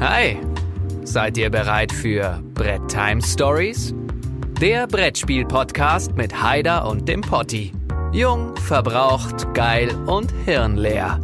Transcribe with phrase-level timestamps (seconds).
[0.00, 0.36] Hi,
[1.02, 3.92] seid ihr bereit für Brett Time Stories?
[4.60, 7.72] Der Brettspiel-Podcast mit Haider und dem Potti.
[8.12, 11.20] Jung, verbraucht, geil und hirnleer.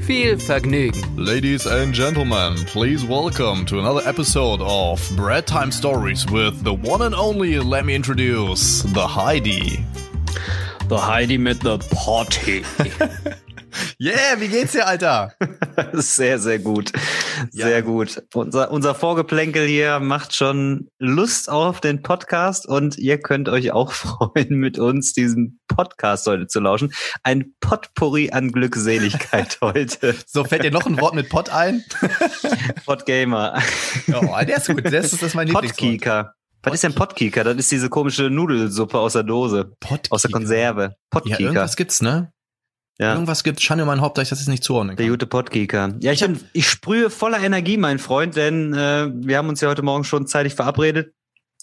[0.00, 1.00] Viel Vergnügen.
[1.16, 7.02] Ladies and gentlemen, please welcome to another episode of Bread Time Stories with the one
[7.02, 9.78] and only, let me introduce, the Heidi.
[10.88, 12.64] The Heidi mit the Potty.
[13.98, 15.34] Yeah, wie geht's dir, Alter?
[15.92, 16.92] sehr, sehr gut.
[17.50, 17.80] Sehr ja.
[17.80, 18.22] gut.
[18.34, 23.92] Unser, unser Vorgeplänkel hier macht schon Lust auf den Podcast und ihr könnt euch auch
[23.92, 26.92] freuen, mit uns diesen Podcast heute zu lauschen.
[27.22, 30.14] Ein Potpourri an Glückseligkeit heute.
[30.26, 31.84] so, fällt dir noch ein Wort mit Pot ein?
[32.84, 33.60] Podgamer.
[34.12, 34.84] Oh, der ist gut.
[34.84, 36.34] Das ist, das ist mein Podkeeker.
[36.62, 37.44] Was ist denn Podkeeker?
[37.44, 39.72] Das ist diese komische Nudelsuppe aus der Dose.
[39.80, 40.14] Podkeeker.
[40.14, 40.96] Aus der Konserve.
[41.10, 41.38] Podkeeker.
[41.38, 42.32] Ja, irgendwas gibt's, ne?
[42.98, 43.12] Ja.
[43.12, 45.04] Irgendwas gibt Schande in meinem Haupt, dass ich das jetzt nicht zuordnen kann.
[45.04, 45.94] Der gute Podgeeker.
[46.00, 49.68] Ja, ich, hab, ich sprühe voller Energie, mein Freund, denn äh, wir haben uns ja
[49.68, 51.14] heute Morgen schon zeitig verabredet.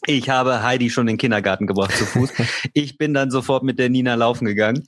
[0.08, 2.32] Ich habe Heidi schon in den Kindergarten gebracht zu Fuß.
[2.74, 4.88] ich bin dann sofort mit der Nina laufen gegangen.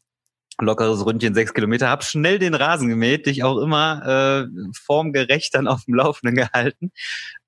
[0.60, 1.90] Lockeres Ründchen, sechs Kilometer.
[1.90, 6.92] Hab schnell den Rasen gemäht, dich auch immer äh, formgerecht dann auf dem Laufenden gehalten.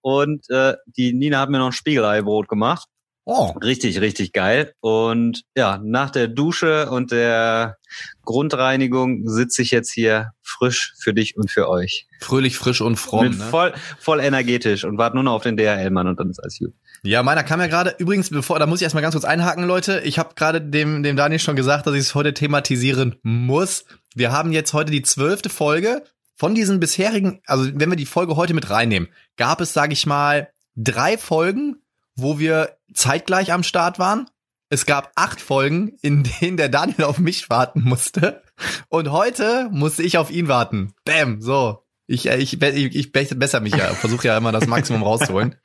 [0.02, 2.88] Und äh, die Nina hat mir noch ein Spiegeleibrot gemacht.
[3.32, 3.52] Oh.
[3.64, 4.74] Richtig, richtig geil.
[4.80, 7.78] Und ja, nach der Dusche und der
[8.26, 12.08] Grundreinigung sitze ich jetzt hier frisch für dich und für euch.
[12.22, 13.30] Fröhlich, frisch und fromm.
[13.30, 13.46] Mit ne?
[13.46, 16.74] voll, voll energetisch und warte nur noch auf den DHL-Mann und dann ist alles gut.
[17.04, 20.02] Ja, meiner kam ja gerade, übrigens, bevor, da muss ich erstmal ganz kurz einhaken, Leute.
[20.06, 23.86] Ich habe gerade dem, dem Daniel schon gesagt, dass ich es heute thematisieren muss.
[24.16, 26.02] Wir haben jetzt heute die zwölfte Folge.
[26.36, 30.08] Von diesen bisherigen, also wenn wir die Folge heute mit reinnehmen, gab es, sage ich
[30.08, 31.76] mal, drei Folgen,
[32.22, 34.30] wo wir zeitgleich am Start waren.
[34.70, 38.44] Es gab acht Folgen, in denen der Daniel auf mich warten musste.
[38.88, 40.94] Und heute musste ich auf ihn warten.
[41.06, 41.84] Bam, so.
[42.06, 45.56] Ich, äh, ich, ich, ich besser mich ja, versuche ja immer das Maximum rauszuholen.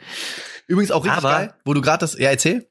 [0.66, 2.68] Übrigens auch richtig aber, geil, wo du gerade das, ja, erzähl.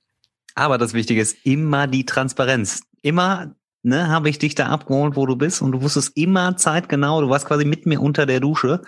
[0.56, 2.81] Aber das Wichtige ist immer die Transparenz.
[3.02, 7.22] Immer, ne, habe ich dich da abgeholt, wo du bist und du wusstest immer zeitgenau,
[7.22, 8.81] du warst quasi mit mir unter der Dusche.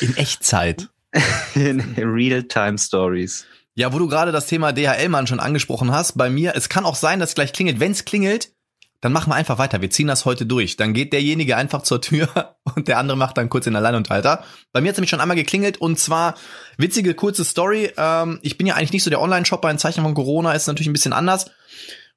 [0.00, 0.88] In Echtzeit.
[1.54, 3.46] In Real-Time Stories.
[3.74, 6.96] Ja, wo du gerade das Thema DHL-Mann schon angesprochen hast, bei mir, es kann auch
[6.96, 7.80] sein, dass es gleich klingelt.
[7.80, 8.52] Wenn es klingelt,
[9.00, 9.82] dann machen wir einfach weiter.
[9.82, 10.76] Wir ziehen das heute durch.
[10.76, 14.44] Dann geht derjenige einfach zur Tür und der andere macht dann kurz den Alleinunterhalter.
[14.72, 16.36] Bei mir hat es nämlich schon einmal geklingelt und zwar
[16.76, 17.92] witzige, kurze Story.
[17.96, 19.70] Ähm, ich bin ja eigentlich nicht so der Online-Shopper.
[19.70, 21.50] In Zeichen von Corona ist natürlich ein bisschen anders.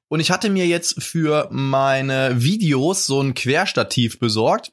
[0.08, 4.72] Und ich hatte mir jetzt für meine Videos so ein Querstativ besorgt.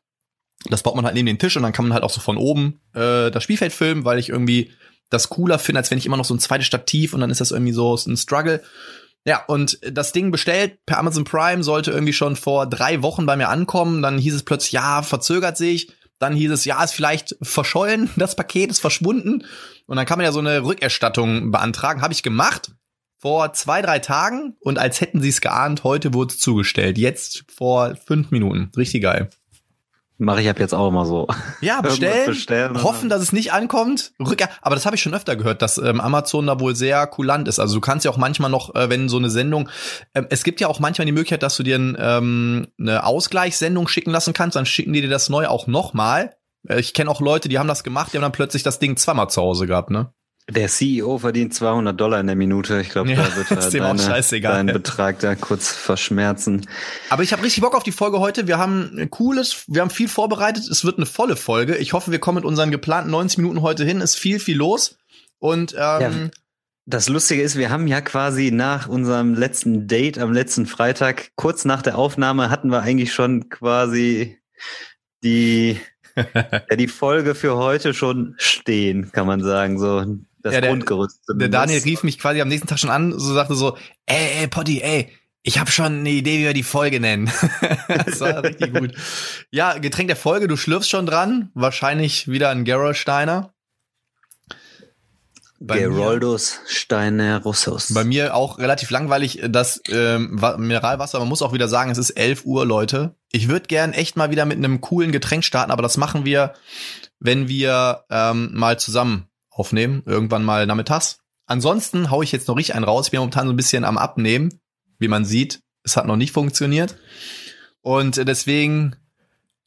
[0.69, 2.37] Das baut man halt neben den Tisch und dann kann man halt auch so von
[2.37, 4.71] oben äh, das Spielfeld filmen, weil ich irgendwie
[5.13, 7.41] das cooler finde, als wenn ich immer noch so ein zweites Stativ und dann ist
[7.41, 8.61] das irgendwie so ein Struggle.
[9.25, 13.37] Ja, und das Ding bestellt per Amazon Prime sollte irgendwie schon vor drei Wochen bei
[13.37, 14.01] mir ankommen.
[14.01, 15.93] Dann hieß es plötzlich, ja, verzögert sich.
[16.19, 19.45] Dann hieß es, ja, ist vielleicht verschollen, das Paket ist verschwunden.
[19.85, 22.01] Und dann kann man ja so eine Rückerstattung beantragen.
[22.01, 22.71] Habe ich gemacht
[23.19, 26.97] vor zwei, drei Tagen und als hätten sie es geahnt, heute wurde es zugestellt.
[26.97, 28.71] Jetzt vor fünf Minuten.
[28.75, 29.29] Richtig geil.
[30.19, 31.27] Mache ich ab jetzt auch immer so.
[31.61, 34.13] Ja, bestellen, bestellen hoffen, dass es nicht ankommt.
[34.61, 37.59] Aber das habe ich schon öfter gehört, dass ähm, Amazon da wohl sehr kulant ist.
[37.59, 39.69] Also du kannst ja auch manchmal noch, äh, wenn so eine Sendung,
[40.13, 43.87] ähm, es gibt ja auch manchmal die Möglichkeit, dass du dir ein, ähm, eine Ausgleichssendung
[43.87, 46.35] schicken lassen kannst, dann schicken die dir das neu auch nochmal.
[46.67, 48.97] Äh, ich kenne auch Leute, die haben das gemacht, die haben dann plötzlich das Ding
[48.97, 50.13] zweimal zu Hause gehabt, ne?
[50.49, 52.81] Der CEO verdient 200 Dollar in der Minute.
[52.81, 56.67] Ich glaube, ja, da wird er deine, deinen Betrag da kurz verschmerzen.
[57.09, 58.45] Aber ich habe richtig Bock auf die Folge heute.
[58.47, 60.67] Wir haben ein cooles, wir haben viel vorbereitet.
[60.67, 61.77] Es wird eine volle Folge.
[61.77, 64.01] Ich hoffe, wir kommen mit unseren geplanten 90 Minuten heute hin.
[64.01, 64.97] Ist viel, viel los.
[65.39, 66.11] Und ähm, ja,
[66.85, 71.63] das Lustige ist, wir haben ja quasi nach unserem letzten Date am letzten Freitag, kurz
[71.63, 74.37] nach der Aufnahme, hatten wir eigentlich schon quasi
[75.23, 75.79] die
[76.15, 79.79] ja, die Folge für heute schon stehen, kann man sagen.
[79.79, 80.05] So
[80.43, 81.21] das ja, der, Grundgerüst.
[81.29, 84.47] Der Daniel rief mich quasi am nächsten Tag schon an, so sagte so, ey, ey,
[84.47, 85.09] Potti, ey,
[85.41, 87.31] ich habe schon eine Idee, wie wir die Folge nennen.
[87.87, 88.93] das war richtig gut.
[89.51, 91.51] Ja, Getränk der Folge, du schlürfst schon dran.
[91.53, 93.53] Wahrscheinlich wieder ein Gerolsteiner.
[95.59, 97.93] Geroldos Steiner Russos.
[97.93, 101.19] Bei mir auch relativ langweilig das ähm, Mineralwasser.
[101.19, 103.15] Man muss auch wieder sagen, es ist 11 Uhr, Leute.
[103.31, 106.53] Ich würde gern echt mal wieder mit einem coolen Getränk starten, aber das machen wir,
[107.19, 111.19] wenn wir ähm, mal zusammen aufnehmen, irgendwann mal nachmittags.
[111.45, 113.07] Ansonsten hau ich jetzt noch richtig einen raus.
[113.07, 114.61] Ich bin momentan so ein bisschen am Abnehmen,
[114.99, 115.61] wie man sieht.
[115.83, 116.97] Es hat noch nicht funktioniert.
[117.81, 118.95] Und deswegen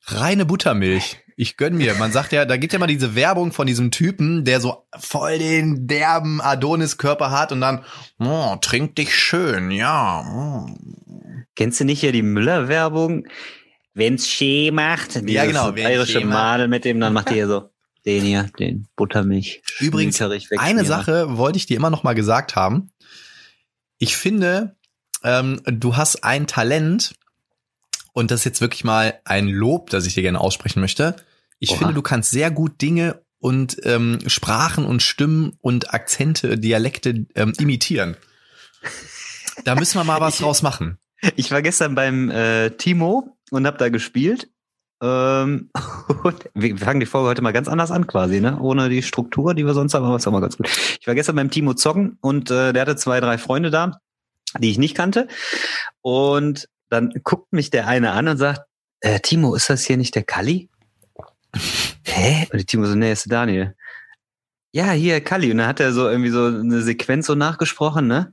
[0.05, 1.19] reine Buttermilch.
[1.37, 1.95] Ich gönn mir.
[1.95, 5.39] Man sagt ja, da gibt ja mal diese Werbung von diesem Typen, der so voll
[5.39, 7.85] den derben Adonis-Körper hat und dann,
[8.19, 10.25] oh, trink dich schön, ja.
[10.27, 10.67] Oh.
[11.55, 13.27] Kennst du nicht ja die Müller-Werbung?
[13.97, 16.25] wenn's schee macht, dieses Ja, genau, bayerische.
[16.25, 17.71] Madel mit dem, dann macht ihr so,
[18.07, 19.63] den hier, den Buttermilch.
[19.81, 20.85] Übrigens, Eine.
[20.85, 22.91] Sache wollte ich dir immer noch mal gesagt haben.
[23.99, 24.77] Ich finde,
[25.25, 27.15] ähm, du hast ein Talent
[28.13, 31.17] und das ist jetzt wirklich mal ein Lob, das ich dir gerne aussprechen möchte.
[31.59, 31.79] Ich Oha.
[31.79, 37.53] finde, du kannst sehr gut Dinge und ähm, Sprachen und Stimmen und Akzente, Dialekte ähm,
[37.59, 38.17] imitieren.
[39.65, 40.99] Da müssen wir mal was draus machen.
[41.35, 44.51] Ich war gestern beim äh, Timo und hab da gespielt.
[45.03, 45.71] Ähm,
[46.55, 48.59] wir fangen die Folge heute mal ganz anders an quasi, ne?
[48.61, 50.69] Ohne die Struktur, die wir sonst haben, aber ist auch mal ganz gut.
[51.01, 54.01] Ich war gestern beim Timo zocken und äh, der hatte zwei, drei Freunde da,
[54.59, 55.29] die ich nicht kannte.
[56.01, 58.63] Und dann guckt mich der eine an und sagt,
[59.01, 60.71] äh, Timo, ist das hier nicht der Kalli?
[62.05, 62.47] Hä?
[62.51, 63.75] Und der Timo so, nee, ist der Daniel.
[64.73, 65.51] Ja, hier, Kalli.
[65.51, 68.33] Und dann hat er so irgendwie so eine Sequenz so nachgesprochen, ne?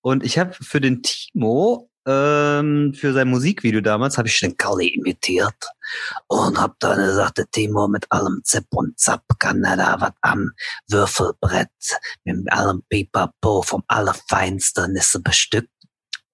[0.00, 4.88] Und ich habe für den Timo, ähm, für sein Musikvideo damals, habe ich den Kalli
[4.88, 5.54] imitiert
[6.26, 10.12] und hab dann gesagt, der Timo mit allem Zip und Zap kann er da was
[10.20, 10.50] am
[10.88, 11.68] Würfelbrett
[12.24, 15.68] mit allem Pipapo vom Allerfeinsten ist er bestückt.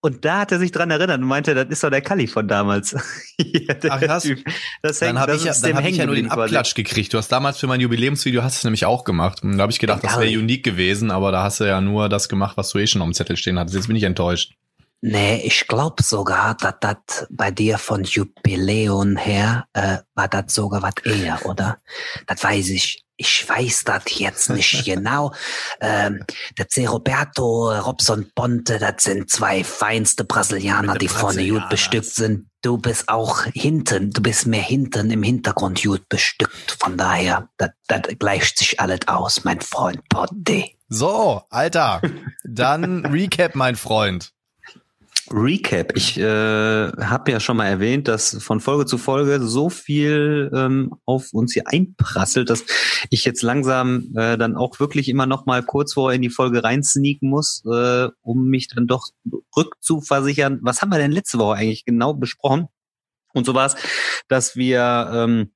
[0.02, 2.48] Und da hat er sich dran erinnert und meinte, das ist doch der Kalli von
[2.48, 2.92] damals.
[3.36, 4.22] ja, Ach, krass.
[4.22, 4.42] Typ.
[4.82, 6.54] Das Dann hängt, habe das ich, ja, dann hab ich ja nur den geblieben quasi.
[6.56, 7.12] Abklatsch gekriegt.
[7.12, 9.42] Du hast damals für mein Jubiläumsvideo hast du es nämlich auch gemacht.
[9.42, 12.08] Und da habe ich gedacht, das wäre unique gewesen, aber da hast du ja nur
[12.08, 13.76] das gemacht, was du eh schon dem Zettel stehen hattest.
[13.76, 14.54] Jetzt bin ich enttäuscht.
[15.02, 20.82] Nee, ich glaub sogar, dass das bei dir von Jubiläum her äh, war das sogar
[20.82, 21.78] was eher, oder?
[22.26, 23.02] Das weiß ich.
[23.16, 25.34] Ich weiß das jetzt nicht genau.
[25.80, 26.24] Ähm,
[26.56, 26.86] der C.
[26.86, 32.48] Roberto, Robson Ponte, das sind zwei feinste Brasilianer, die vorne gut bestückt sind.
[32.62, 36.76] Du bist auch hinten, du bist mehr hinten im Hintergrund gut bestückt.
[36.78, 40.70] Von daher, das das gleicht sich alles aus, mein Freund Ponte.
[40.88, 42.00] So, Alter,
[42.42, 44.32] dann Recap, mein Freund.
[45.32, 45.96] Recap.
[45.96, 50.92] Ich äh, habe ja schon mal erwähnt, dass von Folge zu Folge so viel ähm,
[51.04, 52.64] auf uns hier einprasselt, dass
[53.10, 56.64] ich jetzt langsam äh, dann auch wirklich immer noch mal kurz vorher in die Folge
[56.64, 59.08] reinsneaken muss, äh, um mich dann doch
[59.56, 60.58] rückzuversichern.
[60.62, 62.66] Was haben wir denn letzte Woche eigentlich genau besprochen?
[63.32, 63.76] Und so war es,
[64.26, 65.52] dass wir ähm,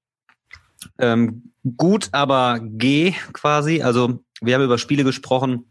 [0.98, 5.64] ähm, gut, aber G quasi, also wir haben über Spiele gesprochen,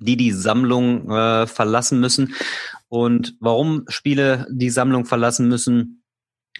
[0.00, 2.34] die die Sammlung äh, verlassen müssen
[2.88, 6.02] und warum Spiele die Sammlung verlassen müssen,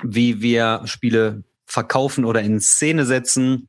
[0.02, 3.68] wie wir Spiele verkaufen oder in Szene setzen,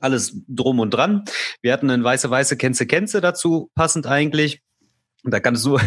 [0.00, 1.24] alles drum und dran.
[1.62, 4.60] Wir hatten einen weiße weiße Kenze Kenze dazu, passend eigentlich.
[5.24, 5.78] Da kannst du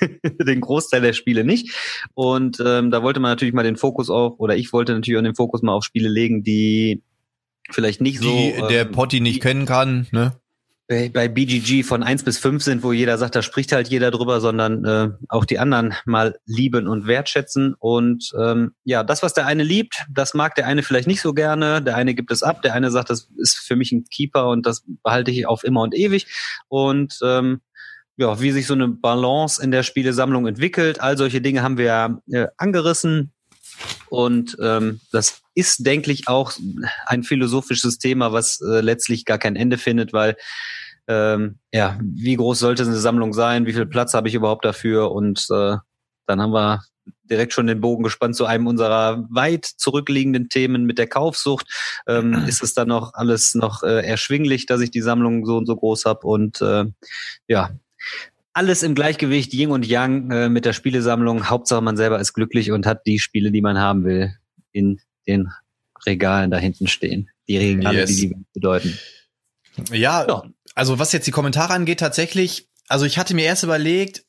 [0.44, 1.72] den Großteil der Spiele nicht.
[2.14, 5.24] Und ähm, da wollte man natürlich mal den Fokus auch, oder ich wollte natürlich auch
[5.24, 7.02] den Fokus mal auf Spiele legen, die
[7.70, 10.38] vielleicht nicht Die so der ähm, Potti nicht kennen kann, ne?
[10.86, 14.10] Bei, bei BGG von eins bis fünf sind, wo jeder sagt, da spricht halt jeder
[14.10, 17.74] drüber, sondern äh, auch die anderen mal lieben und wertschätzen.
[17.78, 21.32] Und ähm, ja, das, was der eine liebt, das mag der eine vielleicht nicht so
[21.32, 21.80] gerne.
[21.80, 24.66] Der eine gibt es ab, der eine sagt, das ist für mich ein Keeper und
[24.66, 26.26] das behalte ich auf immer und ewig.
[26.68, 27.62] Und ähm,
[28.16, 32.20] ja, wie sich so eine Balance in der Spielesammlung entwickelt, all solche Dinge haben wir
[32.30, 33.32] äh, angerissen.
[34.08, 36.52] Und ähm, das ist, denke ich, auch
[37.06, 40.36] ein philosophisches Thema, was äh, letztlich gar kein Ende findet, weil
[41.06, 45.12] ähm, ja, wie groß sollte eine Sammlung sein, wie viel Platz habe ich überhaupt dafür
[45.12, 45.76] und äh,
[46.26, 46.82] dann haben wir
[47.24, 51.66] direkt schon den Bogen gespannt zu einem unserer weit zurückliegenden Themen mit der Kaufsucht.
[52.06, 55.66] Ähm, ist es dann noch alles noch äh, erschwinglich, dass ich die Sammlung so und
[55.66, 56.86] so groß habe und äh,
[57.48, 57.70] ja,
[58.52, 61.50] alles im Gleichgewicht, Yin und Yang äh, mit der Spielesammlung.
[61.50, 64.32] Hauptsache man selber ist glücklich und hat die Spiele, die man haben will,
[64.70, 65.50] in den
[66.06, 67.30] Regalen da hinten stehen.
[67.48, 68.10] Die Regale, Yes.
[68.10, 68.98] die die Welt bedeuten.
[69.92, 70.42] Ja, Ja.
[70.74, 74.24] also was jetzt die Kommentare angeht, tatsächlich, also ich hatte mir erst überlegt,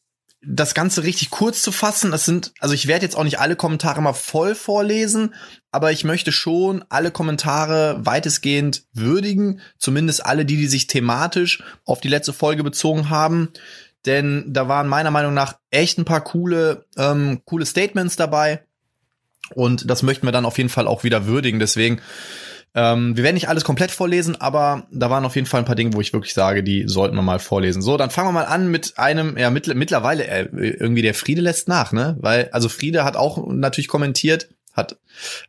[0.47, 2.11] das Ganze richtig kurz zu fassen.
[2.11, 5.33] Das sind, also ich werde jetzt auch nicht alle Kommentare mal voll vorlesen,
[5.71, 11.99] aber ich möchte schon alle Kommentare weitestgehend würdigen, zumindest alle die, die sich thematisch auf
[11.99, 13.49] die letzte Folge bezogen haben.
[14.05, 18.63] Denn da waren meiner Meinung nach echt ein paar coole, ähm, coole Statements dabei.
[19.53, 21.59] Und das möchten wir dann auf jeden Fall auch wieder würdigen.
[21.59, 22.01] Deswegen
[22.77, 25.75] ähm, wir werden nicht alles komplett vorlesen, aber da waren auf jeden Fall ein paar
[25.75, 27.81] Dinge, wo ich wirklich sage, die sollten wir mal vorlesen.
[27.81, 31.41] So, dann fangen wir mal an mit einem, ja, mittl mittlerweile äh, irgendwie der Friede
[31.41, 32.17] lässt nach, ne?
[32.19, 34.97] Weil, also Friede hat auch natürlich kommentiert, hat,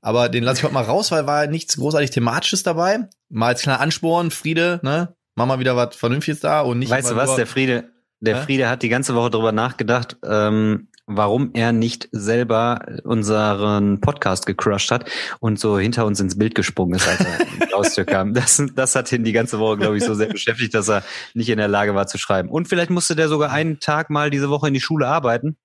[0.01, 3.09] aber den lasse ich heute mal raus, weil war nichts großartig Thematisches dabei.
[3.29, 5.13] Mal als kleiner Ansporn, Friede, ne?
[5.35, 8.43] Mach mal wieder was Vernünftiges da und nicht Weißt du was, der Friede, der?
[8.43, 14.91] Friede hat die ganze Woche drüber nachgedacht, ähm, warum er nicht selber unseren Podcast gecrushed
[14.91, 15.09] hat
[15.39, 17.39] und so hinter uns ins Bild gesprungen ist, als er
[17.77, 18.35] Haustür kam.
[18.35, 21.03] Das, das hat ihn die ganze Woche, glaube ich, so sehr beschäftigt, dass er
[21.35, 22.49] nicht in der Lage war zu schreiben.
[22.49, 25.57] Und vielleicht musste der sogar einen Tag mal diese Woche in die Schule arbeiten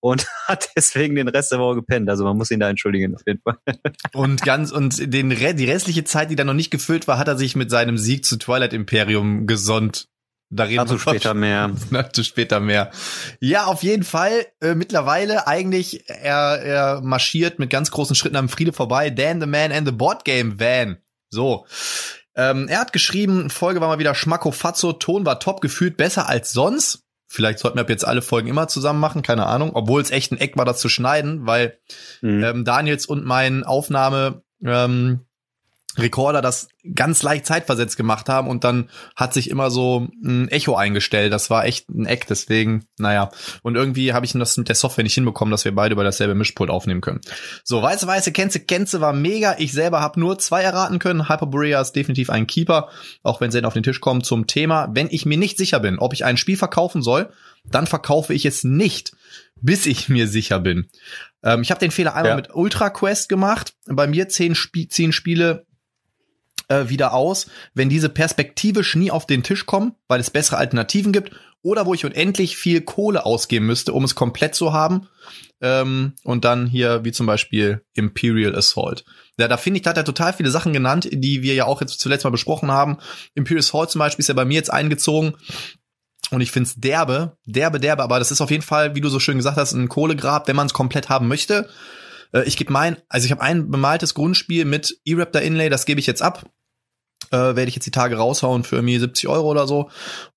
[0.00, 2.10] und hat deswegen den Rest der Woche gepennt.
[2.10, 3.56] Also man muss ihn da entschuldigen auf jeden Fall.
[4.12, 7.38] Und ganz und den die restliche Zeit, die dann noch nicht gefüllt war, hat er
[7.38, 10.08] sich mit seinem Sieg zu Twilight Imperium gesonnt.
[10.50, 11.70] Da reden Dazu wir später mehr.
[11.90, 12.90] Dazu später mehr.
[13.38, 14.46] Ja, auf jeden Fall.
[14.60, 19.10] Äh, mittlerweile eigentlich er, er marschiert mit ganz großen Schritten am Friede vorbei.
[19.10, 20.98] Dan the Man and the Board Game Van.
[21.30, 21.66] So.
[22.34, 26.52] Ähm, er hat geschrieben, Folge war mal wieder Schmacko-Fatzo, Ton war top gefühlt, besser als
[26.52, 27.04] sonst.
[27.28, 29.70] Vielleicht sollten wir ab jetzt alle Folgen immer zusammen machen, keine Ahnung.
[29.74, 31.78] Obwohl es echt ein Eck war, das zu schneiden, weil
[32.22, 32.42] Mhm.
[32.42, 35.20] ähm, Daniels und mein Aufnahme ähm,
[35.98, 40.76] Recorder das ganz leicht zeitversetzt gemacht haben und dann hat sich immer so ein Echo
[40.76, 41.32] eingestellt.
[41.32, 43.30] Das war echt ein Eck, deswegen, naja.
[43.62, 46.34] Und irgendwie habe ich das mit der Software nicht hinbekommen, dass wir beide über dasselbe
[46.34, 47.20] Mischpult aufnehmen können.
[47.64, 49.56] So, weiße, weiße, Kenze, Kenze war mega.
[49.58, 51.28] Ich selber habe nur zwei erraten können.
[51.28, 52.88] Hyperborea ist definitiv ein Keeper,
[53.22, 54.88] auch wenn Zen auf den Tisch kommt zum Thema.
[54.92, 57.30] Wenn ich mir nicht sicher bin, ob ich ein Spiel verkaufen soll,
[57.64, 59.12] dann verkaufe ich es nicht,
[59.60, 60.88] bis ich mir sicher bin.
[61.42, 62.36] Ähm, ich habe den Fehler einmal Ja.
[62.36, 63.74] mit Ultra Quest gemacht.
[63.86, 65.66] Bei mir zehn, Spie zehn Spiele
[66.68, 71.12] äh, wieder aus, wenn diese perspektivisch nie auf den Tisch kommen, weil es bessere Alternativen
[71.12, 75.08] gibt oder wo ich unendlich viel Kohle ausgeben müsste, um es komplett zu haben.
[75.60, 79.04] Ähm, und dann hier wie zum Beispiel Imperial Assault.
[79.38, 81.80] Ja, da finde ich, da hat er total viele Sachen genannt, die wir ja auch
[81.80, 82.98] jetzt zuletzt mal besprochen haben.
[83.34, 85.34] Imperial Assault zum Beispiel ist ja bei mir jetzt eingezogen.
[86.30, 89.18] Und ich find's derbe, derbe, derbe, aber das ist auf jeden Fall, wie du so
[89.18, 91.68] schön gesagt hast, ein Kohlegrab, wenn man es komplett haben möchte.
[92.32, 96.00] Äh, ich gebe mein, also ich habe ein bemaltes Grundspiel mit E-Raptor Inlay, das gebe
[96.00, 96.44] ich jetzt ab.
[97.32, 99.88] Äh, werde ich jetzt die Tage raushauen für irgendwie 70 Euro oder so.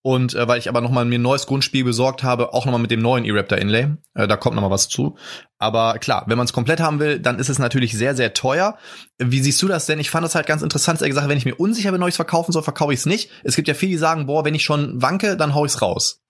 [0.04, 2.92] Und äh, weil ich aber nochmal mir ein neues Grundspiel besorgt habe, auch nochmal mit
[2.92, 3.96] dem neuen E-Raptor Inlay.
[4.14, 5.18] Äh, da kommt nochmal was zu.
[5.58, 8.78] Aber klar, wenn man es komplett haben will, dann ist es natürlich sehr, sehr teuer.
[9.18, 10.00] Wie siehst du das denn?
[10.00, 12.04] Ich fand das halt ganz interessant, dass er gesagt hat, wenn ich mir unsicher bin,
[12.04, 13.32] ob ich es verkaufen soll, verkaufe ich es nicht.
[13.44, 16.23] Es gibt ja viele, die sagen, boah, wenn ich schon wanke, dann hau ich's raus.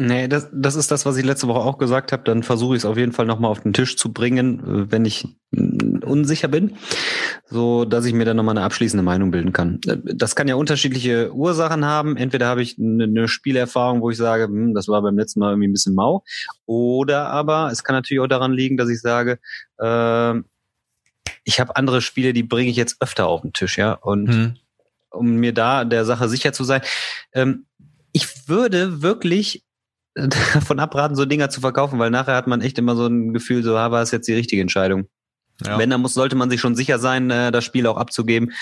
[0.00, 2.22] Nee, das, das ist das, was ich letzte Woche auch gesagt habe.
[2.22, 5.04] Dann versuche ich es auf jeden Fall nochmal auf den Tisch zu bringen, äh, wenn
[5.04, 6.76] ich mm, unsicher bin,
[7.50, 9.80] so dass ich mir dann nochmal eine abschließende Meinung bilden kann.
[9.88, 12.16] Äh, Das kann ja unterschiedliche Ursachen haben.
[12.16, 15.50] Entweder habe ich eine, eine Spielerfahrung, wo ich sage, hm, das war beim letzten Mal
[15.50, 16.22] irgendwie ein bisschen mau,
[16.64, 19.40] oder aber es kann natürlich auch daran liegen, dass ich sage,
[19.78, 20.34] äh,
[21.42, 23.94] ich habe andere Spiele, die bringe ich jetzt öfter auf den Tisch, ja.
[23.94, 24.54] Und Hm.
[25.10, 26.82] um mir da der Sache sicher zu sein.
[27.32, 27.66] Ähm,
[28.12, 29.64] ich würde wirklich
[30.54, 33.62] davon abraten, so Dinger zu verkaufen, weil nachher hat man echt immer so ein Gefühl,
[33.62, 35.08] so, ah, war es jetzt die richtige Entscheidung.
[35.64, 35.78] Ja.
[35.78, 38.52] Wenn, dann muss, sollte man sich schon sicher sein, äh, das Spiel auch abzugeben.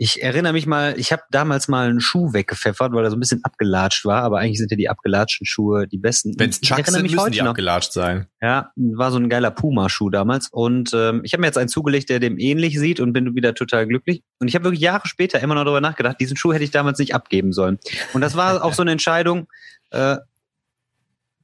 [0.00, 3.20] Ich erinnere mich mal, ich habe damals mal einen Schuh weggepfeffert, weil er so ein
[3.20, 6.34] bisschen abgelatscht war, aber eigentlich sind ja die abgelatschten Schuhe die besten.
[6.38, 7.48] Wenn's Ich Chucks sind, müssen die noch.
[7.48, 8.28] abgelatscht sein.
[8.40, 10.50] Ja, war so ein geiler Puma-Schuh damals.
[10.52, 13.54] Und ähm, ich habe mir jetzt einen zugelegt, der dem ähnlich sieht und bin wieder
[13.54, 14.22] total glücklich.
[14.38, 17.00] Und ich habe wirklich Jahre später immer noch darüber nachgedacht, diesen Schuh hätte ich damals
[17.00, 17.80] nicht abgeben sollen.
[18.12, 19.48] Und das war auch so eine Entscheidung,
[19.90, 20.18] äh,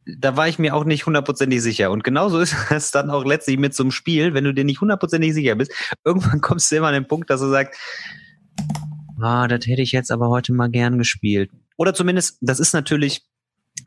[0.06, 1.90] da war ich mir auch nicht hundertprozentig sicher.
[1.90, 4.80] Und genauso ist es dann auch letztlich mit so einem Spiel, wenn du dir nicht
[4.80, 5.73] hundertprozentig sicher bist,
[6.04, 7.78] irgendwann kommst du immer an den Punkt, dass du sagst,
[9.20, 11.50] ah, das hätte ich jetzt aber heute mal gern gespielt.
[11.76, 13.26] Oder zumindest, das ist natürlich,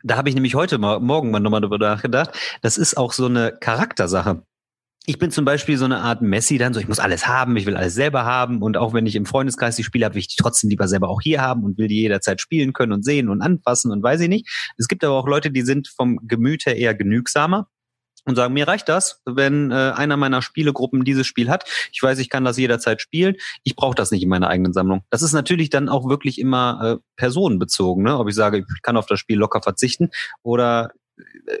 [0.02, 2.30] da habe ich nämlich heute mal, morgen mal nochmal drüber nachgedacht,
[2.62, 4.42] das ist auch so eine Charaktersache.
[5.08, 7.64] Ich bin zum Beispiel so eine Art Messi dann so, ich muss alles haben, ich
[7.64, 10.28] will alles selber haben und auch wenn ich im Freundeskreis die Spiele habe, will ich
[10.28, 13.30] die trotzdem lieber selber auch hier haben und will die jederzeit spielen können und sehen
[13.30, 14.46] und anfassen und weiß ich nicht.
[14.76, 17.68] Es gibt aber auch Leute, die sind vom Gemüt her eher genügsamer
[18.26, 21.64] und sagen, mir reicht das, wenn äh, einer meiner Spielegruppen dieses Spiel hat.
[21.90, 23.36] Ich weiß, ich kann das jederzeit spielen.
[23.64, 25.04] Ich brauche das nicht in meiner eigenen Sammlung.
[25.08, 28.18] Das ist natürlich dann auch wirklich immer äh, personenbezogen, ne?
[28.18, 30.10] ob ich sage, ich kann auf das Spiel locker verzichten
[30.42, 30.90] oder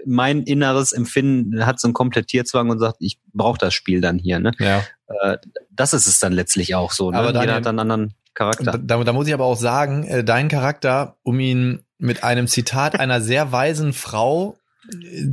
[0.04, 4.38] mein inneres Empfinden hat so einen Komplettierzwang und sagt, ich brauche das Spiel dann hier.
[4.38, 4.52] Ne?
[4.58, 4.84] Ja.
[5.06, 5.38] Äh,
[5.70, 7.10] das ist es dann letztlich auch so.
[7.10, 7.18] Ne?
[7.18, 8.78] Aber Jeder Daniel- hat dann einen anderen Charakter.
[8.78, 12.98] Da, da muss ich aber auch sagen, äh, dein Charakter, um ihn mit einem Zitat
[13.00, 14.56] einer sehr weisen Frau
[14.92, 15.28] äh,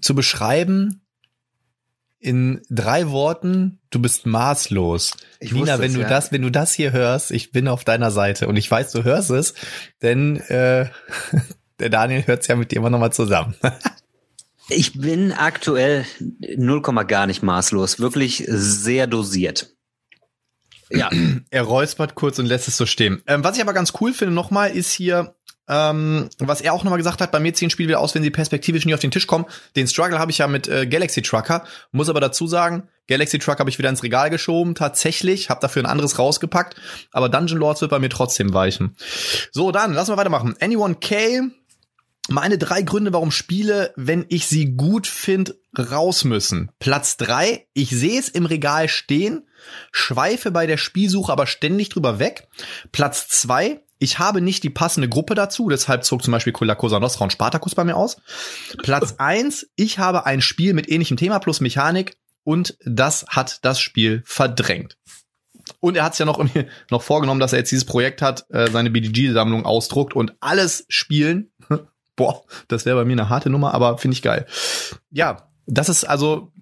[0.00, 1.02] zu beschreiben,
[2.18, 5.12] in drei Worten, du bist maßlos.
[5.38, 6.08] Ich Nina, wenn es, du ja.
[6.08, 9.04] das, wenn du das hier hörst, ich bin auf deiner Seite und ich weiß, du
[9.04, 9.54] hörst es,
[10.02, 10.86] denn äh,
[11.78, 13.54] der Daniel hört es ja mit dir immer nochmal zusammen.
[14.68, 16.04] Ich bin aktuell
[16.56, 19.76] 0, gar nicht maßlos, wirklich sehr dosiert.
[20.90, 21.08] Ja,
[21.50, 23.22] Er räuspert kurz und lässt es so stehen.
[23.26, 25.36] Ähm, was ich aber ganz cool finde nochmal, ist hier,
[25.68, 28.30] ähm, was er auch nochmal gesagt hat, bei mir ziehen Spiele wieder aus, wenn sie
[28.30, 29.46] perspektivisch nie auf den Tisch kommen.
[29.76, 31.64] Den Struggle habe ich ja mit äh, Galaxy Trucker.
[31.92, 35.48] Muss aber dazu sagen, Galaxy Truck habe ich wieder ins Regal geschoben, tatsächlich.
[35.48, 36.74] Habe dafür ein anderes rausgepackt.
[37.12, 38.96] Aber Dungeon Lords wird bei mir trotzdem weichen.
[39.52, 40.56] So, dann, lassen wir weitermachen.
[40.60, 41.42] Anyone K
[42.28, 46.70] meine drei Gründe, warum Spiele, wenn ich sie gut finde, raus müssen.
[46.78, 49.46] Platz drei, ich sehe es im Regal stehen,
[49.92, 52.48] schweife bei der Spielsuche aber ständig drüber weg.
[52.92, 57.00] Platz zwei, ich habe nicht die passende Gruppe dazu, deshalb zog zum Beispiel La Cosa
[57.00, 58.18] Nostra und Spartacus bei mir aus.
[58.82, 63.80] Platz eins, ich habe ein Spiel mit ähnlichem Thema plus Mechanik und das hat das
[63.80, 64.96] Spiel verdrängt.
[65.80, 66.44] Und er hat es ja noch,
[66.90, 71.50] noch vorgenommen, dass er jetzt dieses Projekt hat, äh, seine BDG-Sammlung ausdruckt und alles spielen.
[72.16, 74.46] Boah, das wäre bei mir eine harte Nummer, aber finde ich geil.
[75.10, 76.52] Ja, das ist also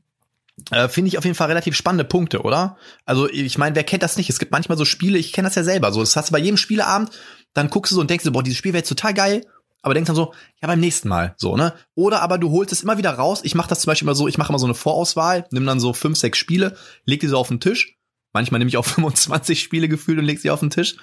[0.70, 2.76] äh, finde ich auf jeden Fall relativ spannende Punkte, oder?
[3.04, 4.30] Also ich meine, wer kennt das nicht?
[4.30, 5.92] Es gibt manchmal so Spiele, ich kenne das ja selber.
[5.92, 7.10] So, das hast du bei jedem Spieleabend,
[7.54, 9.46] dann guckst du so und denkst du, boah, dieses Spiel wäre jetzt total geil,
[9.82, 10.32] aber denkst dann so,
[10.62, 11.74] ja, beim nächsten Mal, so, ne?
[11.94, 13.40] Oder aber du holst es immer wieder raus.
[13.42, 15.80] Ich mache das zum Beispiel immer so, ich mache immer so eine Vorauswahl, nimm dann
[15.80, 17.96] so fünf, sechs Spiele, leg die so auf den Tisch.
[18.32, 20.96] Manchmal nehme ich auch 25 Spiele gefühlt und leg sie auf den Tisch.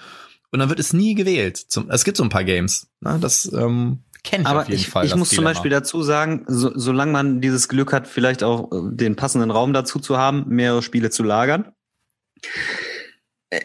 [0.52, 1.58] Und dann wird es nie gewählt.
[1.58, 3.18] Zum, es gibt so ein paar Games, ne?
[3.22, 5.06] Das ähm, kennt Aber auf jeden ich, Fall.
[5.06, 5.50] ich das muss zum Dilemma.
[5.52, 9.74] Beispiel dazu sagen, so, solange man dieses Glück hat, vielleicht auch äh, den passenden Raum
[9.74, 11.72] dazu zu haben, mehrere Spiele zu lagern.
[13.50, 13.62] äh,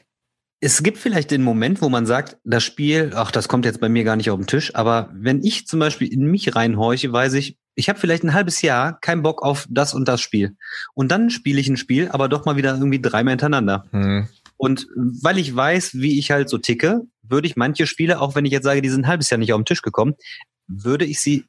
[0.61, 3.89] Es gibt vielleicht den Moment, wo man sagt, das Spiel, ach, das kommt jetzt bei
[3.89, 7.35] mir gar nicht auf den Tisch, aber wenn ich zum Beispiel in mich reinhorche, weiß
[7.35, 10.57] ich, ich habe vielleicht ein halbes Jahr keinen Bock auf das und das Spiel.
[10.95, 13.85] Und dann spiele ich ein Spiel, aber doch mal wieder irgendwie dreimal hintereinander.
[13.91, 14.29] Hm.
[14.57, 18.45] Und weil ich weiß, wie ich halt so ticke, würde ich manche Spiele, auch wenn
[18.45, 20.15] ich jetzt sage, die sind ein halbes Jahr nicht auf den Tisch gekommen,
[20.67, 21.45] würde ich sie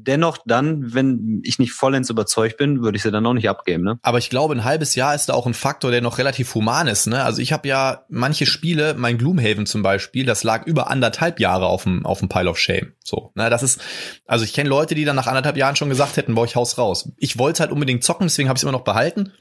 [0.00, 3.82] dennoch dann, wenn ich nicht vollends überzeugt bin, würde ich sie dann auch nicht abgeben.
[3.82, 3.98] Ne?
[4.02, 6.86] Aber ich glaube, ein halbes Jahr ist da auch ein Faktor, der noch relativ human
[6.86, 7.08] ist.
[7.08, 7.22] Ne?
[7.24, 11.66] Also ich habe ja manche Spiele, mein Gloomhaven zum Beispiel, das lag über anderthalb Jahre
[11.66, 12.92] auf dem auf dem Pile of Shame.
[13.02, 13.80] So, ne, das ist,
[14.26, 16.78] also ich kenne Leute, die dann nach anderthalb Jahren schon gesagt hätten, boah, ich haus
[16.78, 17.10] raus.
[17.16, 19.32] Ich wollte halt unbedingt zocken, deswegen habe ich es immer noch behalten.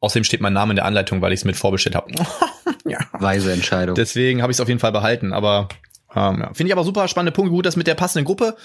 [0.00, 2.12] Außerdem steht mein Name in der Anleitung, weil ich es mit vorbestellt habe.
[2.88, 2.98] ja.
[3.12, 3.94] Weise Entscheidung.
[3.94, 5.32] Deswegen habe ich es auf jeden Fall behalten.
[5.32, 5.68] Aber
[6.14, 6.54] ähm, ja.
[6.54, 7.50] finde ich aber super spannende Punkt.
[7.50, 8.56] Gut, das mit der passenden Gruppe.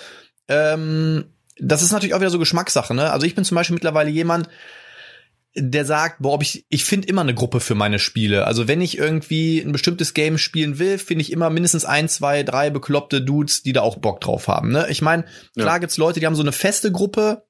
[0.48, 1.26] Ähm,
[1.58, 2.94] das ist natürlich auch wieder so Geschmackssache.
[2.94, 3.12] Ne?
[3.12, 4.50] Also ich bin zum Beispiel mittlerweile jemand,
[5.56, 8.46] der sagt, boah, ob ich, ich finde immer eine Gruppe für meine Spiele.
[8.46, 12.44] Also wenn ich irgendwie ein bestimmtes Game spielen will, finde ich immer mindestens ein, zwei,
[12.44, 14.72] drei bekloppte Dudes, die da auch Bock drauf haben.
[14.72, 14.86] Ne?
[14.90, 15.24] Ich meine,
[15.56, 15.78] klar Ja.
[15.80, 17.44] gibt's Leute, die haben so eine feste Gruppe,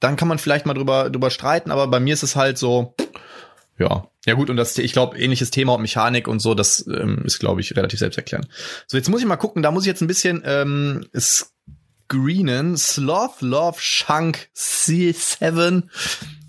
[0.00, 2.94] dann kann man vielleicht mal drüber, drüber streiten, aber bei mir ist es halt so,
[3.78, 4.06] ja.
[4.28, 7.38] Ja gut, und das, ich glaube, ähnliches Thema und Mechanik und so, das ähm, ist,
[7.38, 8.46] glaube ich, relativ selbsterklärend.
[8.86, 12.76] So, jetzt muss ich mal gucken, da muss ich jetzt ein bisschen ähm, screenen.
[12.76, 15.84] Sloth Love Shunk C7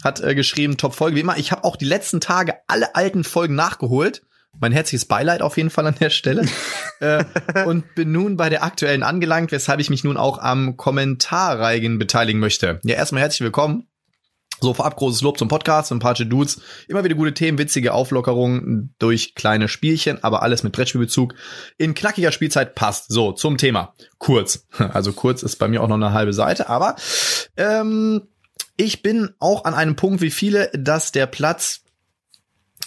[0.03, 1.15] hat äh, geschrieben, Top-Folge.
[1.15, 4.23] Wie immer, ich habe auch die letzten Tage alle alten Folgen nachgeholt.
[4.59, 6.45] Mein herzliches Beileid auf jeden Fall an der Stelle.
[6.99, 7.23] äh,
[7.65, 12.41] und bin nun bei der aktuellen angelangt, weshalb ich mich nun auch am Kommentarreigen beteiligen
[12.41, 12.81] möchte.
[12.83, 13.88] Ja, erstmal herzlich willkommen.
[14.61, 19.35] So, vorab großes Lob zum Podcast, sympathische Dudes, immer wieder gute Themen, witzige Auflockerungen durch
[19.35, 21.33] kleine Spielchen, aber alles mit Brettspielbezug.
[21.77, 23.11] In knackiger Spielzeit passt.
[23.11, 23.93] So, zum Thema.
[24.17, 24.67] Kurz.
[24.99, 26.95] Also kurz ist bei mir auch noch eine halbe Seite, aber
[27.57, 28.23] ähm,
[28.75, 31.81] ich bin auch an einem Punkt wie viele, dass der Platz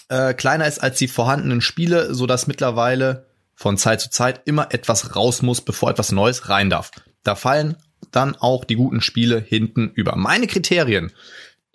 [0.09, 4.69] äh, kleiner ist als die vorhandenen Spiele, so dass mittlerweile von Zeit zu Zeit immer
[4.73, 6.91] etwas raus muss, bevor etwas Neues rein darf.
[7.23, 7.77] Da fallen
[8.11, 10.17] dann auch die guten Spiele hinten über.
[10.17, 11.13] Meine Kriterien,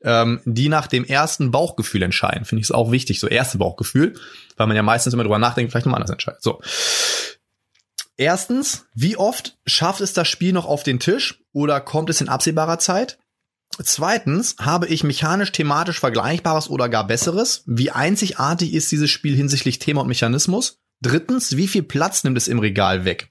[0.08, 4.14] ähm, die nach dem ersten Bauchgefühl entscheiden, finde ich es auch wichtig, so erste Bauchgefühl,
[4.56, 6.42] weil man ja meistens immer drüber nachdenkt, vielleicht nochmal anders entscheidet.
[6.42, 6.62] So.
[8.16, 12.30] Erstens, wie oft schafft es das Spiel noch auf den Tisch oder kommt es in
[12.30, 13.20] absehbarer Zeit?
[13.84, 17.64] Zweitens, habe ich mechanisch, thematisch Vergleichbares oder gar Besseres?
[17.66, 20.80] Wie einzigartig ist dieses Spiel hinsichtlich Thema und Mechanismus?
[21.02, 23.30] Drittens, wie viel Platz nimmt es im Regal weg?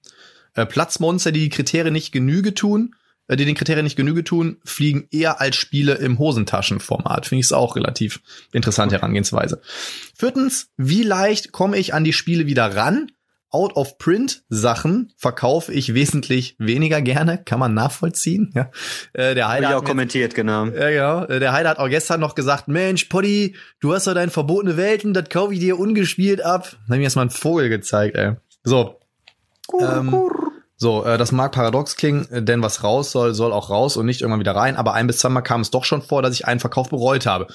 [0.55, 2.95] Äh, Platzmonster, die die Kriterien nicht Genüge tun,
[3.29, 7.27] die den Kriterien nicht Genüge tun, fliegen eher als Spiele im Hosentaschenformat.
[7.27, 8.21] Finde ich es auch relativ
[8.53, 9.61] interessante Herangehensweise.
[10.17, 13.11] Viertens, wie leicht komme ich an die Spiele wieder ran?
[13.51, 18.53] Out-of-Print-Sachen verkaufe ich wesentlich weniger gerne, kann man nachvollziehen.
[18.55, 18.71] Ja.
[19.13, 20.67] Äh, der Heiler ich hat auch kommentiert, genau.
[20.67, 21.25] ja, genau.
[21.25, 24.77] Äh, Der Heiler hat auch gestern noch gesagt, Mensch, Poddy, du hast doch dein verbotene
[24.77, 26.71] Welten, das kaufe ich dir ungespielt ab.
[26.71, 28.33] Dann hab ich mir erstmal einen Vogel gezeigt, ey.
[28.65, 29.01] So.
[29.81, 30.11] Ähm,
[30.77, 34.07] so, äh, das mag paradox klingen, äh, denn was raus soll, soll auch raus und
[34.07, 34.77] nicht irgendwann wieder rein.
[34.77, 37.49] Aber ein bis zweimal kam es doch schon vor, dass ich einen Verkauf bereut habe.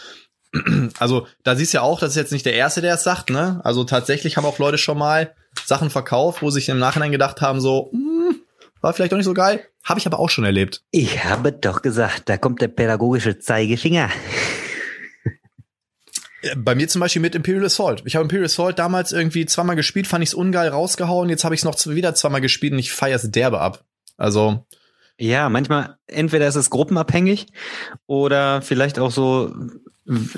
[0.99, 3.29] Also, da siehst du ja auch, das ist jetzt nicht der Erste, der es sagt,
[3.29, 3.62] ne?
[3.63, 5.34] Also tatsächlich haben auch Leute schon mal
[5.65, 8.41] Sachen verkauft, wo sich im Nachhinein gedacht haben, so, hm,
[8.81, 9.65] war vielleicht doch nicht so geil.
[9.86, 10.81] Habe ich aber auch schon erlebt.
[10.91, 14.10] Ich habe doch gesagt, da kommt der pädagogische Zeigefinger.
[16.41, 18.04] Äh, Bei mir zum Beispiel mit Imperial Assault.
[18.06, 21.30] Ich habe Imperial Assault damals irgendwie zweimal gespielt, fand ich's ungeil rausgehauen.
[21.30, 23.84] Jetzt habe ich es noch wieder zweimal gespielt und ich feier's derbe ab.
[24.17, 24.65] Also,
[25.17, 27.47] Ja, manchmal, entweder ist es gruppenabhängig
[28.08, 29.54] oder vielleicht auch so,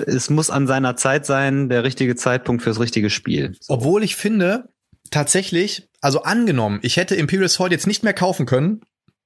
[0.06, 3.56] es muss an seiner Zeit sein, der richtige Zeitpunkt fürs richtige Spiel.
[3.60, 3.74] So.
[3.74, 4.68] obwohl ich finde,
[5.10, 8.82] tatsächlich, also angenommen, ich hätte Imperial Assault jetzt nicht mehr kaufen können,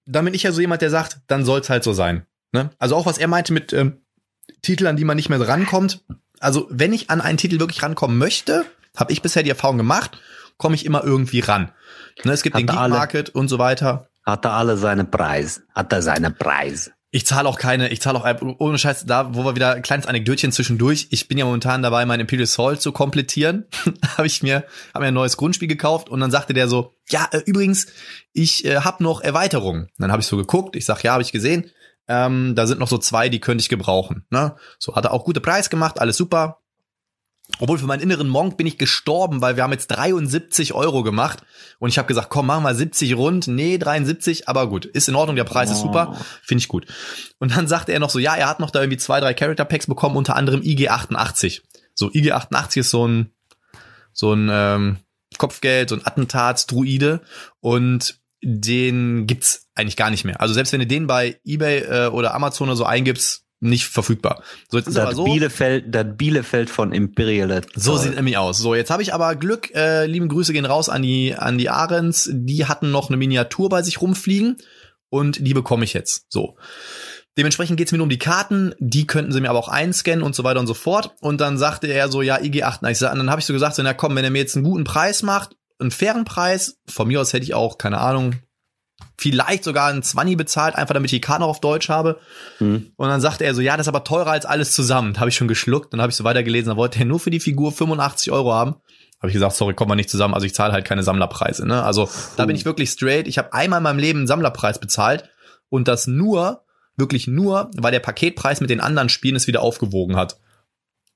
[0.06, 2.26] dann bin ich ja so jemand, der sagt, dann soll's halt so sein.
[2.52, 2.70] Ne?
[2.78, 3.98] Also auch was er meinte mit ähm,
[4.62, 6.04] Titeln, an die man nicht mehr rankommt.
[6.40, 8.64] Also wenn ich an einen Titel wirklich rankommen möchte,
[8.96, 10.18] habe ich bisher die Erfahrung gemacht,
[10.56, 11.72] komme ich immer irgendwie ran.
[12.24, 12.94] Ne, es gibt Hat den Geek alle.
[12.94, 14.08] Market und so weiter.
[14.24, 15.62] Hat er alle seine Preise.
[15.74, 16.92] Hat er seine Preise.
[17.10, 20.06] Ich zahle auch keine, ich zahle auch ohne Scheiß, da wo wir wieder ein kleines
[20.06, 21.06] Anekdötchen zwischendurch.
[21.10, 23.64] Ich bin ja momentan dabei, mein Imperial Soul zu komplettieren.
[24.18, 27.26] habe ich mir, habe mir ein neues Grundspiel gekauft und dann sagte der so, ja,
[27.32, 27.86] äh, übrigens,
[28.34, 29.88] ich äh, habe noch Erweiterungen.
[29.96, 31.70] Dann habe ich so geguckt, ich sag, ja, habe ich gesehen.
[32.08, 34.24] Ähm, da sind noch so zwei, die könnte ich gebrauchen.
[34.30, 34.56] Ne?
[34.78, 36.60] So hat er auch gute Preis gemacht, alles super.
[37.60, 41.40] Obwohl für meinen inneren Monk bin ich gestorben, weil wir haben jetzt 73 Euro gemacht
[41.78, 43.48] und ich habe gesagt, komm, machen wir 70 rund.
[43.48, 46.86] Nee, 73, aber gut, ist in Ordnung, der Preis ist super, finde ich gut.
[47.38, 49.64] Und dann sagte er noch so, ja, er hat noch da irgendwie zwei, drei Character
[49.64, 51.62] Packs bekommen, unter anderem IG88.
[51.94, 53.32] So IG88 ist so ein
[54.12, 54.96] so ein ähm,
[55.38, 57.20] Kopfgeld, so ein Attentatsdruide
[57.60, 60.40] und den gibt's eigentlich gar nicht mehr.
[60.40, 64.42] Also selbst wenn du den bei eBay äh, oder Amazon oder so eingibst, nicht verfügbar.
[64.70, 65.24] So jetzt ist aber Das so.
[65.24, 67.62] Bielefeld, das Bielefeld von Imperial.
[67.74, 68.58] So sieht nämlich aus.
[68.58, 69.74] So, jetzt habe ich aber Glück.
[69.74, 72.30] Äh, lieben Grüße gehen raus an die an die Ahrens.
[72.32, 74.58] Die hatten noch eine Miniatur bei sich rumfliegen
[75.10, 76.26] und die bekomme ich jetzt.
[76.28, 76.56] So.
[77.36, 80.34] Dementsprechend geht's mir nur um die Karten, die könnten sie mir aber auch einscannen und
[80.34, 81.14] so weiter und so fort.
[81.20, 82.88] Und dann sagte er so, ja, IG8.
[82.90, 84.56] Ich sag, und dann habe ich so gesagt, so, na komm, wenn er mir jetzt
[84.56, 88.34] einen guten Preis macht, einen fairen Preis, von mir aus hätte ich auch, keine Ahnung,
[89.20, 92.18] vielleicht sogar einen 20 bezahlt, einfach damit ich die Karten auch auf Deutsch habe.
[92.58, 92.92] Hm.
[92.96, 95.12] Und dann sagte er so, ja, das ist aber teurer als alles zusammen.
[95.14, 97.30] Da habe ich schon geschluckt, dann habe ich so weitergelesen, da wollte er nur für
[97.30, 98.76] die Figur 85 Euro haben.
[99.18, 101.66] Habe ich gesagt, sorry, kommen wir nicht zusammen, also ich zahle halt keine Sammlerpreise.
[101.66, 101.82] Ne?
[101.82, 103.26] Also da bin ich wirklich straight.
[103.26, 105.28] Ich habe einmal in meinem Leben einen Sammlerpreis bezahlt
[105.68, 106.62] und das nur,
[106.96, 110.38] wirklich nur, weil der Paketpreis mit den anderen Spielen es wieder aufgewogen hat.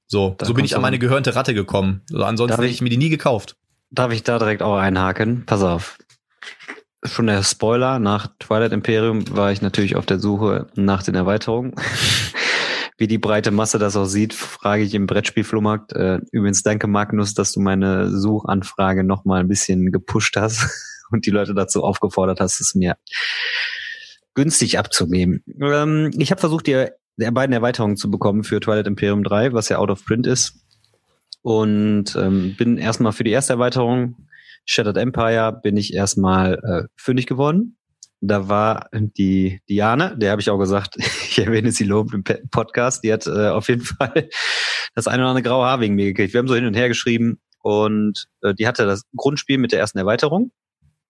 [0.09, 2.03] So, Da so bin ich an meine gehörnte Ratte gekommen.
[2.12, 3.57] Also ansonsten hätte ich- ich mir die nie gekauft.
[3.93, 5.45] Darf ich da direkt auch einhaken?
[5.47, 5.99] Pass auf.
[7.05, 11.75] Schon der Spoiler, nach Twilight Imperium war ich natürlich auf der Suche nach den Erweiterungen.
[12.97, 15.95] Wie die breite Masse das auch sieht, frage ich im Brettspielflohmarkt.
[15.95, 20.69] Äh, übrigens danke Magnus, dass du meine Suchanfrage noch mal ein bisschen gepusht hast
[21.11, 22.97] und die Leute dazu aufgefordert hast, es mir
[24.35, 25.43] günstig abzugeben.
[25.61, 26.87] Ähm, ich habe versucht, die
[27.17, 30.55] beiden Erweiterungen zu bekommen für Twilight Imperium 3, was ja out of print ist.
[31.41, 34.29] Und ähm, bin erstmal für die erste Erweiterung
[34.64, 37.77] Shattered Empire bin ich erstmal äh, fündig geworden.
[38.20, 43.03] Da war die Diane, der habe ich auch gesagt, ich erwähne sie lobend im Podcast,
[43.05, 44.29] die hat äh, auf jeden Fall
[44.94, 46.33] das eine oder andere graue Haar wegen mir gekriegt.
[46.33, 49.81] Wir haben so hin und her geschrieben und äh, die hatte das Grundspiel mit der
[49.81, 50.53] ersten Erweiterung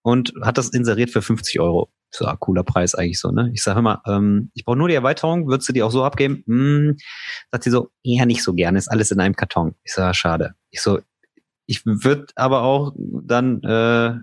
[0.01, 1.91] und hat das inseriert für 50 Euro.
[2.11, 3.49] So, ah, cooler Preis eigentlich so, ne?
[3.53, 6.43] Ich sage immer, ähm, ich brauche nur die Erweiterung, würdest du die auch so abgeben?
[6.45, 6.97] Hm,
[7.51, 9.73] sagt sie so, eher nicht so gerne, ist alles in einem Karton.
[9.83, 10.53] Ich sage, schade.
[10.69, 10.99] Ich so,
[11.65, 14.19] ich würde aber auch dann, äh,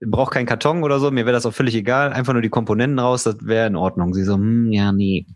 [0.00, 2.98] brauche keinen Karton oder so, mir wäre das auch völlig egal, einfach nur die Komponenten
[2.98, 4.14] raus, das wäre in Ordnung.
[4.14, 5.26] Sie so, hm, ja, nee.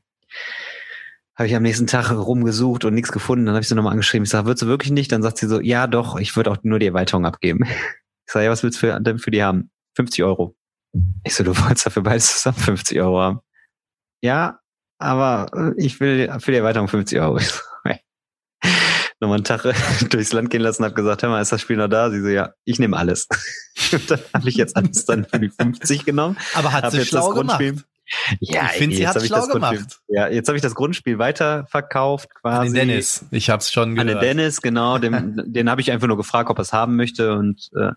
[1.37, 3.47] Habe ich am nächsten Tag rumgesucht und nichts gefunden.
[3.47, 4.23] Dann habe ich sie nochmal angeschrieben.
[4.23, 5.11] Ich sage, würdest du wirklich nicht?
[5.11, 7.65] Dann sagt sie so, ja doch, ich würde auch nur die Erweiterung abgeben.
[8.27, 9.71] Ich sage, ja, was willst du für, denn für die haben?
[9.97, 10.57] 50 Euro.
[11.25, 13.41] Ich so, du wolltest dafür beides zusammen 50 Euro haben.
[14.23, 14.61] Ja,
[14.99, 17.37] aber ich will für die Erweiterung 50 Euro.
[17.37, 17.61] Ich so.
[19.25, 19.65] Nochmal einen Tag
[20.11, 22.11] durchs Land gehen lassen, hab gesagt, hör mal, ist das Spiel noch da?
[22.11, 23.27] Sie so, ja, ich nehme alles.
[23.91, 26.37] Und dann habe ich jetzt alles dann für die 50 genommen.
[26.55, 27.87] Aber hat sie jetzt schlau das Grundspiel- gemacht.
[28.41, 30.01] Ja, Ich finde, sie jetzt hat schlau gemacht.
[30.09, 32.67] Ja, jetzt habe ich das Grundspiel weiterverkauft An quasi.
[32.75, 33.25] den Dennis.
[33.31, 34.23] Ich hab's schon An gehört.
[34.23, 37.33] den Dennis, genau, dem, den habe ich einfach nur gefragt, ob er es haben möchte
[37.35, 37.91] und äh,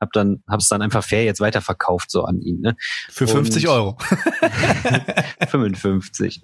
[0.00, 2.74] habe dann hab's dann einfach fair jetzt weiterverkauft so an ihn, ne?
[3.08, 3.98] Für 50 Und- Euro.
[5.48, 6.42] 55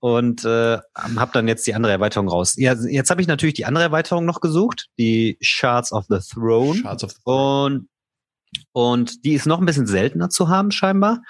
[0.00, 2.54] und äh, habe dann jetzt die andere Erweiterung raus.
[2.56, 6.80] Ja, jetzt habe ich natürlich die andere Erweiterung noch gesucht, die Shards of the Throne
[6.80, 7.88] Shards of the und
[8.72, 11.20] und die ist noch ein bisschen seltener zu haben scheinbar.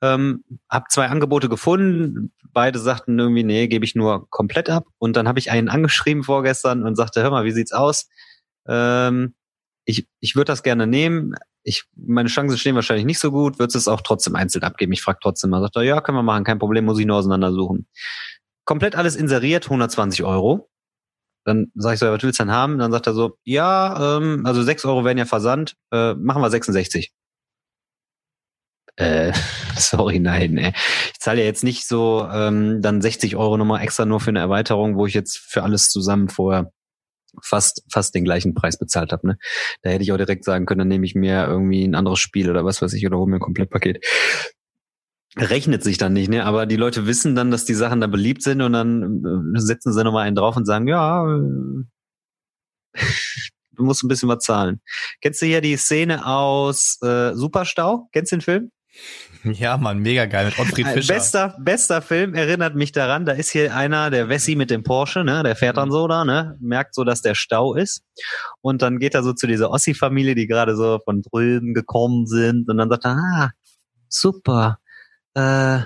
[0.00, 4.86] Ähm, hab zwei Angebote gefunden, beide sagten irgendwie, nee, gebe ich nur komplett ab.
[4.98, 8.08] Und dann habe ich einen angeschrieben vorgestern und sagte, hör mal, wie sieht's aus?
[8.66, 9.34] Ähm,
[9.84, 11.34] ich ich würde das gerne nehmen.
[11.62, 13.58] Ich, meine Chancen stehen wahrscheinlich nicht so gut.
[13.58, 14.92] Würdest es auch trotzdem einzeln abgeben?
[14.92, 15.60] Ich frage trotzdem mal.
[15.60, 17.86] Sagt er, ja, können wir machen, kein Problem, muss ich nur auseinandersuchen.
[18.64, 20.70] Komplett alles inseriert, 120 Euro.
[21.44, 22.78] Dann sage ich so, ja, was willst du denn haben?
[22.78, 26.50] Dann sagt er so, ja, ähm, also 6 Euro wären ja Versand, äh, machen wir
[26.50, 27.12] 66.
[28.98, 29.32] Äh,
[29.76, 30.72] sorry, nein, ey.
[31.12, 34.40] Ich zahle ja jetzt nicht so ähm, dann 60 Euro nochmal extra nur für eine
[34.40, 36.72] Erweiterung, wo ich jetzt für alles zusammen vorher
[37.42, 39.28] fast fast den gleichen Preis bezahlt habe.
[39.28, 39.38] Ne?
[39.82, 42.50] Da hätte ich auch direkt sagen können, dann nehme ich mir irgendwie ein anderes Spiel
[42.50, 44.04] oder was weiß ich oder hole mir ein Komplettpaket.
[45.36, 46.44] Rechnet sich dann nicht, ne?
[46.44, 49.92] Aber die Leute wissen dann, dass die Sachen da beliebt sind und dann äh, setzen
[49.92, 51.84] sie nochmal einen drauf und sagen, ja, äh,
[53.72, 54.80] du musst ein bisschen was zahlen.
[55.20, 58.08] Kennst du hier die Szene aus äh, Superstau?
[58.12, 58.72] Kennst du den Film?
[59.44, 61.14] Ja, Mann, mega geil mit Ottfried Fischer.
[61.14, 65.24] Bester, bester Film erinnert mich daran, da ist hier einer, der Wessi mit dem Porsche,
[65.24, 68.02] ne, der fährt dann so da, ne, merkt so, dass der Stau ist
[68.60, 72.68] und dann geht er so zu dieser Ossi-Familie, die gerade so von drüben gekommen sind
[72.68, 73.50] und dann sagt er, ah,
[74.08, 74.78] super,
[75.34, 75.80] äh,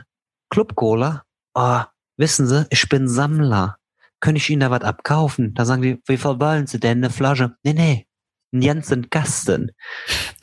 [0.48, 3.76] Club Cola, ah, wissen Sie, ich bin Sammler,
[4.20, 5.54] könnte ich Ihnen da was abkaufen?
[5.54, 7.54] Da sagen die, wie viel wollen Sie denn, eine Flasche?
[7.64, 8.06] Nee, nee,
[8.52, 9.70] einen ganzen Kasten.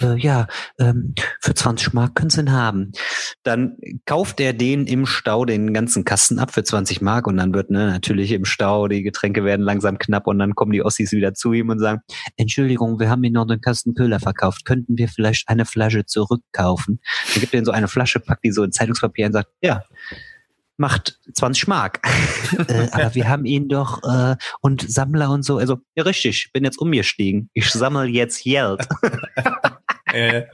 [0.01, 0.47] Äh, ja,
[0.79, 2.91] ähm, für 20 Mark können Sie ihn haben.
[3.43, 7.53] Dann kauft er den im Stau den ganzen Kasten ab für 20 Mark und dann
[7.53, 11.11] wird ne, natürlich im Stau, die Getränke werden langsam knapp und dann kommen die Ossis
[11.11, 12.01] wieder zu ihm und sagen,
[12.35, 14.65] Entschuldigung, wir haben Ihnen noch den Kasten Köhler verkauft.
[14.65, 16.99] Könnten wir vielleicht eine Flasche zurückkaufen?
[17.33, 19.83] Dann gibt er ihnen so eine Flasche, packt die so in Zeitungspapier und sagt, ja,
[20.79, 21.99] macht 20 Mark.
[22.67, 25.57] äh, aber wir haben ihn doch äh, und Sammler und so.
[25.57, 27.49] Also, ja richtig, ich bin jetzt umgestiegen.
[27.53, 28.87] Ich sammle jetzt Geld.
[30.11, 30.45] Äh,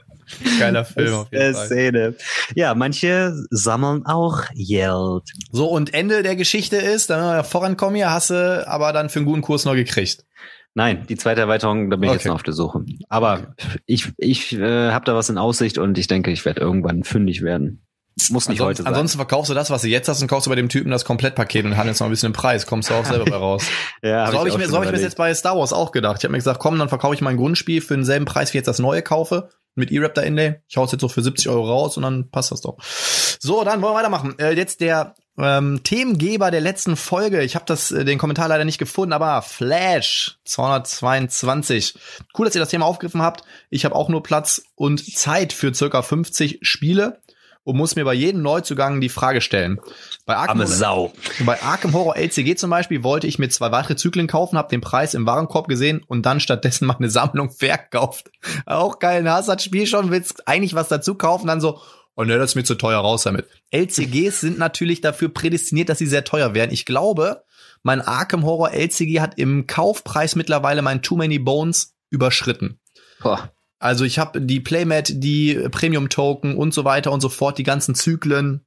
[0.58, 1.66] geiler Film auf jeden Fall.
[1.66, 2.14] Szene.
[2.54, 5.22] Ja, manche sammeln auch Geld.
[5.50, 9.08] So, und Ende der Geschichte ist, dann wenn wir vorankommen hier, hast du aber dann
[9.08, 10.26] für einen guten Kurs noch gekriegt.
[10.74, 12.18] Nein, die zweite Erweiterung, da bin ich Okay.
[12.18, 12.84] jetzt noch auf der Suche.
[13.08, 13.54] Aber
[13.86, 17.40] ich, ich äh, habe da was in Aussicht und ich denke, ich werde irgendwann fündig
[17.40, 17.85] werden.
[18.30, 18.94] Muss nicht heute Ansonsten, sein.
[18.94, 21.04] ansonsten verkaufst du das, was du jetzt hast, und kaufst du bei dem Typen das
[21.04, 22.66] Komplettpaket und handelst noch ein bisschen im Preis.
[22.66, 23.64] Kommst du auch selber bei raus.
[24.02, 25.74] ja, so habe ich, auch mir, schon so hab ich mir jetzt bei Star Wars
[25.74, 26.16] auch gedacht.
[26.18, 28.60] Ich habe mir gesagt, komm, dann verkaufe ich mein Grundspiel für denselben Preis, wie ich
[28.60, 29.50] jetzt das neue kaufe.
[29.74, 30.62] Mit E-Raptor Inlay.
[30.66, 32.78] Ich hau's jetzt so für 70 Euro raus und dann passt das doch.
[32.82, 34.38] So, dann wollen wir weitermachen.
[34.38, 37.42] Äh, jetzt der ähm, Themengeber der letzten Folge.
[37.42, 41.98] Ich habe das äh, den Kommentar leider nicht gefunden, aber Flash 222.
[42.36, 43.42] Cool, dass ihr das Thema aufgegriffen habt.
[43.68, 47.20] Ich habe auch nur Platz und Zeit für circa 50 Spiele
[47.66, 49.80] und muss mir bei jedem Neuzugang die Frage stellen.
[50.24, 51.12] Bei Arkham, Arme Sau.
[51.40, 54.80] bei Arkham Horror LCG zum Beispiel wollte ich mir zwei weitere Zyklen kaufen, habe den
[54.80, 58.30] Preis im Warenkorb gesehen und dann stattdessen meine Sammlung verkauft.
[58.66, 59.32] Auch geil, ne?
[59.32, 61.80] hast das Spiel schon, willst eigentlich was dazu kaufen, dann so,
[62.14, 63.48] oh ne, das ist mir zu teuer, raus damit.
[63.72, 66.70] LCGs sind natürlich dafür prädestiniert, dass sie sehr teuer werden.
[66.70, 67.42] Ich glaube,
[67.82, 72.78] mein Arkham Horror LCG hat im Kaufpreis mittlerweile mein Too Many Bones überschritten.
[73.20, 73.50] Boah.
[73.78, 77.94] Also ich habe die Playmat, die Premium-Token und so weiter und so fort, die ganzen
[77.94, 78.64] Zyklen.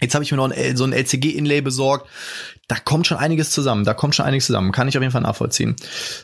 [0.00, 2.08] Jetzt habe ich mir noch ein, so ein LCG-Inlay besorgt.
[2.68, 3.84] Da kommt schon einiges zusammen.
[3.84, 4.70] Da kommt schon einiges zusammen.
[4.70, 5.74] Kann ich auf jeden Fall nachvollziehen.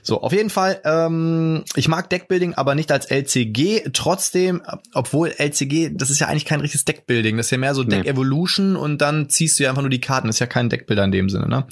[0.02, 0.80] So, auf jeden Fall.
[0.84, 3.90] Ähm, ich mag Deckbuilding, aber nicht als LCG.
[3.92, 4.62] Trotzdem,
[4.94, 7.36] obwohl LCG, das ist ja eigentlich kein richtiges Deckbuilding.
[7.36, 7.96] Das ist ja mehr so Nee.
[7.96, 10.28] Deck Evolution und dann ziehst du ja einfach nur die Karten.
[10.28, 11.48] Das ist ja kein Deckbuilder in dem Sinne.
[11.48, 11.66] Ne?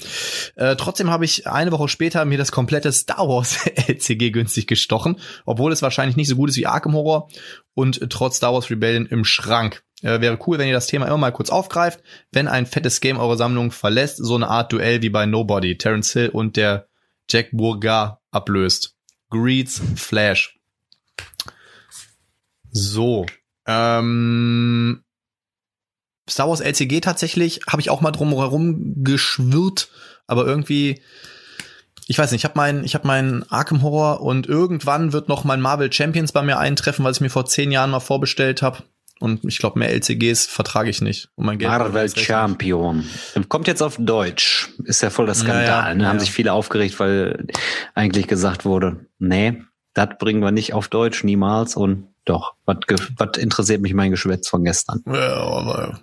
[0.55, 5.17] Äh, trotzdem habe ich eine Woche später mir das komplette Star Wars LCG günstig gestochen,
[5.45, 7.29] obwohl es wahrscheinlich nicht so gut ist wie Arkham Horror
[7.73, 9.83] und äh, trotz Star Wars Rebellion im Schrank.
[10.01, 13.17] Äh, wäre cool, wenn ihr das Thema immer mal kurz aufgreift, wenn ein fettes Game
[13.17, 16.87] eure Sammlung verlässt, so eine Art Duell wie bei Nobody, Terence Hill und der
[17.29, 18.95] Jack Bourga ablöst.
[19.29, 20.59] Greeds Flash.
[22.71, 23.25] So.
[23.65, 25.03] Ähm,
[26.29, 29.89] Star Wars LCG tatsächlich habe ich auch mal drum herum geschwirrt,
[30.27, 31.01] aber irgendwie
[32.07, 35.43] ich weiß nicht, ich habe meinen ich habe meinen Arkham Horror und irgendwann wird noch
[35.43, 38.83] mein Marvel Champions bei mir eintreffen, weil ich mir vor zehn Jahren mal vorbestellt habe
[39.19, 41.29] und ich glaube mehr LCGs vertrage ich nicht.
[41.35, 43.05] Und mein Geld Marvel Champion.
[43.47, 44.69] Kommt jetzt auf Deutsch.
[44.83, 45.65] Ist ja voll der Skandal.
[45.65, 46.07] Ja, ja, ne?
[46.07, 46.19] Haben ja.
[46.19, 47.47] sich viele aufgeregt, weil
[47.93, 49.61] eigentlich gesagt wurde, nee,
[49.93, 51.75] das bringen wir nicht auf Deutsch, niemals.
[51.75, 55.03] Und doch, was interessiert mich mein Geschwätz von gestern?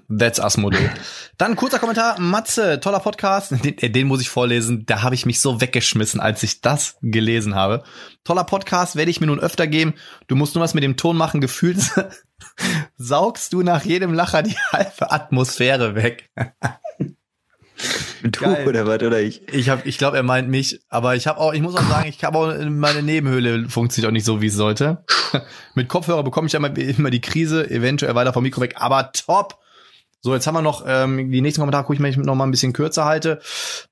[0.09, 0.89] That's Asmodee.
[1.37, 2.19] Dann kurzer Kommentar.
[2.21, 3.53] Matze, toller Podcast.
[3.65, 4.87] Den, den muss ich vorlesen.
[4.87, 7.83] Da habe ich mich so weggeschmissen, als ich das gelesen habe.
[8.25, 9.95] Toller Podcast, werde ich mir nun öfter geben.
[10.29, 11.41] Du musst nur was mit dem Ton machen.
[11.41, 11.79] Gefühlt
[12.97, 16.31] saugst du nach jedem Lacher die halbe Atmosphäre weg.
[18.23, 18.69] Du Geil.
[18.69, 19.49] oder was, oder ich?
[19.53, 22.09] Ich habe, ich glaube, er meint mich, aber ich habe auch, ich muss auch sagen,
[22.09, 25.05] ich habe auch meine Nebenhöhle funktioniert auch nicht so, wie es sollte.
[25.75, 29.11] Mit Kopfhörer bekomme ich ja immer, immer die Krise, eventuell weiter vom Mikro weg, aber
[29.13, 29.59] top.
[30.21, 32.53] So, jetzt haben wir noch ähm, die nächsten Kommentare, gucke ich mir noch mal ein
[32.53, 33.41] bisschen kürzer halte.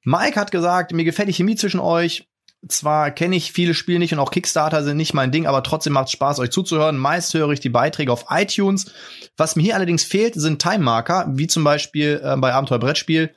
[0.05, 2.30] Mike hat gesagt, mir gefällt die Chemie zwischen euch.
[2.68, 5.94] Zwar kenne ich viele Spiele nicht und auch Kickstarter sind nicht mein Ding, aber trotzdem
[5.94, 6.99] macht Spaß, euch zuzuhören.
[6.99, 8.92] Meist höre ich die Beiträge auf iTunes.
[9.37, 13.35] Was mir hier allerdings fehlt, sind Time-Marker, wie zum Beispiel äh, bei Abenteuer Brettspiel.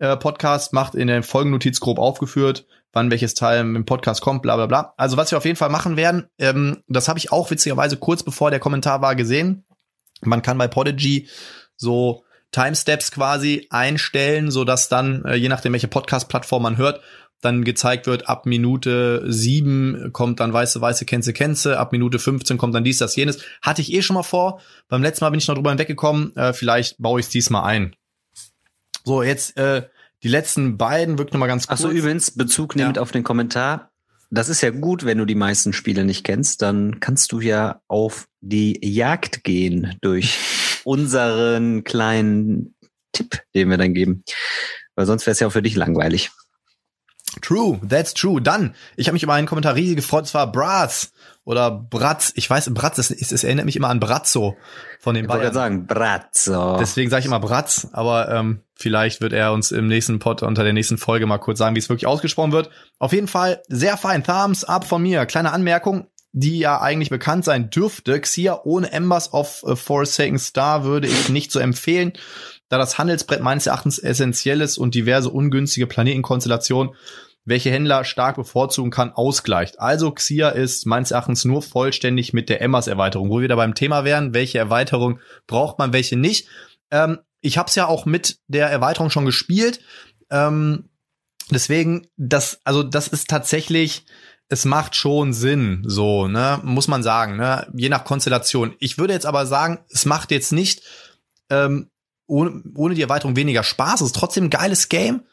[0.00, 4.56] Äh, Podcast macht in der Folgennotiz grob aufgeführt, wann welches Teil im Podcast kommt, bla
[4.56, 4.94] bla bla.
[4.96, 8.24] Also was wir auf jeden Fall machen werden, ähm, das habe ich auch witzigerweise kurz
[8.24, 9.64] bevor der Kommentar war gesehen.
[10.20, 11.28] Man kann bei Podigy
[11.76, 17.00] so Timesteps quasi einstellen, so dass dann, äh, je nachdem, welche Podcast-Plattform man hört,
[17.44, 22.56] dann gezeigt wird, ab Minute sieben kommt dann weiße, weiße, Kenze, Kenze, ab Minute 15
[22.58, 23.38] kommt dann dies, das, jenes.
[23.62, 24.60] Hatte ich eh schon mal vor.
[24.88, 26.34] Beim letzten Mal bin ich noch drüber hinweggekommen.
[26.36, 27.94] Äh, vielleicht baue ich es diesmal ein.
[29.04, 29.82] So, jetzt äh,
[30.22, 31.80] die letzten beiden, wirklich noch mal ganz kurz.
[31.80, 33.02] Ach so, übrigens, Bezug nehmend Ja.
[33.02, 33.90] auf den Kommentar.
[34.30, 37.82] Das ist ja gut, wenn du die meisten Spiele nicht kennst, dann kannst du ja
[37.88, 40.38] auf die Jagd gehen durch
[40.84, 42.74] unseren kleinen
[43.12, 44.24] Tipp, den wir dann geben.
[44.96, 46.30] Weil sonst wäre es ja auch für dich langweilig.
[47.42, 48.40] True, that's true.
[48.40, 51.12] Dann, ich habe mich über einen Kommentar riesig gefreut, es war Bratz
[51.44, 52.32] oder Bratz.
[52.36, 54.56] Ich weiß, Bratz, es, es, es erinnert mich immer an Brazzo
[54.98, 55.52] von den Ich wollte Bayern.
[55.52, 56.76] gerade sagen, Brazzo.
[56.78, 60.64] Deswegen sage ich immer Bratz, aber ähm, vielleicht wird er uns im nächsten Pod unter
[60.64, 62.70] der nächsten Folge mal kurz sagen, wie es wirklich ausgesprochen wird.
[62.98, 64.24] Auf jeden Fall sehr fein.
[64.24, 65.26] Thumbs up von mir.
[65.26, 68.20] Kleine Anmerkung, die ja eigentlich bekannt sein dürfte.
[68.20, 72.14] Xia ohne Embers of a Forsaken Star würde ich nicht so empfehlen,
[72.70, 76.94] da das Handelsbrett meines Erachtens essentiell ist und diverse ungünstige Planetenkonstellationen
[77.44, 79.80] welche Händler stark bevorzugen kann, ausgleicht.
[79.80, 84.04] Also Xia ist meines Erachtens nur vollständig mit der Embers-Erweiterung, wo wir da beim Thema
[84.04, 86.48] wären, welche Erweiterung braucht man, welche nicht.
[86.90, 89.80] Ähm, ich habe es ja auch mit der Erweiterung schon gespielt.
[90.30, 90.88] Ähm,
[91.50, 94.06] deswegen, das, also das ist tatsächlich,
[94.48, 98.74] es macht schon Sinn, so, ne, muss man sagen, ne, je nach Konstellation.
[98.78, 100.82] Ich würde jetzt aber sagen, es macht jetzt nicht
[101.50, 101.90] ähm,
[102.26, 104.00] ohne, ohne die Erweiterung weniger Spaß.
[104.00, 105.24] Es ist trotzdem ein geiles Game,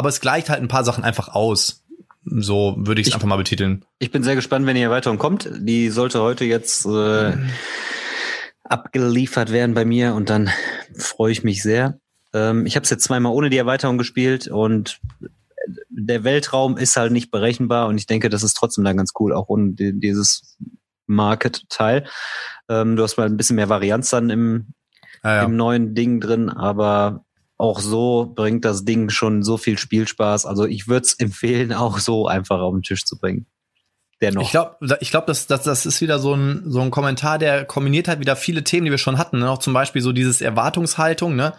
[0.00, 1.84] aber es gleicht halt ein paar Sachen einfach aus.
[2.24, 3.84] So würde ich es einfach mal betiteln.
[3.98, 5.50] Ich bin sehr gespannt, wenn die Erweiterung kommt.
[5.58, 7.36] Die sollte heute jetzt äh,
[8.64, 10.48] abgeliefert werden bei mir und dann
[10.96, 12.00] freue ich mich sehr.
[12.32, 15.00] Ähm, ich habe es jetzt zweimal ohne die Erweiterung gespielt und
[15.90, 19.34] der Weltraum ist halt nicht berechenbar und ich denke, das ist trotzdem dann ganz cool,
[19.34, 20.56] auch ohne die, dieses
[21.08, 22.06] Market-Teil.
[22.70, 24.68] Ähm, du hast mal ein bisschen mehr Varianz dann im,
[25.22, 27.26] Ja, im neuen Ding drin, aber
[27.60, 30.46] auch so bringt das Ding schon so viel Spielspaß.
[30.46, 33.46] Also ich würde es empfehlen, auch so einfach auf den Tisch zu bringen.
[34.20, 34.42] Dennoch.
[34.42, 37.64] Ich glaube, ich glaub, das, das, das ist wieder so ein, so ein Kommentar, der
[37.64, 39.38] kombiniert halt wieder viele Themen, die wir schon hatten.
[39.38, 39.50] Ne?
[39.50, 41.36] Auch zum Beispiel so dieses Erwartungshaltung.
[41.36, 41.54] Ne?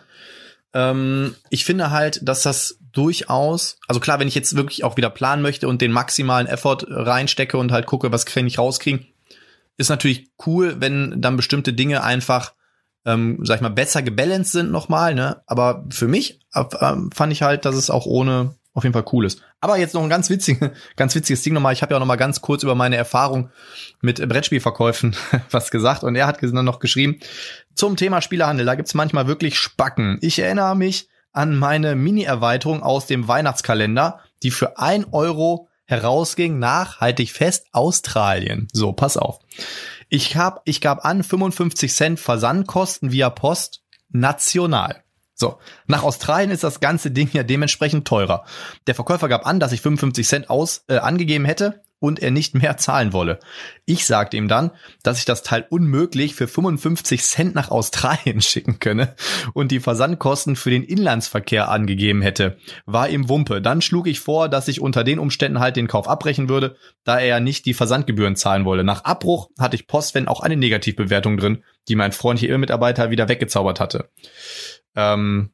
[0.73, 5.09] Ähm, ich finde halt, dass das durchaus, also klar, wenn ich jetzt wirklich auch wieder
[5.09, 9.07] planen möchte und den maximalen Effort reinstecke und halt gucke, was kann ich rauskriegen,
[9.77, 12.53] ist natürlich cool, wenn dann bestimmte Dinge einfach,
[13.05, 15.15] ähm, sag ich mal, besser gebalanced sind nochmal.
[15.15, 15.41] Ne?
[15.47, 19.05] Aber für mich äh, ähm, fand ich halt, dass es auch ohne auf jeden Fall
[19.11, 19.41] cool ist.
[19.59, 21.73] Aber jetzt noch ein ganz witziges, ganz witziges Ding nochmal.
[21.73, 23.49] Ich habe ja auch noch mal ganz kurz über meine Erfahrung
[24.01, 25.15] mit Brettspielverkäufen
[25.51, 27.19] was gesagt und er hat dann noch geschrieben
[27.75, 28.65] zum Thema Spielerhandel.
[28.65, 30.17] Da gibt's manchmal wirklich Spacken.
[30.21, 37.01] Ich erinnere mich an meine Mini-Erweiterung aus dem Weihnachtskalender, die für ein Euro herausging nach,
[37.01, 38.67] halte ich fest, Australien.
[38.73, 39.39] So, pass auf.
[40.13, 45.05] Ich hab, ich gab an 55 Cent Versandkosten via Post national.
[45.35, 48.43] So, nach Australien ist das ganze Ding ja dementsprechend teurer.
[48.87, 52.55] Der Verkäufer gab an, dass ich 55 Cent aus, äh, angegeben hätte und er nicht
[52.55, 53.39] mehr zahlen wolle.
[53.85, 54.71] Ich sagte ihm dann,
[55.03, 59.15] dass ich das Teil unmöglich für 55 Cent nach Australien schicken könne
[59.53, 62.57] und die Versandkosten für den Inlandsverkehr angegeben hätte.
[62.85, 63.61] War ihm Wumpe.
[63.61, 67.19] Dann schlug ich vor, dass ich unter den Umständen halt den Kauf abbrechen würde, da
[67.19, 68.83] er ja nicht die Versandgebühren zahlen wolle.
[68.83, 73.79] Nach Abbruch hatte ich Postwend auch eine Negativbewertung drin, die mein freundlicher Mitarbeiter wieder weggezaubert
[73.79, 74.09] hatte.
[74.95, 75.51] Ähm,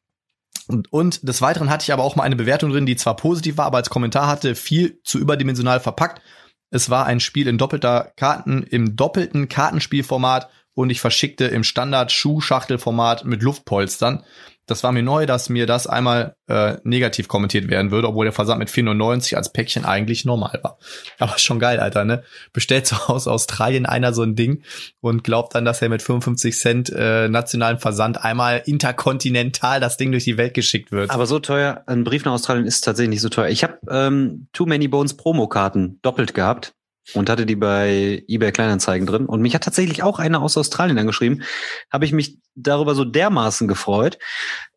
[0.68, 3.58] und, und des Weiteren hatte ich aber auch mal eine Bewertung drin, die zwar positiv
[3.58, 6.22] war, aber als Kommentar hatte, viel zu überdimensional verpackt.
[6.70, 12.12] Es war ein Spiel in doppelter Karten, im doppelten Kartenspielformat und ich verschickte im Standard
[12.12, 14.24] Schuhschachtelformat mit Luftpolstern.
[14.68, 18.34] Das war mir neu, dass mir das einmal äh, negativ kommentiert werden würde, obwohl der
[18.34, 20.78] Versand mit 4,99 als Päckchen eigentlich normal war.
[21.20, 22.24] Aber schon geil, Alter, ne?
[22.54, 24.64] Bestellt so aus Australien einer so ein Ding
[25.00, 30.12] und glaubt dann, dass er mit 55 Cent äh, nationalen Versand einmal interkontinental das Ding
[30.12, 31.12] durch die Welt geschickt wird.
[31.12, 33.48] Aber so teuer, ein Brief nach Australien ist tatsächlich nicht so teuer.
[33.48, 36.74] Ich habe ähm, Too Many Bones Promokarten doppelt gehabt
[37.14, 39.26] und hatte die bei eBay Kleinanzeigen drin.
[39.26, 41.44] Und mich hat tatsächlich auch einer aus Australien angeschrieben.
[41.92, 44.18] Habe ich mich darüber so dermaßen gefreut,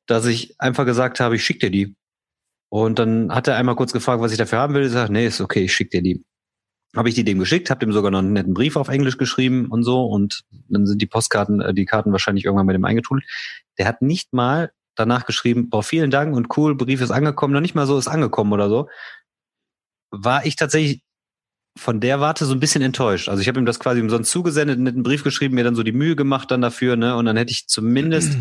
[0.07, 1.97] dass ich einfach gesagt habe, ich schick dir die.
[2.69, 4.87] Und dann hat er einmal kurz gefragt, was ich dafür haben will.
[4.87, 6.25] Ich sage, nee, ist okay, ich schick dir die.
[6.97, 9.67] Habe ich die dem geschickt, habe dem sogar noch einen netten Brief auf Englisch geschrieben
[9.67, 10.05] und so.
[10.05, 13.25] Und dann sind die Postkarten, äh, die Karten wahrscheinlich irgendwann mit dem eingetudelt.
[13.79, 17.61] Der hat nicht mal danach geschrieben, boah, vielen Dank und cool, Brief ist angekommen, noch
[17.61, 18.89] nicht mal so ist angekommen oder so.
[20.11, 21.03] War ich tatsächlich
[21.77, 23.29] von der Warte so ein bisschen enttäuscht.
[23.29, 25.83] Also ich habe ihm das quasi umsonst zugesendet, einen netten Brief geschrieben, mir dann so
[25.83, 27.17] die Mühe gemacht dann dafür, ne?
[27.17, 28.37] Und dann hätte ich zumindest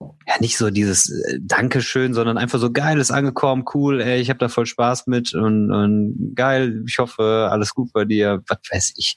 [0.00, 4.30] ja nicht so dieses äh, Dankeschön, sondern einfach so geil ist angekommen, cool, ey, ich
[4.30, 8.58] habe da voll Spaß mit und, und geil, ich hoffe, alles gut bei dir, was
[8.70, 9.16] weiß ich.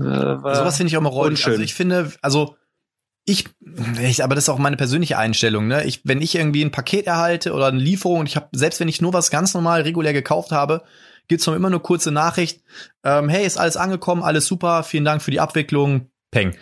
[0.00, 1.38] Äh, Sowas finde ich auch immer räudig.
[1.38, 1.52] unschön.
[1.52, 2.56] Also ich finde, also
[3.26, 3.46] ich,
[4.02, 5.84] ich, aber das ist auch meine persönliche Einstellung, ne?
[5.84, 8.88] Ich, wenn ich irgendwie ein Paket erhalte oder eine Lieferung und ich habe, selbst wenn
[8.88, 10.82] ich nur was ganz normal regulär gekauft habe,
[11.28, 12.62] gibt's noch immer eine kurze Nachricht,
[13.02, 16.54] ähm, hey, ist alles angekommen, alles super, vielen Dank für die Abwicklung, peng.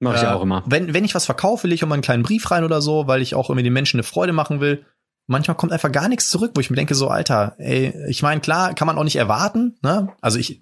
[0.00, 0.62] Mach ich Äh, auch immer.
[0.66, 3.22] Wenn, wenn ich was verkaufe, lege ich mal einen kleinen Brief rein oder so, weil
[3.22, 4.84] ich auch irgendwie den Menschen eine Freude machen will.
[5.28, 8.40] Manchmal kommt einfach gar nichts zurück, wo ich mir denke, so, Alter, ey, ich meine,
[8.40, 10.08] klar, kann man auch nicht erwarten, ne?
[10.20, 10.60] Also ich,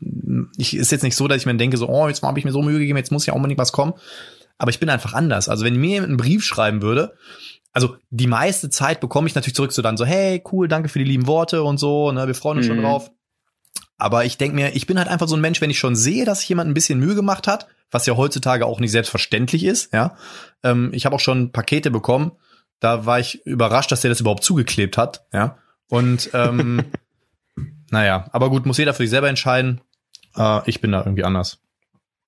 [0.58, 2.52] ich ist jetzt nicht so, dass ich mir denke, so, oh, jetzt habe ich mir
[2.52, 3.94] so Mühe gegeben, jetzt muss ja unbedingt was kommen.
[4.58, 5.48] aber ich bin einfach anders.
[5.48, 7.14] Also wenn mir jemand einen Brief schreiben würde,
[7.72, 10.98] also die meiste Zeit bekomme ich natürlich zurück so dann so, hey, cool, danke für
[10.98, 12.82] die lieben Worte und so, ne, wir freuen uns schon Mhm.
[12.82, 13.10] drauf.
[14.00, 16.24] Aber ich denke mir, ich bin halt einfach so ein Mensch, wenn ich schon sehe,
[16.24, 19.92] dass sich jemand ein bisschen Mühe gemacht hat, was ja heutzutage auch nicht selbstverständlich ist,
[19.92, 20.16] ja.
[20.62, 22.32] Ähm, ich habe auch schon Pakete bekommen,
[22.80, 25.58] da war ich überrascht, dass der das überhaupt zugeklebt hat, ja.
[25.88, 26.84] Und ähm,
[27.90, 29.80] naja, aber gut, muss jeder für sich selber entscheiden.
[30.36, 31.58] Äh, ich bin da irgendwie anders.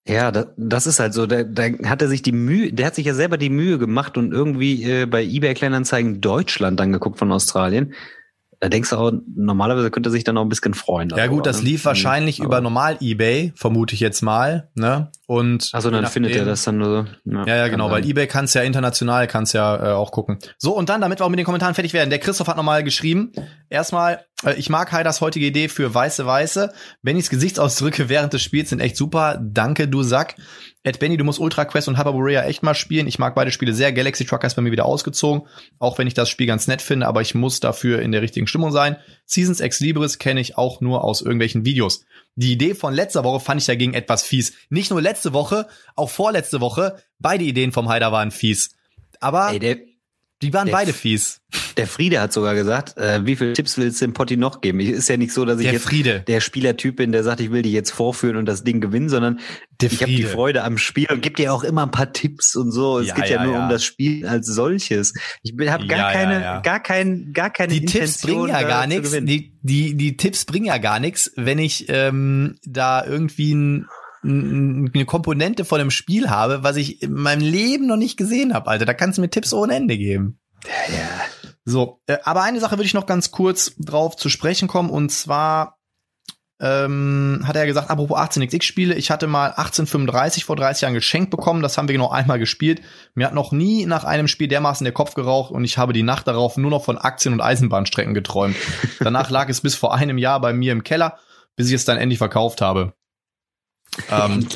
[0.06, 1.26] Ja, da, das ist halt so.
[1.26, 4.18] Da, da hat er sich die Mühe, der hat sich ja selber die Mühe gemacht
[4.18, 7.94] und irgendwie äh, bei eBay Kleinanzeigen Deutschland angeguckt von Australien.
[8.62, 11.08] Da denkst du auch, normalerweise könnte er sich dann auch ein bisschen freuen.
[11.16, 11.70] Ja gut, das ne?
[11.70, 15.10] lief wahrscheinlich Aber- über normal eBay, vermute ich jetzt mal, ne?
[15.26, 16.86] Und Achso, dann findet er das dann nur
[17.24, 17.30] so.
[17.32, 20.38] Ja, ja, kann genau, weil eBay kann's ja international, kann's ja äh, auch gucken.
[20.58, 22.84] So, und dann, damit wir auch mit den Kommentaren fertig werden, der Christoph hat nochmal
[22.84, 23.32] geschrieben,
[23.68, 24.20] erstmal,
[24.56, 26.72] ich mag Haiders heutige Idee für Weiße Weiße.
[27.02, 29.40] Bennys Gesichtsausdrücke während des Spiels sind echt super.
[29.42, 30.36] Danke, du Sack.
[30.84, 33.06] Ed Benny, du musst Ultra Quest und Hyperborea echt mal spielen.
[33.06, 33.92] Ich mag beide Spiele sehr.
[33.92, 35.46] Galaxy Trucker ist bei mir wieder ausgezogen,
[35.78, 38.48] auch wenn ich das Spiel ganz nett finde, aber ich muss dafür in der richtigen
[38.48, 38.96] Stimmung sein.
[39.24, 42.04] Seasons Ex Libris kenne ich auch nur aus irgendwelchen Videos.
[42.34, 44.54] Die Idee von letzter Woche fand ich dagegen etwas fies.
[44.70, 46.96] Nicht nur letzte Woche, auch vorletzte Woche.
[47.20, 48.74] Beide Ideen vom Haider waren fies.
[49.20, 49.91] Aber Ey,
[50.42, 51.40] die waren der- beide fies.
[51.76, 54.80] der Friede hat sogar gesagt, äh, wie viele Tipps willst du dem Potti noch geben?
[54.80, 56.20] Ist ja nicht so, dass ich Der jetzt Friede.
[56.26, 59.38] der Spielertyp bin, der sagt, ich will die jetzt vorführen und das Ding gewinnen, sondern
[59.80, 60.22] Der ich habe die.
[60.24, 62.98] Freude am Spiel und gebe dir auch immer ein paar Tipps und so.
[62.98, 63.64] Es Ja, geht ja, ja, nur ja.
[63.64, 65.12] um das Spiel als solches.
[65.42, 69.10] Ich habe gar keine, gar kein, gar keine Die Tipps Intention, bringen ja gar nichts.
[69.12, 73.86] Die, die, die Tipps bringen ja gar nichts, wenn ich ähm, da irgendwie ein,
[74.24, 78.70] eine Komponente von einem Spiel habe, was ich in meinem Leben noch nicht gesehen habe,
[78.70, 78.84] Alter.
[78.84, 80.38] Da kannst du mir Tipps ohne Ende geben.
[81.64, 85.10] So, äh, aber eine Sache würde ich noch ganz kurz drauf zu sprechen kommen und
[85.10, 85.78] zwar
[86.60, 91.60] ähm, hat er gesagt, apropos 18xx-Spiele, ich hatte mal 1835 vor 30 Jahren geschenkt bekommen,
[91.60, 92.82] das haben wir genau einmal gespielt.
[93.14, 96.04] Mir hat noch nie nach einem Spiel dermaßen der Kopf geraucht und ich habe die
[96.04, 98.56] Nacht darauf nur noch von Aktien- und Eisenbahnstrecken geträumt.
[99.00, 101.18] Danach lag es bis vor einem Jahr bei mir im Keller,
[101.56, 102.92] bis ich es dann endlich verkauft habe.
[104.10, 104.46] Ähm,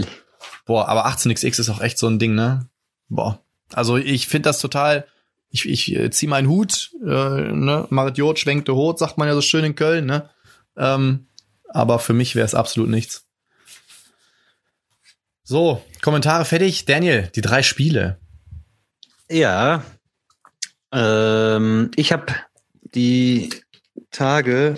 [0.64, 2.68] boah, aber 18xx ist auch echt so ein Ding, ne?
[3.08, 3.40] Boah.
[3.72, 5.06] Also ich finde das total,
[5.50, 7.06] ich, ich äh, zieh meinen Hut, äh,
[7.52, 7.86] ne?
[7.90, 10.30] Marit Jod schwenkte Hut, sagt man ja so schön in Köln, ne?
[10.76, 11.26] Ähm,
[11.68, 13.26] aber für mich wäre es absolut nichts.
[15.42, 16.86] So, Kommentare fertig.
[16.86, 18.18] Daniel, die drei Spiele.
[19.30, 19.84] Ja.
[20.92, 22.34] Ähm, ich habe
[22.94, 23.50] die
[24.10, 24.76] Tage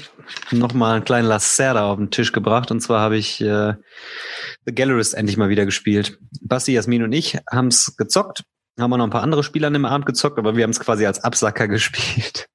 [0.51, 2.71] noch mal einen kleinen Lacerda auf den Tisch gebracht.
[2.71, 3.75] Und zwar habe ich äh,
[4.65, 6.19] The Gallerist endlich mal wieder gespielt.
[6.41, 8.45] Basti, Jasmin und ich haben es gezockt.
[8.79, 10.81] Haben wir noch ein paar andere Spieler an dem Abend gezockt, aber wir haben es
[10.81, 12.47] quasi als Absacker gespielt.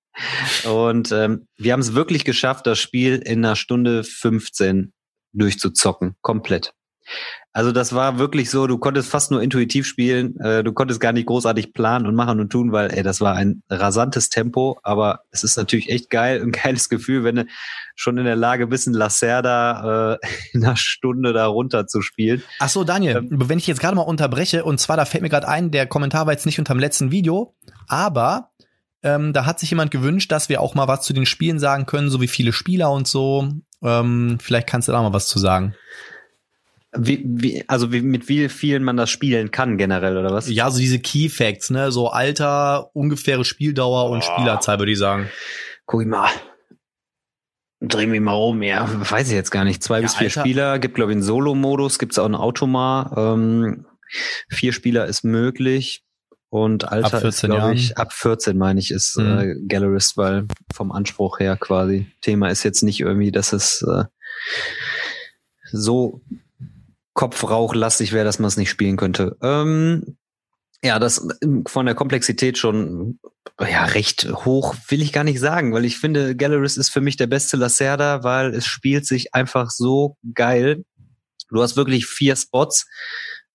[0.65, 4.93] Und ähm, wir haben es wirklich geschafft, das Spiel in einer Stunde 15
[5.33, 6.15] durchzuzocken.
[6.21, 6.73] Komplett.
[7.55, 11.13] Also das war wirklich so, du konntest fast nur intuitiv spielen, äh, du konntest gar
[11.13, 15.21] nicht großartig planen und machen und tun, weil ey, das war ein rasantes Tempo, aber
[15.29, 17.45] es ist natürlich echt geil, ein geiles Gefühl, wenn du
[17.95, 20.17] schon in der Lage bist, ein Lacerda äh,
[20.53, 22.41] in einer Stunde da runter zu spielen.
[22.57, 23.27] Ach so, Daniel, Ähm.
[23.31, 26.25] wenn ich jetzt gerade mal unterbreche, und zwar, da fällt mir gerade ein, der Kommentar
[26.25, 27.55] war jetzt nicht unterm letzten Video,
[27.87, 28.49] aber
[29.03, 31.85] ähm, da hat sich jemand gewünscht, dass wir auch mal was zu den Spielen sagen
[31.85, 33.47] können, so wie viele Spieler und so.
[33.83, 35.75] Ähm, vielleicht kannst du da mal was zu sagen.
[36.95, 40.49] Wie, wie, also wie, mit wie vielen man das spielen kann generell, oder was?
[40.49, 41.91] Ja, so diese Key Facts, ne?
[41.91, 44.33] So Alter, ungefähre Spieldauer und Oh.
[44.35, 45.29] Spielerzahl, würde ich sagen.
[45.85, 46.29] Guck ich mal.
[47.81, 48.87] Dreh mich mal um, ja.
[49.09, 49.83] Weiß ich jetzt gar nicht.
[49.83, 50.39] Zwei Ja, bis vier Alter.
[50.41, 53.13] Spieler, gibt, glaube ich, einen Solo-Modus, gibt's auch einen Automar.
[53.17, 53.85] Ähm,
[54.49, 56.03] vier Spieler ist möglich.
[56.49, 59.39] Und Alter Ab 14 ist, glaube ich, ab 14 meine ich, ist Mhm.
[59.39, 62.05] äh, Gallerist, weil vom Anspruch her quasi.
[62.21, 64.03] Thema ist jetzt nicht irgendwie, dass es äh,
[65.71, 66.21] so
[67.13, 69.37] kopfrauchlastig wäre, dass man es nicht spielen könnte.
[69.41, 70.17] Ähm,
[70.83, 73.19] ja, das ähm, von der Komplexität schon
[73.59, 77.17] ja recht hoch will ich gar nicht sagen, weil ich finde, Gallerist ist für mich
[77.17, 80.83] der beste Lacerda, weil es spielt sich einfach so geil.
[81.49, 82.87] Du hast wirklich vier Spots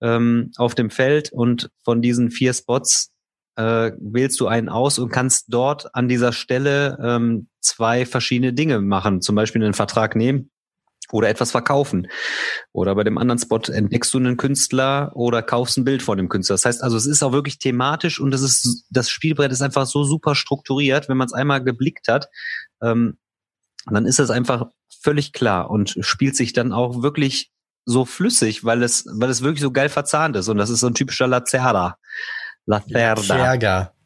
[0.00, 3.10] ähm, auf dem Feld und von diesen vier Spots
[3.56, 8.80] äh, wählst du einen aus und kannst dort an dieser Stelle ähm, zwei verschiedene Dinge
[8.80, 9.20] machen.
[9.20, 10.50] Zum Beispiel einen Vertrag nehmen
[11.12, 12.08] oder etwas verkaufen.
[12.72, 16.28] Oder bei dem anderen Spot entdeckst du einen Künstler oder kaufst ein Bild von dem
[16.28, 16.54] Künstler.
[16.54, 19.86] Das heißt also, es ist auch wirklich thematisch und es ist, das Spielbrett ist einfach
[19.86, 22.28] so super strukturiert, wenn man es einmal geblickt hat,
[22.82, 23.18] ähm,
[23.90, 24.66] dann ist es einfach
[25.00, 27.50] völlig klar und spielt sich dann auch wirklich
[27.84, 30.48] so flüssig, weil es, weil es wirklich so geil verzahnt ist.
[30.48, 31.96] Und das ist so ein typischer Lacerda.
[32.66, 33.14] Lacerda.
[33.14, 33.97] Lacerda.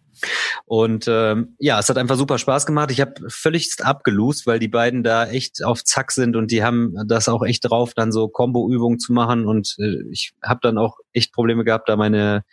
[0.65, 2.91] Und ähm, ja, es hat einfach super Spaß gemacht.
[2.91, 6.95] Ich habe völligst abgelost, weil die beiden da echt auf Zack sind und die haben
[7.07, 9.47] das auch echt drauf, dann so Combo-Übungen zu machen.
[9.47, 12.45] Und äh, ich habe dann auch echt Probleme gehabt, da meine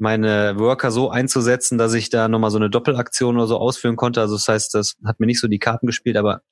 [0.00, 4.20] meine Worker so einzusetzen, dass ich da nochmal so eine Doppelaktion oder so ausführen konnte.
[4.20, 6.42] Also das heißt, das hat mir nicht so die Karten gespielt, aber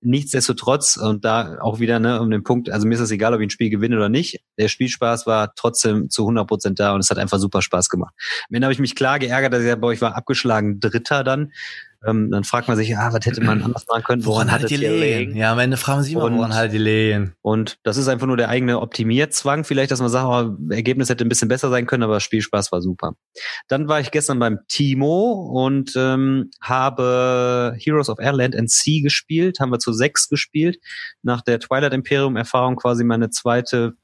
[0.00, 3.40] nichtsdestotrotz und da auch wieder ne, um den Punkt, also mir ist es egal, ob
[3.40, 4.40] ich ein Spiel gewinne oder nicht.
[4.58, 8.14] Der Spielspaß war trotzdem zu 100 Prozent da und es hat einfach super Spaß gemacht.
[8.48, 11.52] Am Ende habe ich mich klar geärgert, dass ich, boah, ich war abgeschlagen Dritter dann.
[12.06, 14.24] Ähm, dann fragt man sich, ah, was hätte man anders machen können?
[14.24, 15.36] Woran, woran hat die Lehen?
[15.36, 17.34] Ja, am Ende fragen sie immer, woran hat die Lehen?
[17.42, 21.24] Und das ist einfach nur der eigene Optimierzwang, vielleicht, dass man sagt, oh, Ergebnis hätte
[21.24, 23.12] ein bisschen besser sein können, aber Spielspaß war super.
[23.68, 25.32] Dann war ich gestern beim Timo
[25.64, 30.78] und ähm, habe Heroes of Airland and Sea gespielt, haben wir zu sechs gespielt.
[31.22, 33.94] Nach der Twilight Imperium Erfahrung quasi meine zweite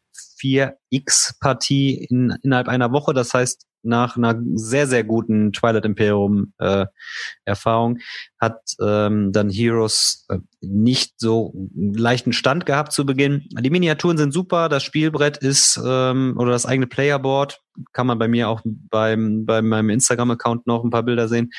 [0.47, 3.14] 4X-Partie in, innerhalb einer Woche.
[3.14, 6.86] Das heißt, nach einer sehr, sehr guten Twilight Imperium äh,
[7.44, 7.99] Erfahrung
[8.38, 13.49] hat ähm, dann Heroes äh, nicht so leichten Stand gehabt zu Beginn.
[13.61, 17.61] Die Miniaturen sind super, das Spielbrett ist ähm, oder das eigene Playerboard,
[17.92, 21.51] kann man bei mir auch beim, bei meinem Instagram-Account noch ein paar Bilder sehen,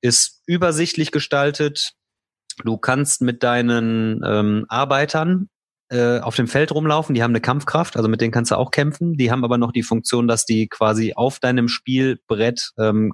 [0.00, 1.92] ist übersichtlich gestaltet.
[2.64, 5.48] Du kannst mit deinen ähm, Arbeitern
[5.90, 8.70] äh, auf dem Feld rumlaufen, die haben eine Kampfkraft, also mit denen kannst du auch
[8.70, 9.14] kämpfen.
[9.14, 13.12] Die haben aber noch die Funktion, dass die quasi auf deinem Spielbrett ähm,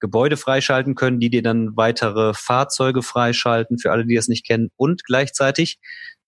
[0.00, 4.70] Gebäude freischalten können, die dir dann weitere Fahrzeuge freischalten, für alle, die das nicht kennen.
[4.76, 5.78] Und gleichzeitig,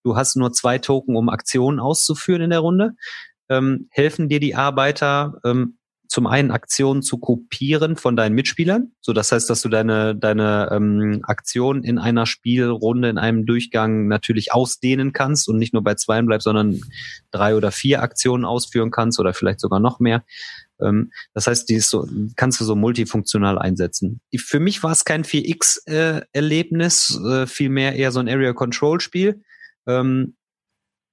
[0.05, 2.93] du hast nur zwei Token, um Aktionen auszuführen in der Runde.
[3.49, 5.78] Ähm, helfen dir die Arbeiter, ähm,
[6.09, 8.93] zum einen Aktionen zu kopieren von deinen Mitspielern.
[9.01, 14.09] So, das heißt, dass du deine, deine ähm, Aktion in einer Spielrunde, in einem Durchgang
[14.09, 16.81] natürlich ausdehnen kannst und nicht nur bei zwei bleibst, sondern
[17.31, 20.25] drei oder vier Aktionen ausführen kannst oder vielleicht sogar noch mehr.
[20.81, 24.21] Ähm, das heißt, die ist so, kannst du so multifunktional einsetzen.
[24.35, 29.43] Für mich war es kein 4X-Erlebnis, äh, äh, vielmehr eher so ein Area-Control-Spiel.
[29.87, 30.37] Ähm,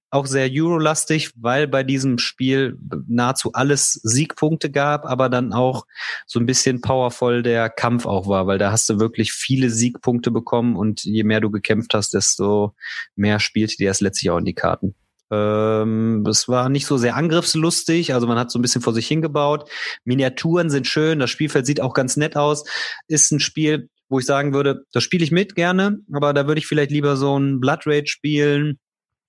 [0.10, 2.78] auch sehr Euro-lastig, weil bei diesem Spiel
[3.08, 5.86] nahezu alles Siegpunkte gab, aber dann auch
[6.26, 10.32] so ein bisschen powervoll der Kampf auch war, weil da hast du wirklich viele Siegpunkte
[10.32, 12.74] bekommen und je mehr du gekämpft hast, desto
[13.16, 14.96] mehr spielte dir das letztlich auch in die Karten.
[15.32, 19.08] Ähm, es war nicht so sehr angriffslustig, also man hat so ein bisschen vor sich
[19.08, 19.70] hingebaut.
[20.04, 22.64] Miniaturen sind schön, das Spielfeld sieht auch ganz nett aus.
[23.08, 26.60] Ist ein Spiel, wo ich sagen würde, das spiele ich mit gerne, aber da würde
[26.60, 28.80] ich vielleicht lieber so ein Blood Rage spielen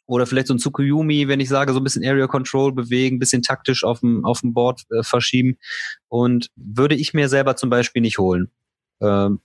[0.07, 3.43] oder vielleicht so ein Tsukuyomi, wenn ich sage, so ein bisschen Area Control bewegen, bisschen
[3.43, 5.59] taktisch auf dem, auf dem Board äh, verschieben.
[6.09, 8.51] Und würde ich mir selber zum Beispiel nicht holen.
[9.01, 9.41] Ähm,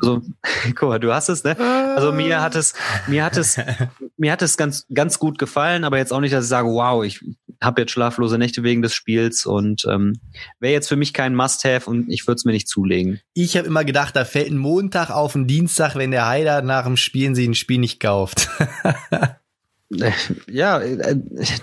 [0.00, 0.22] also,
[0.74, 1.56] guck mal, du hast es, ne?
[1.96, 2.74] Also mir hat es,
[3.06, 3.58] mir hat es,
[4.16, 7.04] mir hat es ganz, ganz gut gefallen, aber jetzt auch nicht, dass ich sage, wow,
[7.04, 7.20] ich
[7.60, 10.20] habe jetzt schlaflose Nächte wegen des Spiels und ähm,
[10.60, 13.20] wäre jetzt für mich kein Must-Have und ich würde es mir nicht zulegen.
[13.34, 16.84] Ich habe immer gedacht, da fällt ein Montag auf einen Dienstag, wenn der Heider nach
[16.84, 18.48] dem Spielen sich ein Spiel nicht kauft.
[19.90, 21.16] Ja, äh,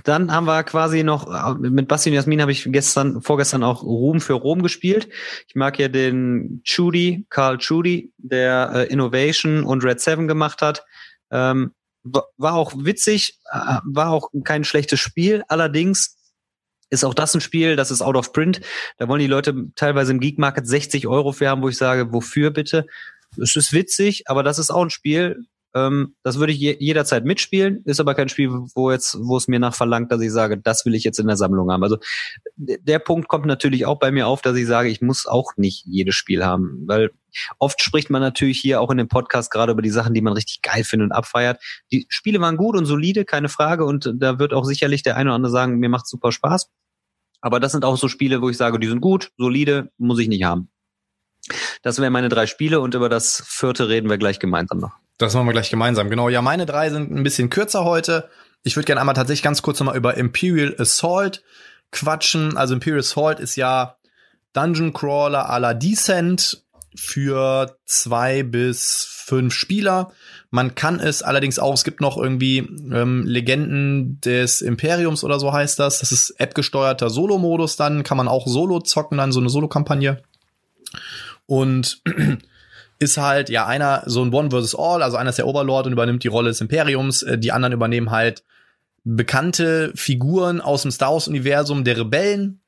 [0.04, 4.20] dann haben wir quasi noch, mit Basti und Jasmin habe ich gestern, vorgestern auch Ruhm
[4.20, 5.10] für Rom gespielt.
[5.48, 10.86] Ich mag ja den Chudy, Carl Chudy, der äh, Innovation und Red Seven gemacht hat.
[11.30, 11.74] Ähm,
[12.04, 15.44] war auch witzig, äh, war auch kein schlechtes Spiel.
[15.48, 16.18] Allerdings
[16.90, 18.62] ist auch das ein Spiel, das ist out of print.
[18.98, 22.12] Da wollen die Leute teilweise im Geek Market 60 Euro für haben, wo ich sage,
[22.12, 22.88] wofür bitte?
[23.40, 25.46] Es ist witzig, aber das ist auch ein Spiel,
[25.76, 29.50] ähm, das würde ich je jederzeit mitspielen, ist aber kein Spiel, wo jetzt, wo es
[29.50, 31.84] mir nach verlangt, dass ich sage, das will ich jetzt in der Sammlung haben.
[31.84, 31.98] Also
[32.56, 35.84] der Punkt kommt natürlich auch bei mir auf, dass ich sage, ich muss auch nicht
[35.86, 37.12] jedes Spiel haben, weil
[37.60, 40.34] oft spricht man natürlich hier auch in dem Podcast gerade über die Sachen, die man
[40.34, 41.62] richtig geil findet und abfeiert.
[41.92, 45.30] Die Spiele waren gut und solide, keine Frage, und da wird auch sicherlich der eine
[45.30, 46.70] oder andere sagen, mir macht super Spaß.
[47.42, 50.30] Aber das sind auch so Spiele, wo ich sage, die sind gut, solide, muss ich
[50.30, 50.70] nicht haben.
[51.82, 54.94] Das wären meine drei Spiele und über das vierte reden wir gleich gemeinsam noch.
[55.18, 56.10] Das machen wir gleich gemeinsam.
[56.10, 58.30] Genau, ja, meine drei sind ein bisschen kürzer heute.
[58.64, 61.44] Ich würde gerne einmal tatsächlich ganz kurz nochmal über Imperial Assault
[61.92, 62.58] quatschen.
[62.58, 63.96] Also Imperial Assault ist ja
[64.54, 66.64] Dungeon Crawler à la Descent
[66.96, 70.12] für zwei bis fünf Spieler.
[70.50, 75.52] Man kann es allerdings auch, es gibt noch irgendwie ähm, Legenden des Imperiums oder so
[75.52, 76.00] heißt das.
[76.00, 80.22] Das ist App-gesteuerter Solo-Modus dann, kann man auch Solo zocken, dann so eine Solo-Kampagne.
[81.46, 82.02] Und
[83.00, 85.94] ist halt ja einer so ein One versus All, also einer ist der Overlord und
[85.94, 88.44] übernimmt die Rolle des Imperiums, äh, die anderen übernehmen halt
[89.04, 92.62] bekannte Figuren aus dem Star Wars Universum der Rebellen.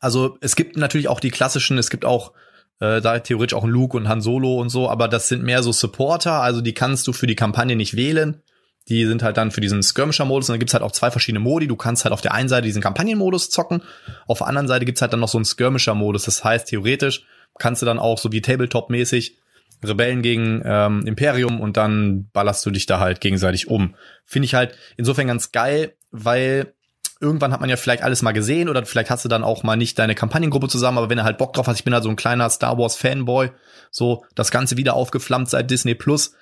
[0.00, 2.32] Also es gibt natürlich auch die klassischen, es gibt auch
[2.80, 5.70] äh, da theoretisch auch Luke und Han Solo und so, aber das sind mehr so
[5.70, 8.42] Supporter, also die kannst du für die Kampagne nicht wählen.
[8.88, 11.66] Die sind halt dann für diesen Skirmisher-Modus und dann gibt's halt auch zwei verschiedene Modi.
[11.66, 13.82] Du kannst halt auf der einen Seite diesen Kampagnenmodus zocken,
[14.26, 16.24] auf der anderen Seite gibt's halt dann noch so einen Skirmisher-Modus.
[16.24, 17.24] Das heißt, theoretisch
[17.58, 19.36] kannst du dann auch so wie Tabletop-mäßig
[19.82, 23.94] Rebellen gegen ähm, Imperium und dann ballerst du dich da halt gegenseitig um.
[24.24, 26.74] Finde ich halt insofern ganz geil, weil
[27.20, 29.76] irgendwann hat man ja vielleicht alles mal gesehen oder vielleicht hast du dann auch mal
[29.76, 32.10] nicht deine Kampagnengruppe zusammen, aber wenn du halt Bock drauf hast, ich bin halt so
[32.10, 33.50] ein kleiner Star Wars Fanboy,
[33.90, 36.34] so das Ganze wieder aufgeflammt seit Disney Plus.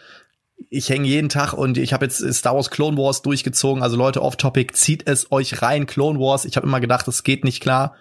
[0.70, 3.82] Ich hänge jeden Tag und ich habe jetzt Star Wars Clone Wars durchgezogen.
[3.82, 6.44] Also Leute, off-topic, zieht es euch rein, Clone Wars.
[6.44, 7.96] Ich habe immer gedacht, es geht nicht klar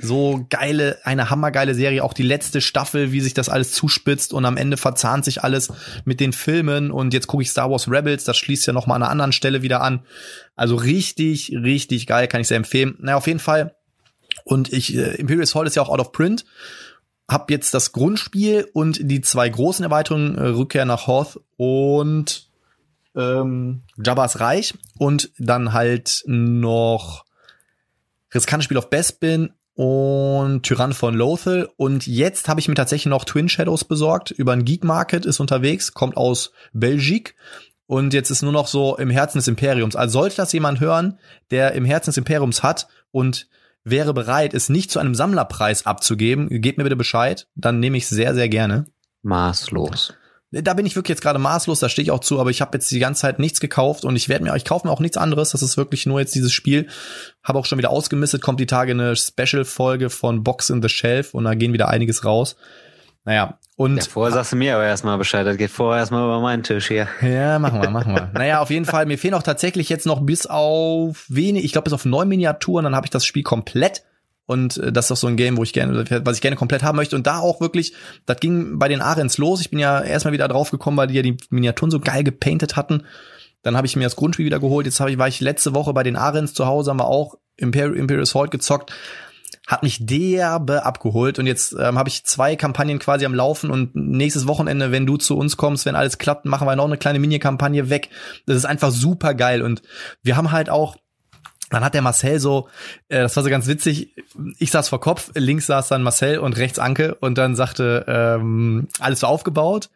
[0.00, 4.44] so geile, eine hammergeile Serie, auch die letzte Staffel, wie sich das alles zuspitzt und
[4.44, 5.72] am Ende verzahnt sich alles
[6.04, 8.96] mit den Filmen und jetzt gucke ich Star Wars Rebels, das schließt ja noch mal
[8.96, 10.04] an einer anderen Stelle wieder an.
[10.56, 12.96] Also richtig, richtig geil, kann ich sehr empfehlen.
[12.98, 13.76] naja, auf jeden Fall.
[14.42, 16.44] Und ich, äh, Imperial Hall ist ja auch out of print.
[17.28, 22.50] Hab jetzt das Grundspiel und die zwei großen Erweiterungen, äh, Rückkehr nach Hoth und
[23.14, 27.24] ähm, Jabba's Reich und dann halt noch
[28.34, 31.68] riskantes Spiel auf Bespin und Tyrann von Lothal.
[31.76, 34.30] Und jetzt habe ich mir tatsächlich noch Twin Shadows besorgt.
[34.30, 37.34] Über ein Geek Market ist unterwegs, kommt aus Belgik.
[37.86, 39.96] Und jetzt ist nur noch so im Herzen des Imperiums.
[39.96, 41.18] Also sollte das jemand hören,
[41.50, 43.48] der im Herzen des Imperiums hat und
[43.84, 47.48] wäre bereit, es nicht zu einem Sammlerpreis abzugeben, gebt mir bitte Bescheid.
[47.54, 48.86] Dann nehme ich sehr, sehr gerne.
[49.22, 50.14] Maßlos
[50.62, 52.76] da bin ich wirklich jetzt gerade maßlos, da stehe ich auch zu, aber ich habe
[52.76, 55.16] jetzt die ganze Zeit nichts gekauft und ich werde mir, ich kaufe mir auch nichts
[55.16, 55.50] anderes.
[55.50, 56.88] Das ist wirklich nur jetzt dieses Spiel.
[57.42, 61.34] Habe auch schon wieder ausgemistet, kommt die Tage eine Special-Folge von Box in the Shelf
[61.34, 62.56] und da gehen wieder einiges raus.
[63.24, 63.96] Naja, und.
[63.96, 66.88] Ja, vorher sagst du mir aber erstmal Bescheid, das geht vorher erstmal über meinen Tisch
[66.88, 67.08] hier.
[67.22, 68.30] Ja, machen wir, machen wir.
[68.34, 71.84] naja, auf jeden Fall, mir fehlen auch tatsächlich jetzt noch bis auf wenig, ich glaube
[71.84, 74.04] bis auf neun Miniaturen, dann habe ich das Spiel komplett
[74.46, 76.82] und äh, das ist auch so ein Game, wo ich gerne, was ich gerne komplett
[76.82, 77.16] haben möchte.
[77.16, 77.94] Und da auch wirklich,
[78.26, 79.60] das ging bei den Arens los.
[79.60, 82.76] Ich bin ja erstmal wieder drauf gekommen, weil die ja die Miniaturen so geil gepainted
[82.76, 83.04] hatten.
[83.62, 84.86] Dann habe ich mir das Grundspiel wieder geholt.
[84.86, 87.36] Jetzt hab ich, war ich letzte Woche bei den Arens zu Hause, haben wir auch
[87.56, 88.92] Imper Imperial Assault gezockt.
[89.66, 93.96] Hat mich derbe abgeholt und jetzt ähm, habe ich zwei Kampagnen quasi am Laufen und
[93.96, 97.18] nächstes Wochenende, wenn du zu uns kommst, wenn alles klappt, machen wir noch eine kleine
[97.18, 98.10] Mini-Kampagne weg.
[98.44, 99.80] Das ist einfach super geil und
[100.22, 100.96] wir haben halt auch
[101.74, 102.68] dann hat der Marcel so,
[103.08, 104.14] äh, das war so ganz witzig,
[104.58, 108.88] ich saß vor Kopf, links saß dann Marcel und rechts Anke und dann sagte, ähm,
[109.00, 109.90] alles so aufgebaut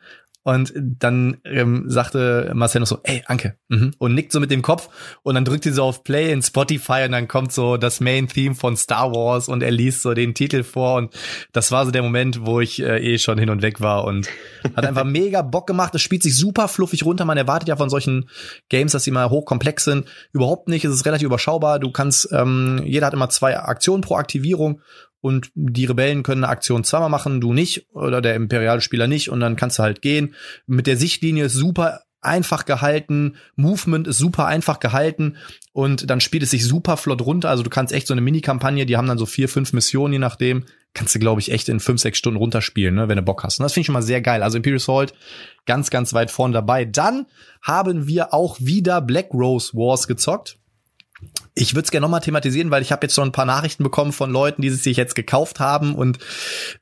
[0.48, 3.92] und dann ähm, sagte Marcel noch so, ey, Anke, mhm.
[3.98, 4.88] und nickt so mit dem Kopf
[5.22, 8.54] und dann drückt sie so auf Play in Spotify und dann kommt so das Main-Theme
[8.54, 11.14] von Star Wars und er liest so den Titel vor und
[11.52, 14.30] das war so der Moment, wo ich äh, eh schon hin und weg war und
[14.74, 15.94] hat einfach mega Bock gemacht.
[15.94, 17.26] Es spielt sich super fluffig runter.
[17.26, 18.30] Man erwartet ja von solchen
[18.70, 20.06] Games, dass sie mal hochkomplex sind.
[20.32, 20.82] Überhaupt nicht.
[20.86, 21.78] Es ist relativ überschaubar.
[21.78, 24.80] Du kannst, ähm, jeder hat immer zwei Aktionen pro Aktivierung
[25.20, 29.30] und die Rebellen können eine Aktion zweimal machen, du nicht oder der imperiale Spieler nicht
[29.30, 30.34] und dann kannst du halt gehen.
[30.66, 35.36] Mit der Sichtlinie ist super einfach gehalten, Movement ist super einfach gehalten
[35.72, 37.50] und dann spielt es sich super flott runter.
[37.50, 40.18] Also du kannst echt so eine Mini-Kampagne, die haben dann so vier, fünf Missionen, je
[40.18, 40.64] nachdem,
[40.94, 43.60] kannst du, glaube ich, echt in fünf, sechs Stunden runterspielen, ne, wenn du Bock hast.
[43.60, 44.42] Und das finde ich schon mal sehr geil.
[44.42, 45.14] Also Imperial Salt
[45.64, 46.84] ganz, ganz weit vorne dabei.
[46.84, 47.26] Dann
[47.62, 50.57] haben wir auch wieder Black Rose Wars gezockt.
[51.54, 54.12] Ich würde es gerne nochmal thematisieren, weil ich habe jetzt schon ein paar Nachrichten bekommen
[54.12, 55.94] von Leuten, die es sich jetzt gekauft haben.
[55.94, 56.18] Und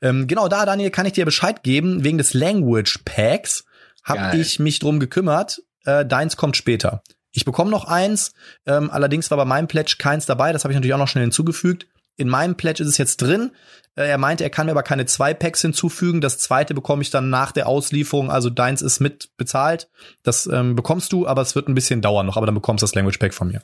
[0.01, 2.03] ähm, genau da, Daniel, kann ich dir Bescheid geben.
[2.03, 3.65] Wegen des Language Packs
[4.03, 5.61] habe ich mich drum gekümmert.
[5.85, 7.01] Äh, deins kommt später.
[7.31, 8.33] Ich bekomme noch eins.
[8.65, 10.53] Ähm, allerdings war bei meinem Pledge keins dabei.
[10.53, 11.87] Das habe ich natürlich auch noch schnell hinzugefügt.
[12.17, 13.51] In meinem Pledge ist es jetzt drin.
[13.95, 16.19] Äh, er meinte, er kann mir aber keine zwei Packs hinzufügen.
[16.19, 18.29] Das zweite bekomme ich dann nach der Auslieferung.
[18.29, 19.89] Also deins ist mit bezahlt.
[20.23, 22.37] Das ähm, bekommst du, aber es wird ein bisschen dauern noch.
[22.37, 23.61] Aber dann bekommst du das Language Pack von mir.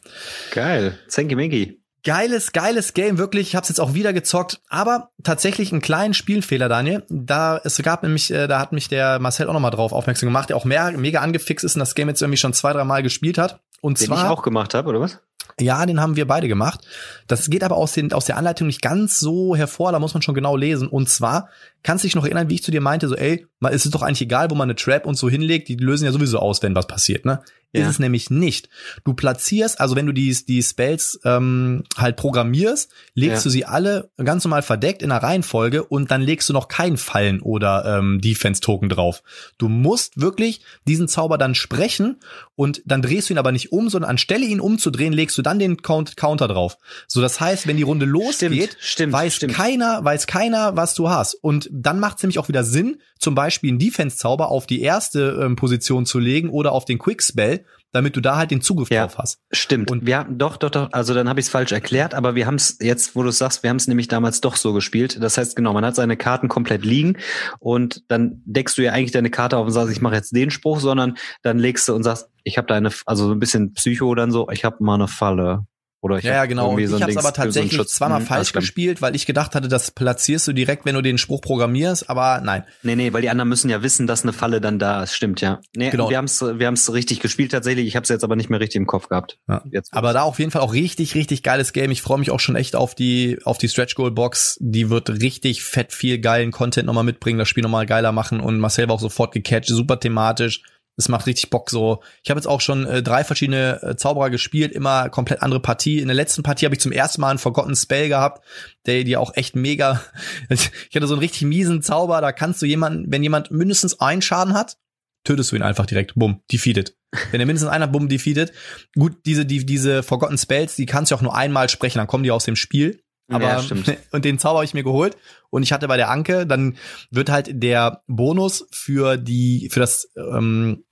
[0.51, 0.97] Geil.
[1.07, 1.83] Zenki Minky.
[2.05, 3.47] Geiles, geiles Game, wirklich.
[3.47, 7.03] Ich habe es jetzt auch wieder gezockt, aber tatsächlich einen kleinen Spielfehler, Daniel.
[7.09, 10.27] Da es gab nämlich, äh, da hat mich der Marcel auch noch mal drauf aufmerksam
[10.27, 12.83] gemacht, der auch mehr, mega angefixt ist und das Game jetzt irgendwie schon zwei, drei
[12.83, 13.61] Mal gespielt hat.
[13.79, 15.19] Und Den zwar ich auch gemacht habe, oder was?
[15.59, 16.81] Ja, den haben wir beide gemacht.
[17.27, 20.23] Das geht aber aus, den, aus der Anleitung nicht ganz so hervor, da muss man
[20.23, 20.87] schon genau lesen.
[20.87, 21.49] Und zwar,
[21.83, 23.91] kannst du dich noch erinnern, wie ich zu dir meinte, so, ey, mal ist es
[23.91, 26.63] doch eigentlich egal, wo man eine Trap und so hinlegt, die lösen ja sowieso aus,
[26.63, 27.41] wenn was passiert, ne?
[27.75, 27.81] Ja.
[27.81, 28.69] Ist es nämlich nicht.
[29.03, 33.43] Du platzierst, also wenn du die, die Spells ähm, halt programmierst, legst ja.
[33.43, 36.97] du sie alle ganz normal verdeckt in einer Reihenfolge und dann legst du noch keinen
[36.97, 39.23] Fallen oder ähm, Defense-Token drauf.
[39.57, 42.19] Du musst wirklich diesen Zauber dann sprechen
[42.53, 45.59] und dann drehst du ihn aber nicht um, sondern anstelle ihn umzudrehen, legst du dann
[45.59, 46.77] den Count Counter drauf.
[47.07, 49.53] So, das heißt, wenn die Runde losgeht, stimmt, stimmt, weiß stimmt.
[49.53, 51.35] keiner, weiß keiner, was du hast.
[51.35, 55.39] Und dann macht es nämlich auch wieder Sinn, zum Beispiel einen Defense-Zauber auf die erste
[55.41, 59.05] ähm, Position zu legen oder auf den Quick-Spell, damit du da halt den Zugriff ja,
[59.05, 59.39] drauf hast.
[59.51, 59.91] Stimmt.
[59.91, 62.47] Und wir haben doch, doch, doch, also dann habe ich es falsch erklärt, aber wir
[62.47, 65.21] haben es jetzt, wo du sagst, wir haben es nämlich damals doch so gespielt.
[65.21, 67.17] Das heißt, genau, man hat seine Karten komplett liegen
[67.59, 70.49] und dann deckst du ja eigentlich deine Karte auf und sagst, ich mache jetzt den
[70.49, 73.73] Spruch, sondern dann legst du und sagst, ich habe da eine, also so ein bisschen
[73.73, 75.65] Psycho dann so, ich habe mal eine Falle
[76.01, 76.71] Oder ich Ja, ja, genau.
[76.71, 77.95] Und ich so habe es aber so tatsächlich Schutz.
[77.95, 81.17] zweimal Hm, falsch gespielt, weil ich gedacht hatte, das platzierst du direkt, wenn du den
[81.17, 82.65] Spruch programmierst, aber nein.
[82.81, 85.13] Nee, nee, weil die anderen müssen ja wissen, dass eine Falle dann da ist.
[85.15, 85.61] Stimmt, ja.
[85.73, 86.09] Nee, Genau.
[86.09, 87.87] wir haben's, wir haben's richtig gespielt tatsächlich.
[87.87, 89.37] Ich habe es jetzt aber nicht mehr richtig im Kopf gehabt.
[89.47, 89.63] Ja.
[89.71, 91.89] Jetzt, Aber da auf jeden Fall auch richtig, richtig geiles Game.
[91.91, 94.57] Ich freue mich auch schon echt auf die, auf die Stretch Goal Box.
[94.59, 98.59] Die wird richtig fett viel geilen Content nochmal mitbringen, das Spiel nochmal geiler machen und
[98.59, 100.63] Marcel war auch sofort gecatcht, super thematisch.
[100.95, 102.03] Es macht richtig Bock so.
[102.23, 105.99] Ich habe jetzt auch schon äh, drei verschiedene äh, Zauberer gespielt, immer komplett andere Partie.
[105.99, 108.45] In der letzten Partie habe ich zum ersten Mal einen Forgotten Spell gehabt,
[108.85, 110.01] der dir auch echt mega.
[110.49, 114.21] Ich hatte so einen richtig miesen Zauber, da kannst du jemanden, wenn jemand mindestens einen
[114.21, 114.77] Schaden hat,
[115.23, 116.13] tötest du ihn einfach direkt.
[116.15, 116.95] Bumm, defeated.
[117.31, 118.51] Wenn er mindestens einer bumm defeated.
[118.95, 122.23] Gut, diese, die, diese Forgotten Spells, die kannst du auch nur einmal sprechen, dann kommen
[122.23, 123.02] die aus dem Spiel.
[123.29, 123.97] Aber ja, stimmt.
[124.11, 125.17] und den Zauber habe ich mir geholt
[125.49, 126.77] und ich hatte bei der Anke, dann
[127.09, 130.83] wird halt der Bonus für die für das ähm,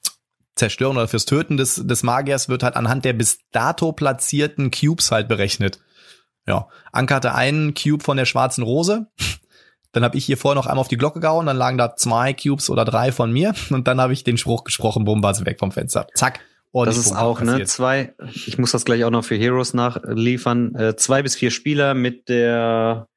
[0.55, 5.11] Zerstören oder fürs Töten des des Magiers wird halt anhand der bis dato platzierten Cubes
[5.11, 5.79] halt berechnet.
[6.47, 9.07] Ja, Anke hatte einen Cube von der schwarzen Rose.
[9.93, 12.31] Dann habe ich hier vorher noch einmal auf die Glocke gehauen, dann lagen da zwei
[12.31, 15.45] Cubes oder drei von mir und dann habe ich den Spruch gesprochen, bumm, war sie
[15.45, 16.07] weg vom Fenster.
[16.15, 16.39] Zack.
[16.73, 20.73] Das ist Punkte auch, ne, zwei, ich muss das gleich auch noch für Heroes nachliefern,
[20.75, 23.07] äh, zwei bis vier Spieler mit der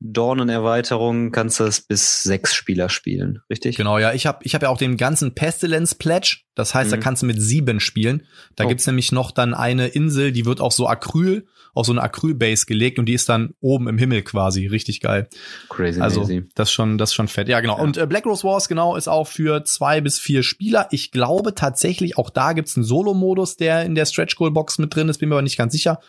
[0.00, 3.76] Dornenerweiterung kannst du es bis sechs Spieler spielen, richtig?
[3.76, 6.96] Genau, ja, ich habe ich hab ja auch den ganzen Pestilence Pledge, das heißt, da
[6.96, 7.00] Mhm.
[7.00, 8.26] kannst du mit sieben spielen.
[8.56, 8.68] Da Oh.
[8.68, 12.66] gibt's nämlich noch dann eine Insel, die wird auf so Acryl, auf so eine Acryl-Base
[12.66, 15.28] gelegt und die ist dann oben im Himmel quasi, richtig geil.
[15.68, 16.44] Crazy, Also crazy.
[16.54, 17.48] das ist schon, das schon fett.
[17.48, 17.76] Ja, genau.
[17.76, 17.82] Ja.
[17.82, 20.88] Und äh, Black Rose Wars genau ist auch für zwei bis vier Spieler.
[20.90, 24.94] Ich glaube tatsächlich, auch da gibt's einen Solo-Modus, der in der Stretch Goal Box mit
[24.94, 25.18] drin ist.
[25.18, 26.00] Bin mir aber nicht ganz sicher.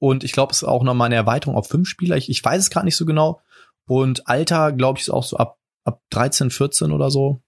[0.00, 2.16] Und ich glaube, es ist auch noch mal eine Erweiterung auf fünf Spieler.
[2.16, 3.40] Ich, ich weiß es gerade nicht so genau.
[3.86, 7.42] Und Alter, glaube ich, ist auch so ab ab 13, 14 oder so.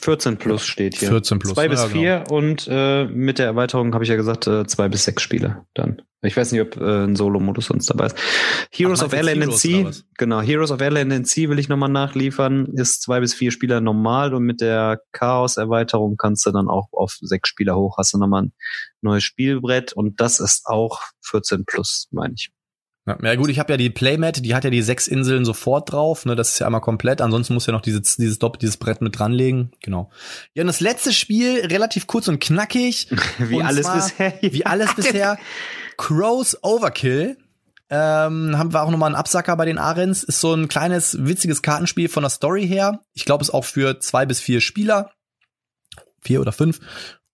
[0.00, 1.08] 14 plus steht hier.
[1.08, 1.54] 14 plus.
[1.54, 1.92] Zwei Ja, bis genau.
[1.92, 5.66] vier und äh, mit der Erweiterung habe ich ja gesagt, äh, zwei bis sechs Spieler
[5.74, 6.02] dann.
[6.22, 8.16] Ich weiß nicht, ob äh, ein Solo-Modus sonst dabei ist.
[8.72, 10.04] Heroes Ach, of was?
[10.18, 14.44] genau, Heroes of LNC will ich nochmal nachliefern, ist zwei bis vier Spieler normal und
[14.44, 18.52] mit der Chaos-Erweiterung kannst du dann auch auf sechs Spieler hoch, hast du nochmal ein
[19.02, 22.50] neues Spielbrett und das ist auch 14 plus, meine ich.
[23.06, 25.92] Ja, ja gut, ich habe ja die Playmat, die hat ja die sechs Inseln sofort
[25.92, 28.76] drauf, ne, das ist ja einmal komplett, ansonsten muss ja noch dieses dieses Doppel dieses
[28.78, 30.10] Brett mit dranlegen, genau.
[30.54, 34.34] Ja, und das letzte Spiel relativ kurz und knackig, Wie Und alles zwar- bisher.
[34.42, 35.38] wie alles bisher.
[35.96, 37.36] Crows Overkill.
[37.88, 40.24] Ähm, haben wir auch nochmal einen Absacker bei den Arens.
[40.24, 43.00] Ist so ein kleines, witziges Kartenspiel von der Story her.
[43.14, 45.12] Ich glaube, ist auch für zwei bis vier Spieler.
[46.20, 46.80] Vier oder fünf.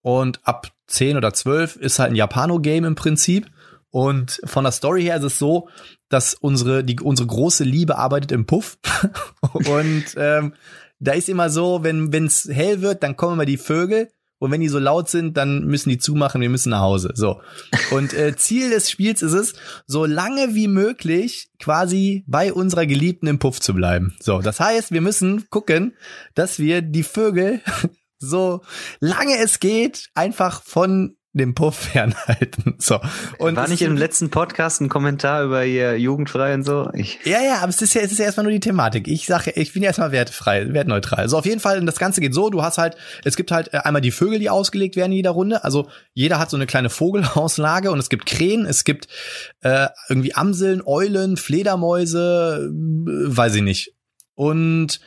[0.02, 3.46] Und ab zehn oder zwölf ist halt ein Japano-Game im Prinzip.
[3.92, 5.68] Und von der Story her ist es so,
[6.08, 8.78] dass unsere, die, unsere große Liebe arbeitet im Puff.
[9.52, 10.54] Und ähm,
[10.98, 14.08] da ist immer so, wenn es hell wird, dann kommen immer die Vögel.
[14.38, 17.12] Und wenn die so laut sind, dann müssen die zumachen, wir müssen nach Hause.
[17.14, 17.42] So.
[17.90, 19.54] Und äh, Ziel des Spiels ist es,
[19.86, 24.16] so lange wie möglich quasi bei unserer Geliebten im Puff zu bleiben.
[24.20, 25.96] So, das heißt, wir müssen gucken,
[26.34, 27.60] dass wir die Vögel
[28.18, 28.62] so
[29.00, 32.74] lange es geht einfach von dem Puff fernhalten.
[32.78, 33.00] So.
[33.38, 36.90] Und War nicht im letzten Podcast ein Kommentar über ihr jugendfrei und so?
[36.94, 39.08] Ich, ja, ja, aber es ist ja, es ist ja erstmal nur die Thematik.
[39.08, 41.20] Ich sage, ich bin ja erstmal wertefrei, wertneutral.
[41.20, 43.78] Also auf jeden Fall, das Ganze geht so, du hast halt, es gibt halt äh,
[43.78, 45.64] einmal die Vögel, die ausgelegt werden in jeder Runde.
[45.64, 49.08] Also jeder hat so eine kleine Vogelauslage und es gibt Krähen, es gibt
[49.60, 53.94] äh, irgendwie Amseln, Eulen, Fledermäuse, äh, weiß ich nicht.
[54.34, 55.00] Und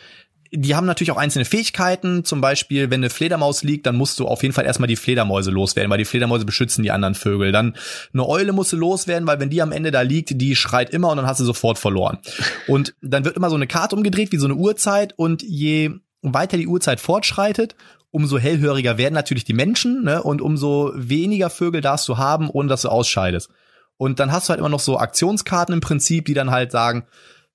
[0.55, 2.23] die haben natürlich auch einzelne Fähigkeiten.
[2.23, 5.51] Zum Beispiel, wenn eine Fledermaus liegt, dann musst du auf jeden Fall erstmal die Fledermäuse
[5.51, 7.51] loswerden, weil die Fledermäuse beschützen die anderen Vögel.
[7.51, 7.75] Dann
[8.13, 11.09] eine Eule musst du loswerden, weil wenn die am Ende da liegt, die schreit immer
[11.09, 12.19] und dann hast du sofort verloren.
[12.67, 15.13] Und dann wird immer so eine Karte umgedreht, wie so eine Uhrzeit.
[15.17, 15.91] Und je
[16.21, 17.75] weiter die Uhrzeit fortschreitet,
[18.11, 20.23] umso hellhöriger werden natürlich die Menschen, ne?
[20.23, 23.49] Und umso weniger Vögel darfst du haben, ohne dass du ausscheidest.
[23.97, 27.05] Und dann hast du halt immer noch so Aktionskarten im Prinzip, die dann halt sagen,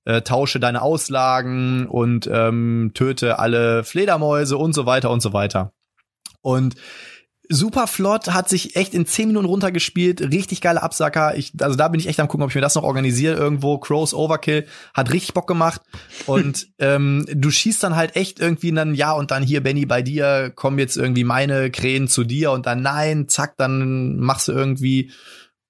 [0.04, 5.72] äh, tausche deine Auslagen und ähm, töte alle Fledermäuse und so weiter und so weiter.
[6.42, 6.74] Und
[7.52, 11.36] super flott, hat sich echt in 10 Minuten runtergespielt, richtig geile Absacker.
[11.36, 13.76] Ich, also da bin ich echt am gucken, ob ich mir das noch organisiere irgendwo.
[13.78, 15.82] Crows Overkill hat richtig Bock gemacht.
[16.26, 20.00] Und ähm, du schießt dann halt echt irgendwie dann, ja, und dann hier, Benny, bei
[20.00, 24.52] dir kommen jetzt irgendwie meine Krähen zu dir und dann nein, zack, dann machst du
[24.52, 25.10] irgendwie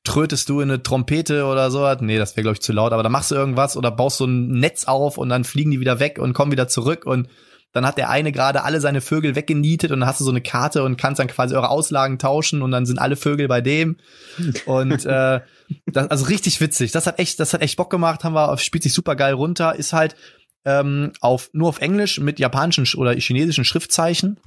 [0.05, 1.92] trötest du in eine Trompete oder so.
[2.01, 4.24] Nee, das wäre, glaube ich, zu laut, aber dann machst du irgendwas oder baust so
[4.24, 7.28] ein Netz auf und dann fliegen die wieder weg und kommen wieder zurück und
[7.72, 10.40] dann hat der eine gerade alle seine Vögel weggenietet und dann hast du so eine
[10.40, 13.96] Karte und kannst dann quasi eure Auslagen tauschen und dann sind alle Vögel bei dem.
[14.66, 15.40] Und äh,
[15.86, 16.90] das, also richtig witzig.
[16.90, 19.76] Das hat echt, das hat echt Bock gemacht, haben wir, spielt sich super geil runter,
[19.76, 20.16] ist halt
[20.64, 24.40] ähm, auf nur auf Englisch mit japanischen sch- oder chinesischen Schriftzeichen.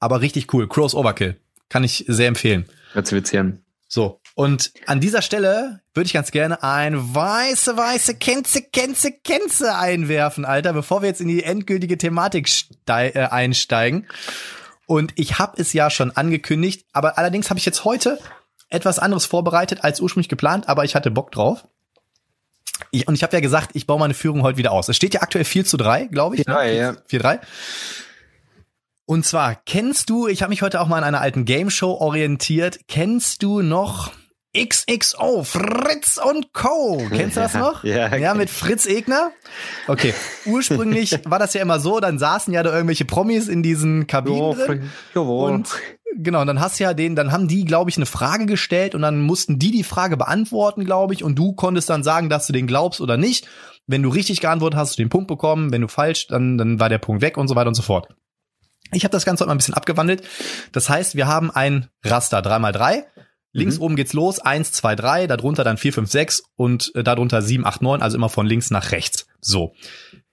[0.00, 0.68] Aber richtig cool.
[0.68, 1.36] Crows Overkill.
[1.68, 2.64] Kann ich sehr empfehlen.
[2.94, 3.40] Sich witzig.
[3.88, 9.74] So, Und an dieser Stelle würde ich ganz gerne ein weiße, weiße Kenze, Kenze, Kenze
[9.76, 12.48] einwerfen, Alter, bevor wir jetzt in die endgültige Thematik
[12.86, 14.06] äh, einsteigen.
[14.86, 18.18] Und ich habe es ja schon angekündigt, aber allerdings habe ich jetzt heute
[18.70, 21.66] etwas anderes vorbereitet als ursprünglich geplant, aber ich hatte Bock drauf.
[22.90, 24.88] Ich, und ich habe ja gesagt, ich baue meine Führung heute wieder aus.
[24.88, 26.42] Es steht ja aktuell 4 zu 3, glaube ich.
[26.42, 26.90] 4-3, ja.
[27.10, 27.40] 4-3.
[29.04, 31.92] Und zwar, kennst du, ich habe mich heute auch mal an einer alten Game Show
[31.92, 34.10] orientiert, kennst du noch
[34.56, 37.02] XXO, Fritz und Co.
[37.10, 37.84] Kennst du das Ja, noch?
[37.84, 39.30] ja, ja kenn mit Fritz Egner?
[39.88, 40.12] Okay,
[40.44, 44.52] ursprünglich war das ja immer so, dann saßen ja da irgendwelche Promis in diesen Kabinen
[44.54, 44.90] drin.
[45.14, 45.52] Jawohl.
[45.52, 45.70] Und
[46.16, 49.00] genau, dann hast du ja den, dann haben die, glaube ich, eine Frage gestellt und
[49.02, 52.52] dann mussten die die Frage beantworten, glaube ich, und du konntest dann sagen, dass du
[52.52, 53.48] den glaubst oder nicht.
[53.86, 55.72] Wenn du richtig geantwortet hast, hast du den Punkt bekommen.
[55.72, 58.08] Wenn du falsch, dann, dann war der Punkt weg und so weiter und so fort.
[58.92, 60.22] Ich habe das Ganze heute mal ein bisschen abgewandelt.
[60.72, 63.04] Das heißt, wir haben ein Raster 3x3.
[63.52, 63.82] Links Mhm.
[63.82, 67.64] oben geht's los, 1, 2, 3, darunter dann 4, 5, 6 und äh, darunter 7,
[67.66, 69.26] 8, 9, also immer von links nach rechts.
[69.40, 69.74] So.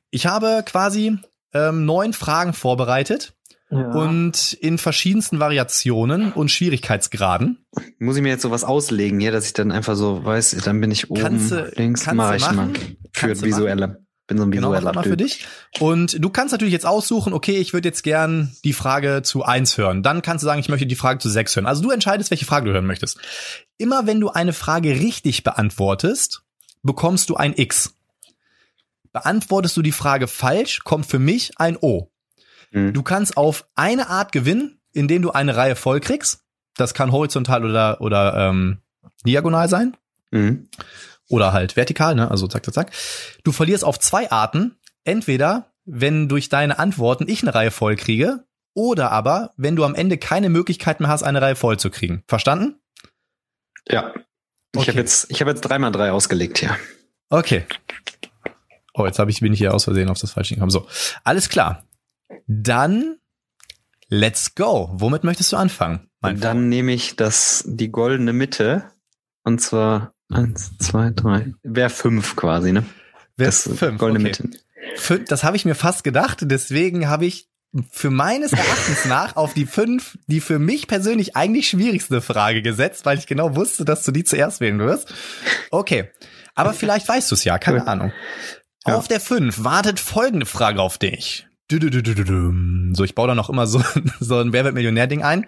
[0.10, 1.18] Ich habe quasi
[1.54, 3.34] ähm, neun Fragen vorbereitet
[3.72, 7.66] und in verschiedensten Variationen und Schwierigkeitsgraden.
[8.00, 10.90] Muss ich mir jetzt sowas auslegen hier, dass ich dann einfach so weiß, dann bin
[10.90, 12.56] ich oben Kannst du- links, kannst mach du ich machen.
[12.58, 12.74] mal.
[13.14, 14.04] Für visuelle.
[14.30, 15.48] Bin so ein Genau, visueller was mal für dich.
[15.80, 19.76] Und du kannst natürlich jetzt aussuchen, okay, ich würde jetzt gern die Frage zu eins
[19.76, 20.04] hören.
[20.04, 21.66] Dann kannst du sagen, ich möchte die Frage zu sechs hören.
[21.66, 23.20] Also du entscheidest, welche Frage du hören möchtest.
[23.80, 26.44] Immer wenn du eine Frage richtig beantwortest,
[26.84, 27.96] bekommst du ein X.
[29.12, 32.12] Beantwortest du die Frage falsch, kommt für mich ein O.
[32.70, 32.94] Mhm.
[32.94, 36.42] Du kannst auf eine Art gewinnen, indem du eine Reihe voll kriegst.
[36.76, 38.78] Das kann horizontal oder, oder ähm,
[39.26, 39.98] diagonal sein.
[40.30, 40.68] Mhm.
[41.30, 42.30] Oder halt vertikal, ne?
[42.30, 42.92] Also zack, zack, zack.
[43.44, 44.76] Du verlierst auf zwei Arten.
[45.06, 48.44] Entweder, wenn durch deine Antworten ich eine Reihe voll kriege,
[48.76, 52.24] oder aber, wenn du am Ende keine Möglichkeit mehr hast, eine Reihe voll zu kriegen.
[52.28, 52.80] Verstanden?
[53.88, 54.14] Ja.
[54.74, 54.92] Ich Okay.
[54.92, 56.78] habe jetzt, ich habe jetzt dreimal drei ausgelegt hier.
[57.30, 57.66] Okay.
[58.94, 60.72] Oh, jetzt habe ich, bin ich hier aus Versehen auf das falsche gekommen.
[60.72, 60.88] So,
[61.24, 61.88] alles klar.
[62.48, 63.18] Dann
[64.10, 64.90] let's go.
[64.94, 66.08] Womit möchtest du anfangen?
[66.22, 68.92] Dann nehme ich das, die goldene Mitte.
[69.44, 71.54] Und zwar eins, zwei, drei.
[71.64, 72.86] Wäre fünf quasi, ne?
[73.38, 73.98] Ist fünf?
[74.00, 74.44] goldene okay.
[74.44, 74.58] Mitte.
[74.98, 76.40] Fün- Das habe ich mir fast gedacht.
[76.42, 77.48] Deswegen habe ich
[77.92, 83.06] für meines Erachtens nach auf die fünf, die für mich persönlich eigentlich schwierigste Frage gesetzt,
[83.06, 85.14] weil ich genau wusste, dass du die zuerst wählen wirst.
[85.72, 86.10] Okay.
[86.56, 87.88] Aber vielleicht weißt du es ja, keine Cool.
[87.88, 88.12] Ahnung.
[88.88, 88.96] Ja.
[88.96, 91.48] Auf der fünf wartet folgende Frage auf dich.
[91.70, 92.94] Du, du, du, du, du, du.
[92.96, 93.82] So, ich baue da noch immer so,
[94.20, 95.46] so ein Wer wird Millionär-Ding ein.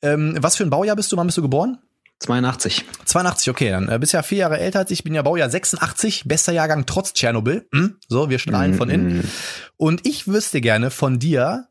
[0.00, 1.16] Ähm, was für ein Baujahr bist du?
[1.16, 1.78] Wann bist du geboren?
[2.22, 2.84] 82.
[3.04, 6.24] 82, okay, dann äh, bist ja vier Jahre älter als ich, bin ja Baujahr 86,
[6.26, 7.66] bester Jahrgang trotz Tschernobyl.
[7.72, 7.96] Hm?
[8.08, 9.18] So, wir strahlen von innen.
[9.18, 9.24] Mhm.
[9.76, 11.68] Und ich wüsste gerne von dir,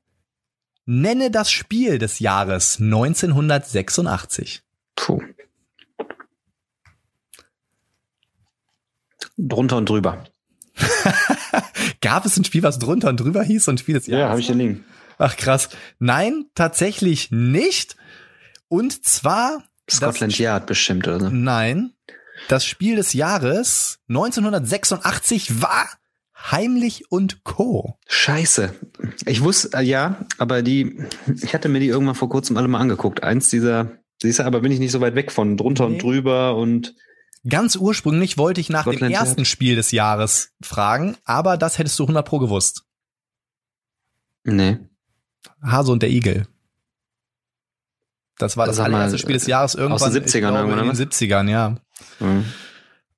[0.85, 4.61] nenne das Spiel des Jahres 1986.
[4.95, 5.21] Puh.
[9.37, 10.23] Drunter und drüber.
[12.01, 14.45] Gab es ein Spiel, was drunter und drüber hieß und Spiel des Jahres?
[14.45, 14.85] hier liegen.
[15.17, 15.69] Ach krass.
[15.99, 17.95] Nein, tatsächlich nicht.
[18.67, 21.29] Und zwar Scotland Yard bestimmt, oder so.
[21.29, 21.93] Nein,
[22.47, 25.87] das Spiel des Jahres 1986 war
[26.49, 27.99] Heimlich und Co.
[28.07, 28.73] Scheiße.
[29.27, 31.05] Ich wusste, äh, ja, aber die,
[31.41, 33.21] ich hatte mir die irgendwann vor kurzem alle mal angeguckt.
[33.21, 35.93] Eins dieser, siehst du, aber bin ich nicht so weit weg von drunter Nee.
[35.95, 36.95] und drüber und
[37.47, 39.27] Ganz ursprünglich wollte ich nach dem Scotland Yard.
[39.27, 42.83] ersten Spiel des Jahres fragen, aber das hättest du 100 pro gewusst.
[44.43, 44.77] nee.
[45.63, 46.47] Hase und der Igel.
[48.41, 50.13] Das war das mal, allererste Spiel des Jahres irgendwann.
[50.13, 51.75] den 70ern ich glaube, irgendwann, in oder den 70ern, ja.
[52.19, 52.45] Mhm.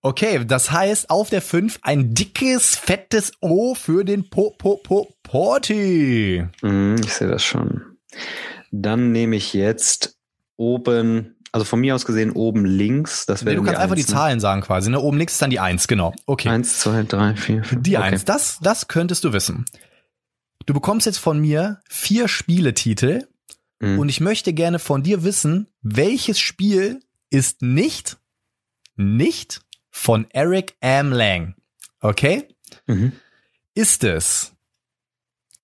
[0.06, 5.16] Okay, das heißt auf der 5 ein dickes, fettes O für den Po Po Po
[5.24, 6.46] Porti.
[6.62, 7.82] Mhm, ich sehe das schon.
[8.72, 10.18] Dann nehme ich jetzt
[10.58, 13.26] oben, also von mir aus gesehen oben links.
[13.26, 14.16] Das Nee, du kannst einfach die Eins, ne?
[14.16, 14.90] Zahlen sagen quasi.
[14.90, 15.00] Ne?
[15.00, 16.14] Oben links ist dann die 1, genau.
[16.26, 16.50] Okay.
[16.50, 17.84] Eins, zwei, drei, vier, fünf.
[17.84, 18.06] Die okay.
[18.08, 19.64] Eins, das, das könntest du wissen.
[20.66, 23.28] Du bekommst jetzt von mir vier Spieletitel
[23.80, 24.00] Mhm.
[24.00, 28.18] und ich möchte gerne von dir wissen, welches Spiel ist nicht,
[28.96, 31.12] nicht von Eric M.
[31.12, 31.56] Lang.
[32.00, 32.48] Okay?
[32.88, 33.14] Mhm.
[33.76, 34.54] Ist es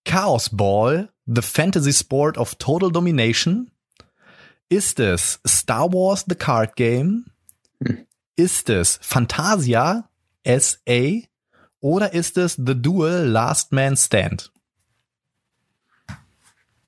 [0.06, 3.70] Chaos Ball, The Fantasy Sport of Total Domination?
[4.70, 7.26] Ist es Star Wars The Card Game?
[7.84, 8.06] Hm.
[8.36, 10.10] Ist es Fantasia
[10.46, 11.28] SA?
[11.80, 14.52] Oder ist es The Duel Last Man Stand?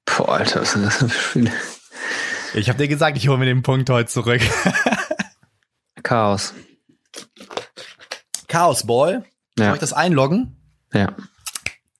[0.06, 1.52] Boah, Alter, was sind das für Spiele?
[2.54, 4.42] Ich habe dir gesagt, ich hole mir den Punkt heute zurück.
[6.04, 6.54] Chaos.
[8.48, 9.24] Chaos Ball.
[9.58, 9.74] Soll Ja.
[9.74, 10.58] ich das einloggen?
[10.94, 11.16] Ja.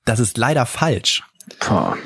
[0.06, 1.24] Das ist leider falsch.
[1.60, 1.98] Boah.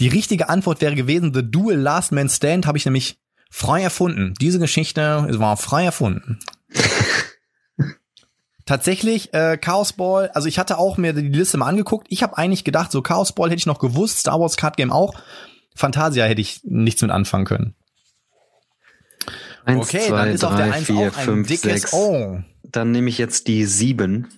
[0.00, 3.20] Die richtige Antwort wäre gewesen, The Duel Last Man Stand habe ich nämlich
[3.50, 4.34] Frei erfunden.
[4.40, 6.40] Diese Geschichte war frei erfunden.
[8.66, 12.06] Tatsächlich, äh, Chaos Ball, also ich hatte auch mir die Liste mal angeguckt.
[12.08, 14.90] Ich habe eigentlich gedacht, so Chaos Ball hätte ich noch gewusst, Star Wars Card Game
[14.90, 15.14] auch.
[15.74, 17.74] Fantasia hätte ich nichts mit anfangen können.
[19.66, 21.92] Eins, okay, zwei, dann ist auf der drei, 1 vier, auch ein fünf, dickes sechs.
[21.92, 22.40] O.
[22.62, 24.28] Dann nehme ich jetzt die sieben.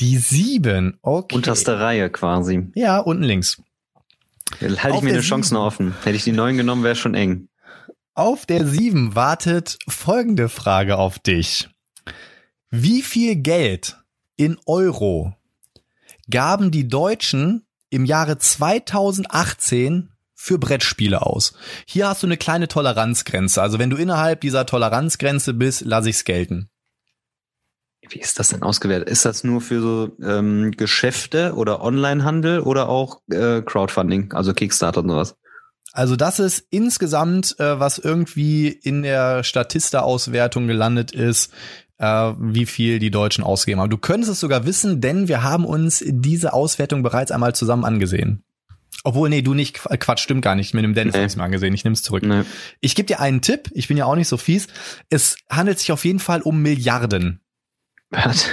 [0.00, 1.36] Die 7, okay.
[1.36, 2.68] Unterste Reihe quasi.
[2.74, 3.60] Ja, unten links.
[4.60, 5.94] Halte Auf ich mir eine Chance noch offen.
[6.04, 7.48] Hätte ich die neun genommen, wäre schon eng.
[8.14, 11.68] Auf der 7 wartet folgende Frage auf dich.
[12.72, 13.98] Wie viel Geld
[14.36, 15.34] in Euro
[16.30, 21.54] gaben die Deutschen im Jahre 2018 für Brettspiele aus?
[21.84, 23.60] Hier hast du eine kleine Toleranzgrenze.
[23.60, 26.70] Also wenn du innerhalb dieser Toleranzgrenze bist, lass ich's gelten.
[28.08, 29.08] Wie ist das denn ausgewertet?
[29.08, 35.00] Ist das nur für so ähm, Geschäfte oder Onlinehandel oder auch äh, Crowdfunding, also Kickstarter
[35.00, 35.34] und sowas?
[35.92, 41.52] Also das ist insgesamt, äh, was irgendwie in der Statista-Auswertung gelandet ist,
[42.00, 43.90] äh, wie viel die Deutschen ausgeben haben.
[43.90, 48.42] Du könntest es sogar wissen, denn wir haben uns diese Auswertung bereits einmal zusammen angesehen.
[49.04, 50.74] Obwohl, nee, du nicht, Qu- Quatsch, stimmt gar nicht.
[50.74, 51.20] Mit dem Dennis Nee.
[51.20, 51.26] nee.
[51.26, 51.72] ich mal angesehen.
[51.74, 52.22] Ich nehme es zurück.
[52.22, 52.44] Ne.
[52.80, 53.70] Ich gebe dir einen Tipp.
[53.74, 54.66] Ich bin ja auch nicht so fies.
[55.10, 57.40] Es handelt sich auf jeden Fall um Milliarden.
[58.10, 58.46] Was?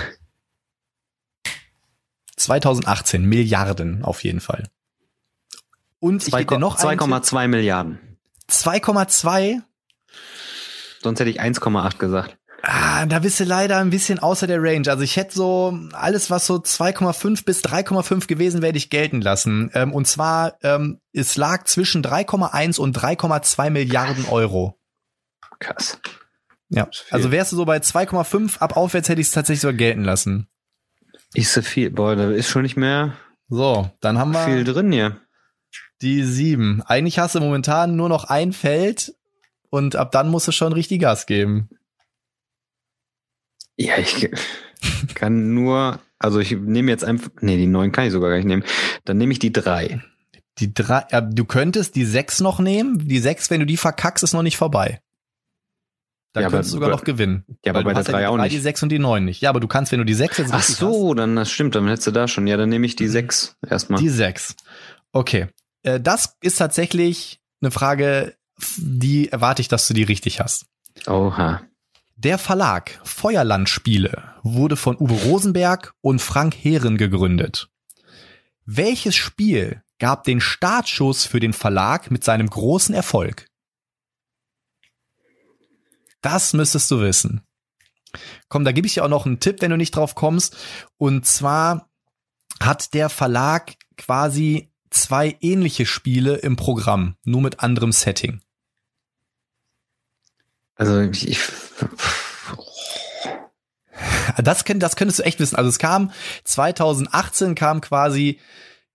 [2.37, 4.69] 2018 Milliarden auf jeden Fall.
[5.99, 7.07] Und ich gebe dir noch einen Tipp.
[7.07, 7.99] 2,2 Milliarden.
[8.49, 9.61] 2,2
[11.01, 12.37] Sonst hätte ich 1,8 gesagt.
[12.63, 14.89] Ah, da bist du leider ein bisschen außer der Range.
[14.89, 19.69] Also ich hätte so alles, was so 2,5 bis 3,5 gewesen, werde ich gelten lassen.
[19.73, 24.77] Ähm, und zwar, ähm, es lag zwischen 3,1 und 3,2 Milliarden Euro.
[25.59, 25.99] Krass.
[26.69, 26.89] Ja.
[27.11, 30.47] Also wärst du so bei 2,5 ab aufwärts, hätte ich es tatsächlich sogar gelten lassen.
[31.33, 31.91] Ist so viel.
[31.91, 33.17] Boah, da ist schon nicht mehr
[33.49, 35.21] So, dann haben wir viel drin hier.
[36.01, 36.81] die 7.
[36.83, 39.13] Eigentlich hast du momentan nur noch ein Feld
[39.69, 41.69] und ab dann musst du schon richtig Gas geben.
[43.77, 44.29] Ja, ich
[45.13, 48.45] kann nur, also ich nehme jetzt einfach, nee, die neun kann ich sogar gar nicht
[48.47, 48.63] nehmen.
[49.05, 50.01] Dann nehme ich die drei.
[50.59, 53.07] Die drei, ja, du könntest die 6 noch nehmen.
[53.07, 54.99] Die 6, wenn du die verkackst, ist noch nicht vorbei.
[56.33, 57.45] Da Ja, aber- könntest du sogar noch gewinnen.
[57.63, 58.51] Ja, aber bei der hast ja drei die auch nicht.
[58.53, 59.41] Die 6 und die 9 nicht.
[59.41, 61.87] Ja, aber du kannst, wenn du die 6 jetzt Ach so, dann das stimmt, dann
[61.87, 62.47] hättest du da schon.
[62.47, 63.11] Ja, dann nehme ich die Mhm.
[63.11, 64.01] sechs hast, erstmal.
[64.01, 64.55] die 6.
[65.11, 65.47] Okay.
[65.83, 68.35] Äh, das ist tatsächlich eine Frage,
[68.77, 70.65] die erwarte ich, dass du die richtig hast.
[71.05, 71.61] Oha.
[72.19, 77.69] Der Verlag Feuerland Spiele wurde von Uwe Rosenberg und Frank Heeren gegründet.
[78.65, 83.47] Welches Spiel gab den Startschuss für den Verlag mit seinem großen Erfolg?
[86.21, 87.41] Das müsstest du wissen.
[88.49, 90.57] Komm, da gebe ich dir auch noch einen Tipp, wenn du nicht drauf kommst.
[90.97, 91.87] Und zwar
[92.59, 98.41] hat der Verlag quasi zwei ähnliche Spiele im Programm, nur mit anderem Setting.
[100.77, 101.39] Also ich, ich
[104.43, 105.55] Das, könnt, das könntest du echt wissen.
[105.55, 106.11] Also es kam
[106.43, 108.39] 2018 kam quasi,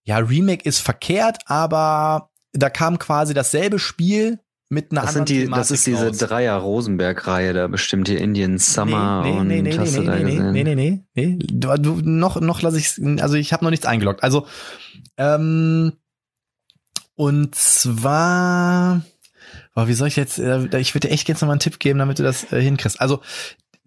[0.05, 5.37] ja, Remake ist verkehrt, aber da kam quasi dasselbe Spiel mit einer das anderen sind
[5.37, 6.19] die, Thematik das ist diese raus.
[6.19, 10.15] Dreier Rosenberg-Reihe, da bestimmt hier Indian Summer nee, und nee, nee, hast nee, du da
[10.15, 10.53] nee, nee, gesehen?
[10.53, 11.39] nee, nee, nee, nee.
[11.39, 14.23] Du, du, noch, noch lass ich, also ich habe noch nichts eingeloggt.
[14.23, 14.47] Also,
[15.19, 15.93] ähm,
[17.15, 19.03] und zwar,
[19.75, 21.79] oh, wie soll ich jetzt, äh, ich würde dir echt jetzt noch mal einen Tipp
[21.79, 23.01] geben, damit du das äh, hinkriegst.
[23.01, 23.21] Also,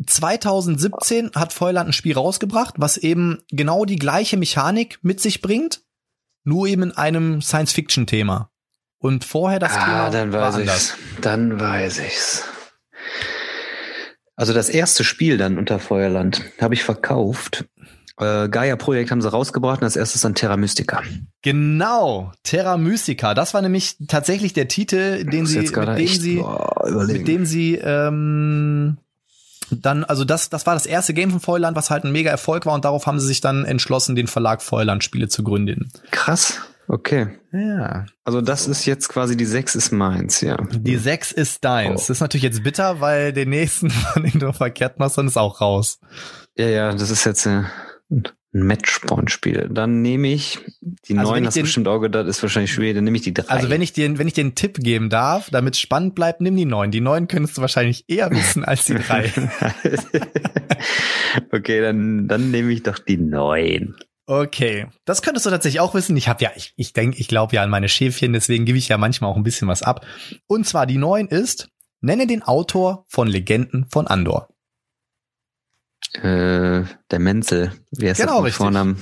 [0.05, 5.81] 2017 hat Feuerland ein Spiel rausgebracht, was eben genau die gleiche Mechanik mit sich bringt,
[6.43, 8.51] nur eben in einem Science-Fiction-Thema.
[8.97, 10.95] Und vorher das Thema ah, dann weiß ich's.
[11.21, 12.43] Dann weiß ich's.
[14.35, 17.65] Also das erste Spiel dann unter Feuerland habe ich verkauft.
[18.17, 21.01] Äh, Gaia Projekt haben sie rausgebracht und das erste ist dann Terra Mystica.
[21.41, 23.33] Genau, Terra Mystica.
[23.33, 27.45] Das war nämlich tatsächlich der Titel, den sie, mit dem echt, sie, boah, mit dem
[27.45, 28.97] sie ähm,
[29.69, 32.65] dann, also das, das war das erste Game von Feuerland, was halt ein mega Erfolg
[32.65, 35.91] war und darauf haben sie sich dann entschlossen, den Verlag Feuerland Spiele zu gründen.
[36.11, 36.61] Krass.
[36.87, 37.27] Okay.
[37.51, 38.05] Ja.
[38.23, 40.57] Also das ist jetzt quasi die sechs ist meins, ja.
[40.71, 41.89] Die 6 ist deins.
[41.89, 41.95] Oh.
[41.95, 45.37] Das ist natürlich jetzt bitter, weil den nächsten, von den du verkehrt machst, dann ist
[45.37, 45.99] auch raus.
[46.55, 47.63] Ja, ja, das ist jetzt äh,
[48.09, 49.69] ein Matchpoint-Spiel.
[49.71, 52.71] Dann nehme ich die Also wenn neun, ich hast du bestimmt auch gedacht, ist wahrscheinlich
[52.71, 53.47] schwer, dann nehme ich die drei.
[53.47, 56.41] Also wenn ich dir, wenn ich dir einen Tipp geben darf, damit es spannend bleibt,
[56.41, 56.91] nimm die 9.
[56.91, 59.31] Die 9 könntest du wahrscheinlich eher wissen als die 3.
[61.51, 63.95] okay, dann, dann nehme ich doch die neun.
[64.27, 66.17] Okay, das könntest du tatsächlich auch wissen.
[66.17, 68.87] Ich habe ja, ich, ich denke, ich glaube ja an meine Schäfchen, deswegen gebe ich
[68.87, 70.03] ja manchmal auch ein bisschen was ab.
[70.47, 71.69] Und zwar die neun ist,
[72.01, 74.49] nenne den Autor von Legenden von Andor.
[76.13, 77.73] Äh, der Menzel.
[77.91, 78.57] Wie heißt Genau, richtig.
[78.57, 79.01] Vornamen?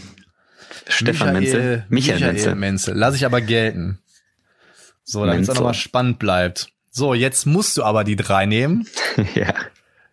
[0.88, 1.86] Stefan Menzel.
[1.90, 2.56] Michael, Michael Menzel.
[2.56, 2.96] Menzel.
[2.96, 4.00] Lass ich aber gelten.
[5.04, 5.56] So, damit es dann Menzel.
[5.56, 6.70] nochmal spannend bleibt.
[6.90, 8.88] So, jetzt musst du aber die drei nehmen.
[9.36, 9.54] ja,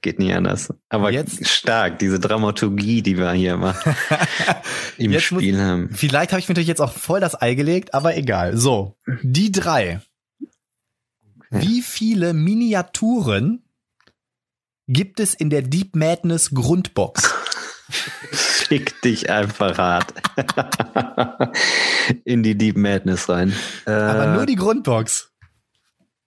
[0.03, 0.73] geht nie anders.
[0.89, 3.75] Aber Jetzt- stark, diese Dramaturgie, die wir hier mal
[4.99, 5.91] im Jetzt muss- Spiel haben.
[5.95, 8.57] Vielleicht habe ich mir natürlich jetzt auch voll das Ei gelegt, aber egal.
[8.57, 10.01] So, die drei.
[11.51, 13.63] Wie viele Miniaturen
[14.93, 17.27] gibt es in der Deep Madness Grundbox?
[18.31, 20.15] Fick dich einfach hart.
[22.25, 23.53] In die Deep Madness rein.
[23.87, 25.33] Äh, Aber nur die Grundbox.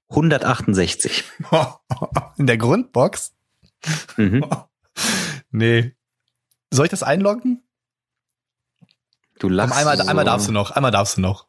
[0.10, 1.24] 168.
[2.38, 3.34] In der Grundbox?
[4.18, 4.46] Mhm.
[5.56, 5.96] Nee.
[6.72, 7.62] Soll ich das einloggen?
[9.38, 10.08] Du Komm, lachst einmal, so.
[10.08, 11.48] einmal darfst du noch, einmal darfst du noch.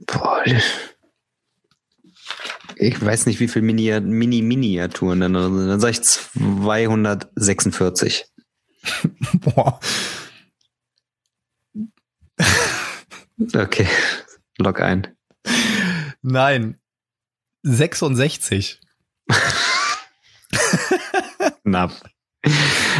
[0.00, 0.44] Boah,
[2.76, 5.68] ich weiß nicht, wie viel Mini- Mini-Miniaturen dann drin sind.
[5.68, 8.24] Dann sage ich 246.
[9.40, 9.80] Boah.
[13.54, 13.86] Okay,
[14.58, 15.06] log ein.
[16.22, 16.78] Nein.
[17.62, 18.80] 66.
[21.64, 21.92] Knapp.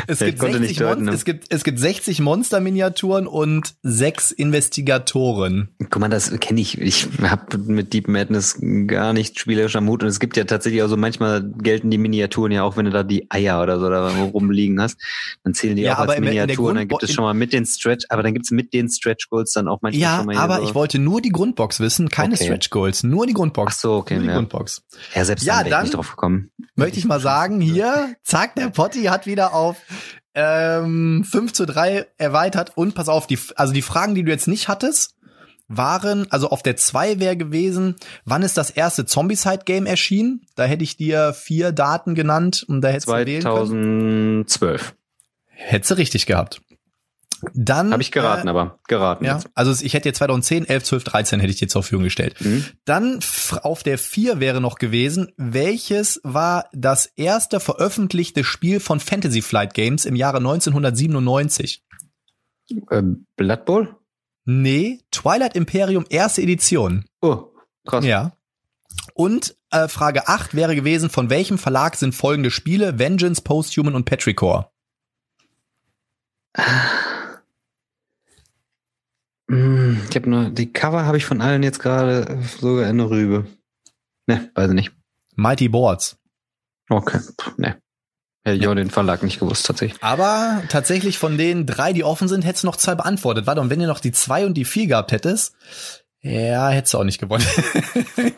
[0.06, 1.12] Es gibt, konnte 60 nicht deuten, ne?
[1.12, 5.68] es, gibt, es gibt 60 Monster-Miniaturen und sechs Investigatoren.
[5.90, 6.78] Guck mal, das kenne ich.
[6.80, 10.02] Ich habe mit Deep Madness gar nicht spielerisch am Hut.
[10.02, 12.90] Und es gibt ja tatsächlich auch so, manchmal gelten die Miniaturen ja auch, wenn du
[12.90, 14.96] da die Eier oder so da rumliegen hast,
[15.42, 16.76] dann zählen die Ja, auch als Miniaturen.
[16.76, 19.28] Dann gibt es schon mal mit den Stretch, aber dann gibt es mit den Stretch
[19.30, 20.64] Goals dann auch manchmal Ja, schon mal hier aber so.
[20.64, 22.44] ich wollte nur die Grundbox wissen, keine Okay.
[22.44, 23.74] Stretch Goals, nur die Grundbox.
[23.76, 24.34] Ach so, okay, nur die ja.
[24.34, 24.82] Grundbox.
[25.14, 26.50] Ja, selbst Ja, dann wäre ich dann- nicht drauf gekommen.
[26.76, 29.76] Möchte ich mal sagen, hier, zack, der Potti hat wieder auf
[30.34, 32.72] ähm, 5 zu 3 erweitert.
[32.76, 35.16] Und pass auf, die, also die Fragen, die du jetzt nicht hattest,
[35.68, 40.46] waren, also auf der 2 wäre gewesen, wann ist das erste Zombicide-Game erschienen?
[40.56, 44.46] Da hätte ich dir vier Daten genannt und da hättest du wählen können.
[44.46, 44.94] 2012.
[45.46, 46.60] Hättest du richtig gehabt.
[47.52, 49.50] Dann Habe ich geraten, äh, aber geraten Ja, jetzt.
[49.54, 52.36] also ich hätte dir 2010, 11, 12, 13 hätte ich dir zur Verfügung gestellt.
[52.40, 52.64] Mhm.
[52.84, 53.20] Dann
[53.62, 59.74] auf der 4 wäre noch gewesen, welches war das erste veröffentlichte Spiel von Fantasy Flight
[59.74, 61.84] Games im Jahre 1997?
[62.90, 63.02] Äh,
[63.36, 63.96] Blood Bowl?
[64.46, 67.04] Nee, Twilight Imperium erste Edition.
[67.20, 67.48] Oh,
[67.86, 68.04] krass.
[68.04, 68.32] Ja.
[69.14, 72.98] Und äh, Frage 8 wäre gewesen, von welchem Verlag sind folgende Spiele?
[72.98, 74.72] Vengeance, Posthuman und Petrichor.
[79.48, 83.10] Mm, Ich habe nur, die Cover habe ich von allen jetzt gerade sogar in der
[83.10, 83.46] Rübe.
[84.26, 84.92] Ne, weiß ich nicht.
[85.36, 86.16] Mighty Boards.
[86.88, 87.18] Okay,
[87.56, 87.76] ne.
[88.46, 90.02] Hätte ich auch den Verlag nicht gewusst, tatsächlich.
[90.02, 93.46] Aber tatsächlich von den drei, die offen sind, hättest du noch zwei beantwortet.
[93.46, 95.54] Warte, und wenn ihr noch die zwei und die vier gehabt hättest,
[96.20, 97.44] ja, hättest du auch nicht gewonnen.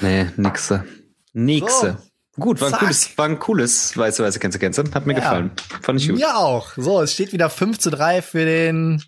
[0.00, 0.84] Nee, nixe.
[1.32, 1.98] Nixe.
[2.38, 3.94] Gut, war ein cooles, war ein cooles,
[4.38, 4.84] kennst du, kennst du.
[4.94, 5.18] Hat mir Ja.
[5.18, 5.50] gefallen.
[5.82, 6.18] Fand ich gut.
[6.18, 6.70] Mir auch.
[6.76, 9.02] So, es steht wieder 5 zu 3 für den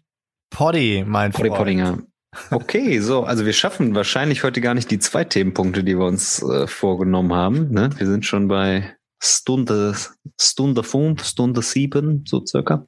[0.51, 1.59] Poddy, mein Potty Freund.
[1.59, 1.99] Pottinger.
[2.51, 6.43] Okay, so, also wir schaffen wahrscheinlich heute gar nicht die zwei Themenpunkte, die wir uns
[6.43, 7.71] äh, vorgenommen haben.
[7.71, 7.91] Ne?
[7.97, 9.95] Wir sind schon bei Stunde,
[10.41, 12.87] Stunde fünf, Stunde sieben, so circa.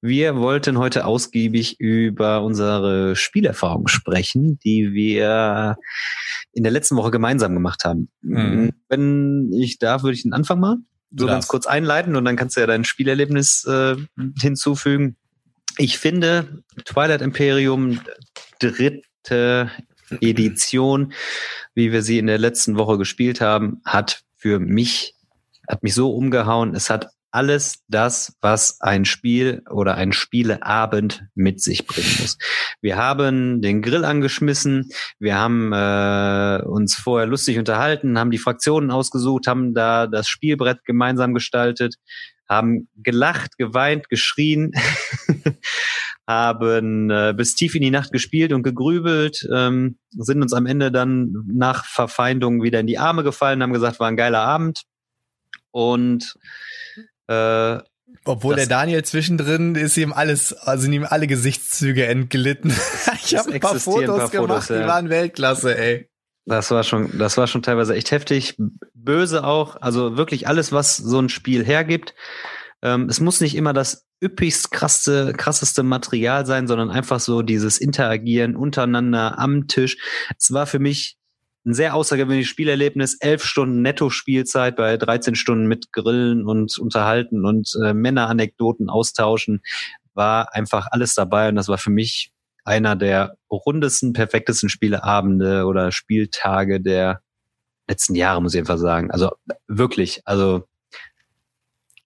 [0.00, 5.76] Wir wollten heute ausgiebig über unsere Spielerfahrung sprechen, die wir
[6.52, 8.08] in der letzten Woche gemeinsam gemacht haben.
[8.22, 8.72] Mhm.
[8.88, 10.76] Wenn ich darf, würde ich den Anfang mal
[11.14, 13.94] Du so ganz kurz einleiten und dann kannst du ja dein Spielerlebnis äh,
[14.40, 15.16] hinzufügen.
[15.76, 18.00] Ich finde, Twilight Imperium,
[18.60, 19.70] dritte
[20.20, 21.12] Edition,
[21.74, 25.14] wie wir sie in der letzten Woche gespielt haben, hat für mich,
[25.68, 26.74] hat mich so umgehauen.
[26.74, 32.38] Es hat alles das, was ein Spiel oder ein Spieleabend mit sich bringen muss.
[32.80, 38.92] Wir haben den Grill angeschmissen, wir haben äh, uns vorher lustig unterhalten, haben die Fraktionen
[38.92, 41.96] ausgesucht, haben da das Spielbrett gemeinsam gestaltet,
[42.48, 44.72] haben gelacht, geweint, geschrien,
[46.26, 50.90] haben äh, bis tief in die Nacht gespielt und gegrübelt, ähm, sind uns am Ende
[50.90, 54.82] dann nach Verfeindung wieder in die Arme gefallen, haben gesagt, war ein geiler Abend.
[55.70, 56.34] Und
[57.26, 57.78] äh,
[58.24, 62.70] Obwohl Das- der Daniel zwischendrin ist ihm alles, also sind ihm alle Gesichtszüge entglitten.
[63.24, 64.82] ich habe ein paar Fotos ein paar gemacht, Fotos, ja.
[64.82, 66.08] die waren Weltklasse, ey.
[66.46, 68.56] Das war schon, das war schon teilweise echt heftig.
[68.92, 69.80] Böse auch.
[69.80, 72.14] Also wirklich alles, was so ein Spiel hergibt.
[72.82, 77.78] Ähm, es muss nicht immer das üppigst krasse, krasseste Material sein, sondern einfach so dieses
[77.78, 79.96] Interagieren untereinander am Tisch.
[80.38, 81.16] Es war für mich
[81.66, 83.16] ein sehr außergewöhnliches Spielerlebnis.
[83.20, 89.62] Elf Stunden Netto-Spielzeit bei 13 Stunden mit Grillen und Unterhalten und äh, Männeranekdoten austauschen.
[90.12, 92.33] War einfach alles dabei und das war für mich
[92.64, 97.20] einer der rundesten, perfektesten Spieleabende oder Spieltage der
[97.88, 99.10] letzten Jahre, muss ich einfach sagen.
[99.10, 99.32] Also
[99.68, 100.66] wirklich, also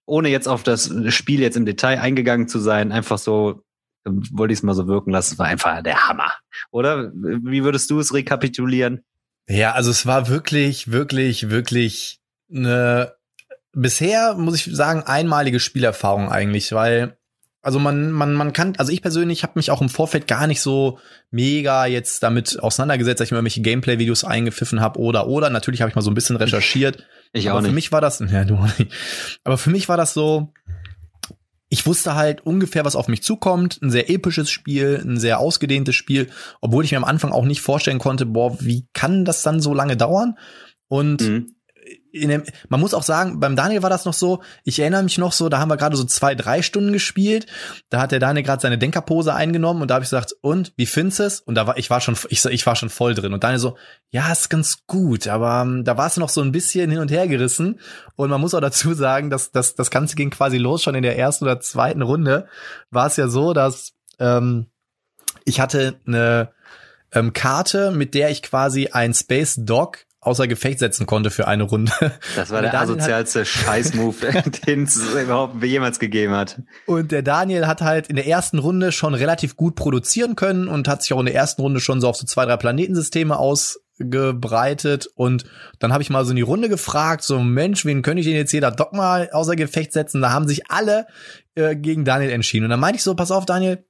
[0.05, 3.63] ohne jetzt auf das Spiel jetzt im Detail eingegangen zu sein, einfach so
[4.05, 6.33] wollte ich es mal so wirken lassen, war einfach der Hammer.
[6.71, 9.03] Oder wie würdest du es rekapitulieren?
[9.47, 12.19] Ja, also es war wirklich, wirklich, wirklich
[12.51, 13.13] eine
[13.71, 17.18] bisher, muss ich sagen, einmalige Spielerfahrung eigentlich, weil
[17.61, 20.61] also man, man, man kann, also ich persönlich habe mich auch im Vorfeld gar nicht
[20.61, 20.99] so
[21.29, 25.49] mega jetzt damit auseinandergesetzt, dass ich mir irgendwelche Gameplay-Videos eingepfiffen habe oder oder.
[25.49, 27.05] Natürlich habe ich mal so ein bisschen recherchiert.
[27.31, 27.75] Ich aber auch für nicht.
[27.75, 28.91] mich war das, ja, du auch nicht.
[29.43, 30.51] Aber für mich war das so,
[31.69, 33.79] ich wusste halt ungefähr, was auf mich zukommt.
[33.83, 36.29] Ein sehr episches Spiel, ein sehr ausgedehntes Spiel,
[36.59, 39.75] obwohl ich mir am Anfang auch nicht vorstellen konnte, boah, wie kann das dann so
[39.75, 40.39] lange dauern?
[40.87, 41.55] Und Mhm.
[42.13, 45.31] Dem, man muss auch sagen, beim Daniel war das noch so, ich erinnere mich noch
[45.31, 47.45] so, da haben wir gerade so zwei, drei Stunden gespielt,
[47.89, 50.85] da hat der Daniel gerade seine Denkerpose eingenommen und da habe ich gesagt, und, wie
[50.85, 51.41] findest es?
[51.41, 53.33] Und da war, ich war schon, ich, ich war schon voll drin.
[53.33, 53.77] Und Daniel so,
[54.09, 57.11] ja, ist ganz gut, aber ähm, da war es noch so ein bisschen hin und
[57.11, 57.79] her gerissen.
[58.15, 61.03] Und man muss auch dazu sagen, dass, dass das Ganze ging quasi los schon in
[61.03, 62.47] der ersten oder zweiten Runde,
[62.89, 64.67] war es ja so, dass ähm,
[65.45, 66.51] ich hatte eine
[67.11, 71.63] ähm, Karte, mit der ich quasi ein Space Dog außer Gefecht setzen konnte für eine
[71.63, 71.91] Runde.
[72.35, 74.21] Das war der asozialste Scheißmove,
[74.67, 76.61] den es überhaupt jemals gegeben hat.
[76.85, 80.87] Und der Daniel hat halt in der ersten Runde schon relativ gut produzieren können und
[80.87, 85.09] hat sich auch in der ersten Runde schon so auf so zwei, drei Planetensysteme ausgebreitet.
[85.15, 85.45] Und
[85.79, 88.35] dann habe ich mal so in die Runde gefragt, so Mensch, wen könnte ich denn
[88.35, 90.21] jetzt jeder Doc mal außer Gefecht setzen?
[90.21, 91.07] Da haben sich alle
[91.55, 92.65] äh, gegen Daniel entschieden.
[92.65, 93.83] Und dann meinte ich so, pass auf, Daniel,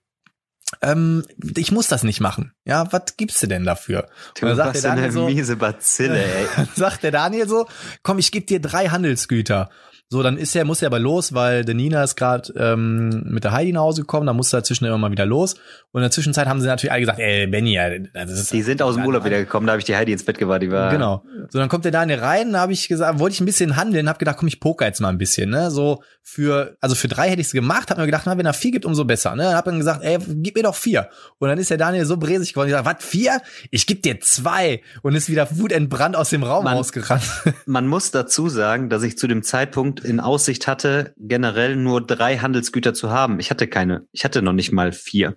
[0.81, 1.25] ähm,
[1.55, 2.53] ich muss das nicht machen.
[2.65, 4.07] Ja, was gibst du denn dafür?
[4.35, 6.45] Du Und dann sagt der Daniel so, miese Bazille, ey.
[6.55, 7.67] dann sagt der Daniel so,
[8.03, 9.69] komm, ich gebe dir drei Handelsgüter.
[10.11, 13.43] So, dann ist er, muss er aber los, weil der Nina ist gerade ähm, mit
[13.43, 15.55] der Heidi nach Hause gekommen, da musste er zwischendurch immer mal wieder los.
[15.91, 18.61] Und in der Zwischenzeit haben sie natürlich alle gesagt, ey, Benny, ja, das ist Die
[18.61, 20.91] sind aus dem Urlaub wiedergekommen, da habe ich die Heidi ins Bett gewartet, die war.
[20.91, 21.23] Genau.
[21.49, 24.07] So, dann kommt der Daniel rein, da habe ich gesagt, wollte ich ein bisschen handeln,
[24.07, 25.71] habe gedacht, komm, ich poker jetzt mal ein bisschen, ne?
[25.71, 28.53] So für, also für drei hätte ich es gemacht, habe mir gedacht, na, wenn er
[28.53, 29.55] vier gibt, umso besser, ne?
[29.55, 31.09] Hab dann gesagt, ey, gib mir doch vier.
[31.39, 33.41] Und dann ist der Daniel so bresig geworden, ich sag, was, vier?
[33.71, 34.81] Ich geb dir zwei.
[35.01, 36.77] Und ist wieder wutentbrannt aus dem Raum Mann.
[36.77, 37.23] rausgerannt.
[37.65, 42.37] Man muss dazu sagen, dass ich zu dem Zeitpunkt in Aussicht hatte, generell nur drei
[42.37, 43.39] Handelsgüter zu haben.
[43.39, 45.35] Ich hatte keine, ich hatte noch nicht mal vier.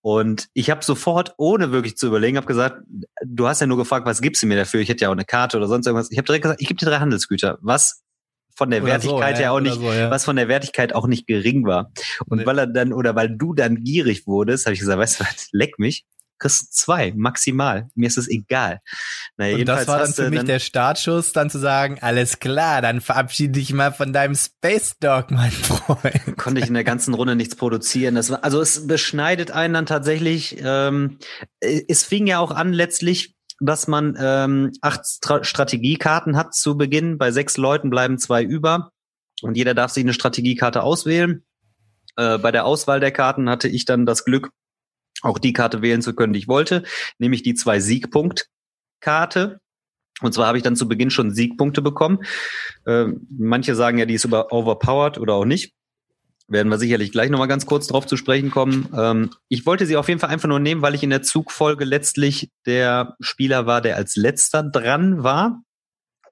[0.00, 2.82] Und ich habe sofort, ohne wirklich zu überlegen, habe gesagt,
[3.24, 4.80] du hast ja nur gefragt, was gibst du mir dafür?
[4.80, 6.10] Ich hätte ja auch eine Karte oder sonst irgendwas.
[6.10, 8.02] Ich habe direkt gesagt, ich gebe dir drei Handelsgüter, was
[8.56, 10.10] von der Oder so, Wertigkeit ja, ja auch nicht, so, ja.
[10.10, 11.90] was von der Wertigkeit auch nicht gering war.
[12.26, 12.46] Und Nee.
[12.46, 15.48] weil er dann oder weil du dann gierig wurdest, habe ich gesagt, weißt du was,
[15.52, 16.04] leck mich,
[16.38, 17.88] kriegst zwei maximal.
[17.94, 18.80] Mir ist es egal.
[19.36, 23.00] Naja, Und das war dann für mich der Startschuss, dann zu sagen, alles klar, dann
[23.00, 26.36] verabschiede dich mal von deinem Space Dog, mein Freund.
[26.36, 28.14] konnte ich in der ganzen Runde nichts produzieren.
[28.14, 30.56] Das war, also es beschneidet einen dann tatsächlich.
[30.60, 31.18] Ähm,
[31.60, 37.18] es fing ja auch an letztlich, dass man ähm, acht Stra Strategiekarten hat zu Beginn.
[37.18, 38.90] Bei sechs Leuten bleiben zwei über
[39.42, 41.44] und jeder darf sich eine Strategiekarte auswählen.
[42.16, 44.50] Äh, bei der Auswahl der Karten hatte ich dann das Glück,
[45.22, 46.82] auch die Karte wählen zu können, die ich wollte,
[47.18, 49.60] nämlich die zwei Siegpunkt-Karte.
[50.22, 52.20] Und zwar habe ich dann zu Beginn schon Siegpunkte bekommen.
[52.86, 55.74] Ähm, manche sagen ja, die ist über overpowered oder auch nicht.
[56.48, 58.88] Werden wir sicherlich gleich nochmal ganz kurz drauf zu sprechen kommen.
[58.96, 61.84] Ähm, ich wollte sie auf jeden Fall einfach nur nehmen, weil ich in der Zugfolge
[61.84, 65.62] letztlich der Spieler war, der als letzter dran war,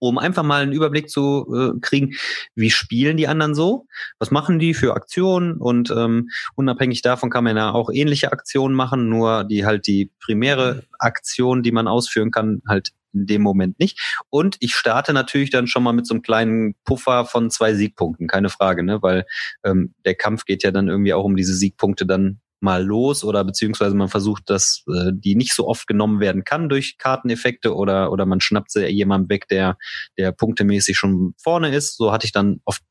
[0.09, 2.15] um einfach mal einen Überblick zu äh, kriegen,
[2.55, 3.87] wie spielen die anderen so,
[4.19, 8.75] was machen die für Aktionen und ähm, unabhängig davon kann man ja auch ähnliche Aktionen
[8.75, 13.79] machen, nur die halt die primäre Aktion, die man ausführen kann, halt in dem Moment
[13.79, 13.99] nicht.
[14.29, 18.27] Und ich starte natürlich dann schon mal mit so einem kleinen Puffer von zwei Siegpunkten,
[18.27, 19.03] keine Frage, ne?
[19.03, 19.25] Weil
[19.65, 23.45] ähm, der Kampf geht ja dann irgendwie auch um diese Siegpunkte dann mal los oder
[23.45, 28.11] beziehungsweise man versucht, dass äh, die nicht so oft genommen werden kann durch Karteneffekte oder
[28.11, 29.77] oder man schnappt sie jemandem weg, der
[30.17, 31.97] der punktemäßig schon vorne ist.
[31.97, 32.83] So hatte ich dann oft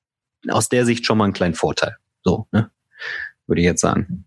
[0.50, 1.98] aus der Sicht schon mal einen kleinen Vorteil.
[2.24, 2.72] So, ne?
[3.48, 4.26] Würde ich jetzt sagen.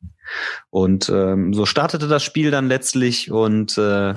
[0.70, 4.14] Und ähm, so startete das Spiel dann letztlich und äh,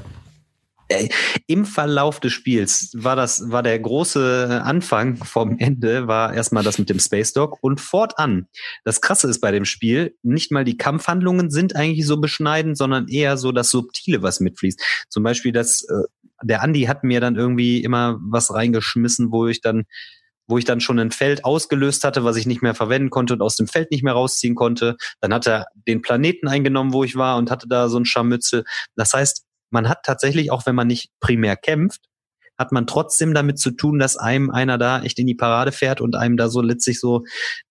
[1.48, 6.80] im Verlauf des Spiels war das, war der große Anfang vom Ende, war erstmal das
[6.80, 8.48] mit dem Space Dog und fortan.
[8.84, 13.08] Das Krasse ist bei dem Spiel, nicht mal die Kampfhandlungen sind eigentlich so beschneidend, sondern
[13.08, 14.82] eher so das Subtile, was mitfließt.
[15.10, 16.04] Zum Beispiel das, äh,
[16.44, 19.86] der Andi hat mir dann irgendwie immer was reingeschmissen, wo ich dann
[20.50, 23.42] wo ich dann schon ein Feld ausgelöst hatte, was ich nicht mehr verwenden konnte und
[23.44, 24.98] aus dem Feld nicht mehr rausziehen konnte.
[25.22, 28.64] Dann hat er den Planeten eingenommen, wo ich war und hatte da so ein Scharmützel.
[28.96, 32.02] Das heißt, man hat tatsächlich, auch wenn man nicht primär kämpft,
[32.58, 36.02] hat man trotzdem damit zu tun, dass einem einer da echt in die Parade fährt
[36.02, 37.24] und einem da so letztlich so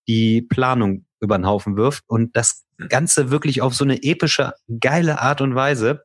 [0.07, 5.19] die Planung über den Haufen wirft und das Ganze wirklich auf so eine epische, geile
[5.21, 6.03] Art und Weise.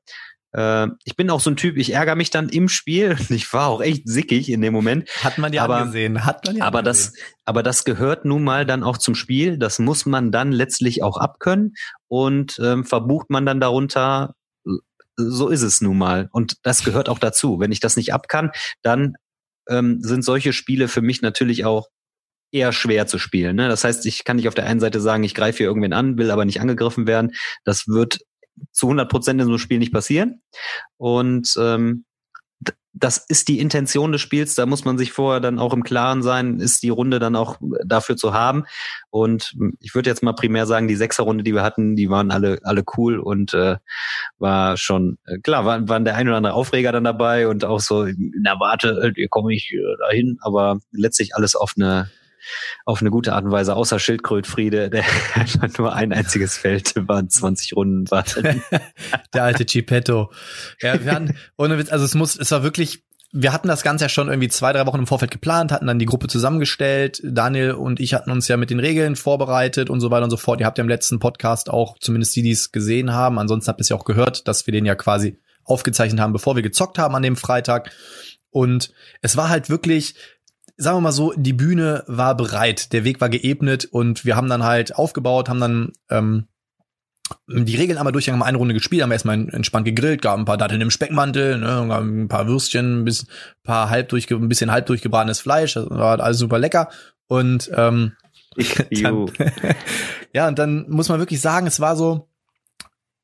[0.53, 3.17] Äh, ich bin auch so ein Typ, ich ärgere mich dann im Spiel.
[3.31, 5.09] Ich war auch echt sickig in dem Moment.
[5.23, 7.27] Hat man dir Aber- angesehen, hat man dir Aber das, angesehen.
[7.47, 9.57] aber das gehört nun mal dann auch zum Spiel.
[9.57, 11.75] Das muss man dann letztlich auch abkönnen
[12.09, 14.35] und ähm, verbucht man dann darunter
[15.17, 16.29] so ist es nun mal.
[16.33, 17.61] Und das gehört auch dazu.
[17.61, 18.51] Wenn ich das nicht ab kann,
[18.83, 19.15] dann
[19.69, 21.89] ähm, sind solche Spiele für mich natürlich auch
[22.53, 23.57] eher schwer zu spielen.
[23.57, 23.69] Ne?
[23.69, 26.19] Das heißt, ich kann nicht auf der einen Seite sagen, ich greife hier irgendwen an,
[26.19, 27.33] will aber nicht angegriffen werden.
[27.65, 28.21] Das wird
[28.71, 30.43] zu 100 Prozent in so einem Spiel nicht passieren.
[30.97, 32.05] Und ähm,
[32.95, 34.55] das ist die Intention des Spiels.
[34.55, 37.59] Da muss man sich vorher dann auch im Klaren sein, ist die Runde dann auch
[37.85, 38.65] dafür zu haben.
[39.11, 42.61] Und ich würde jetzt mal primär sagen, die Sechserrunde, die wir hatten, die waren alle
[42.63, 43.77] alle cool und äh,
[44.39, 47.81] war schon äh, klar, waren, waren der ein oder andere Aufreger dann dabei und auch
[47.81, 50.39] so, na warte, wie komme ich äh, dahin?
[50.41, 52.11] Aber letztlich alles auf eine
[52.85, 55.05] auf eine gute Art und Weise, außer Schildkrötfriede, der
[55.35, 58.25] einfach nur ein einziges Feld waren 20 Runden war.
[59.35, 60.31] der alte Chipetto.
[60.81, 64.05] Ja, wir hatten, ohne Witz, also es muss, es war wirklich, wir hatten das Ganze
[64.05, 67.21] ja schon irgendwie zwei, drei Wochen im Vorfeld geplant, hatten dann die Gruppe zusammengestellt.
[67.25, 70.37] Daniel und ich hatten uns ja mit den Regeln vorbereitet und so weiter und so
[70.37, 70.61] fort.
[70.61, 73.81] Ihr habt ja im letzten Podcast auch, zumindest die, die es gesehen haben, ansonsten habt
[73.81, 76.99] ihr es ja auch gehört, dass wir den ja quasi aufgezeichnet haben, bevor wir gezockt
[76.99, 77.91] haben an dem Freitag.
[78.51, 80.15] Und es war halt wirklich,
[80.77, 84.49] sagen wir mal so, die Bühne war bereit, der Weg war geebnet und wir haben
[84.49, 86.47] dann halt aufgebaut, haben dann ähm,
[87.49, 90.59] die Regeln einmal durchgegangen, haben eine Runde gespielt, haben erstmal entspannt gegrillt, gab ein paar
[90.59, 93.29] Datteln im Speckmantel, ne, ein paar Würstchen, ein bisschen,
[93.63, 96.91] paar halb durch, ein bisschen halb durchgebratenes Fleisch, das war alles super lecker.
[97.27, 98.13] Und ähm,
[98.91, 99.31] dann,
[100.33, 102.29] ja, und dann muss man wirklich sagen, es war so,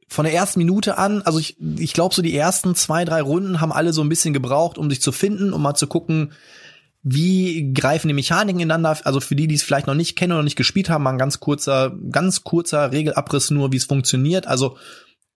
[0.08, 3.60] von der ersten Minute an, also ich, ich glaube so die ersten zwei, drei Runden
[3.60, 6.32] haben alle so ein bisschen gebraucht, um sich zu finden, um mal zu gucken,
[7.02, 8.98] wie greifen die Mechaniken ineinander?
[9.04, 11.18] Also für die, die es vielleicht noch nicht kennen oder nicht gespielt haben, mal ein
[11.18, 14.46] ganz kurzer, ganz kurzer Regelabriss nur, wie es funktioniert.
[14.46, 14.76] Also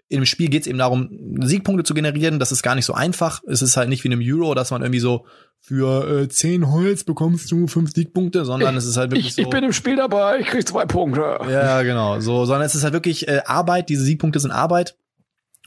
[0.08, 1.08] im Spiel geht es eben darum,
[1.40, 2.38] Siegpunkte zu generieren.
[2.38, 3.42] Das ist gar nicht so einfach.
[3.46, 5.24] Es ist halt nicht wie in einem Euro, dass man irgendwie so
[5.60, 9.42] für äh, zehn Holz bekommst du fünf Siegpunkte, sondern es ist halt wirklich ich, so.
[9.42, 11.38] Ich bin im Spiel dabei, ich krieg zwei Punkte.
[11.48, 12.20] Ja, genau.
[12.20, 13.88] So, sondern es ist halt wirklich äh, Arbeit.
[13.88, 14.96] Diese Siegpunkte sind Arbeit.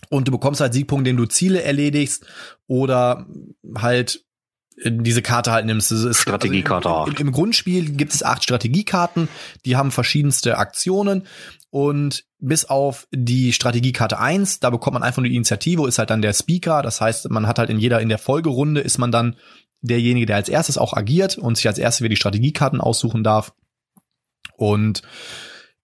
[0.10, 2.26] Und du bekommst halt Siegpunkte, indem du Ziele erledigst
[2.68, 3.26] oder
[3.76, 4.24] halt
[4.84, 5.94] diese Karte halt nimmst.
[6.16, 9.28] Strategiekarte also im, im, Grundspiel gibt es acht Strategiekarten,
[9.66, 11.24] die haben verschiedenste Aktionen
[11.70, 16.12] und bis auf die Strategiekarte eins, da bekommt man einfach nur die Initiative, ist halt
[16.12, 19.12] dann der Speaker, das heißt, man hat halt in jeder, in der Folgerunde ist man
[19.12, 19.36] dann
[19.82, 23.54] derjenige, der als erstes auch agiert und sich als erstes wieder die Strategiekarten aussuchen darf.
[24.56, 25.04] Und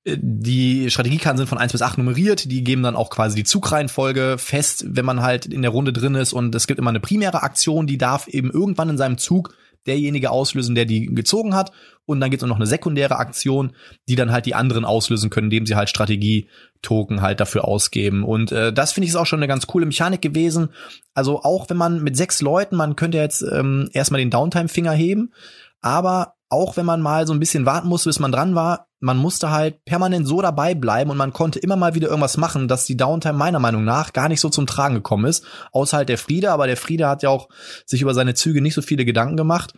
[0.05, 4.35] die Strategiekarten sind von eins bis acht nummeriert, die geben dann auch quasi die Zugreihenfolge
[4.37, 6.33] fest, wenn man halt in der Runde drin ist.
[6.33, 9.55] Und es gibt immer eine primäre Aktion, die darf eben irgendwann in seinem Zug
[9.85, 11.71] derjenige auslösen, der die gezogen hat.
[12.05, 13.73] Und dann gibt es noch eine sekundäre Aktion,
[14.09, 18.23] die dann halt die anderen auslösen können, indem sie halt Strategie-Token halt dafür ausgeben.
[18.23, 20.69] Und äh, das finde ich ist auch schon eine ganz coole Mechanik gewesen,
[21.13, 25.31] also auch wenn man mit sechs Leuten, man könnte jetzt ähm, erstmal den Downtime-Finger heben,
[25.81, 29.17] aber auch wenn man mal so ein bisschen warten musste, bis man dran war, man
[29.17, 32.85] musste halt permanent so dabei bleiben und man konnte immer mal wieder irgendwas machen, dass
[32.85, 35.45] die Downtime meiner Meinung nach gar nicht so zum Tragen gekommen ist.
[35.73, 37.49] Außer halt der Friede, aber der Friede hat ja auch
[37.85, 39.73] sich über seine Züge nicht so viele Gedanken gemacht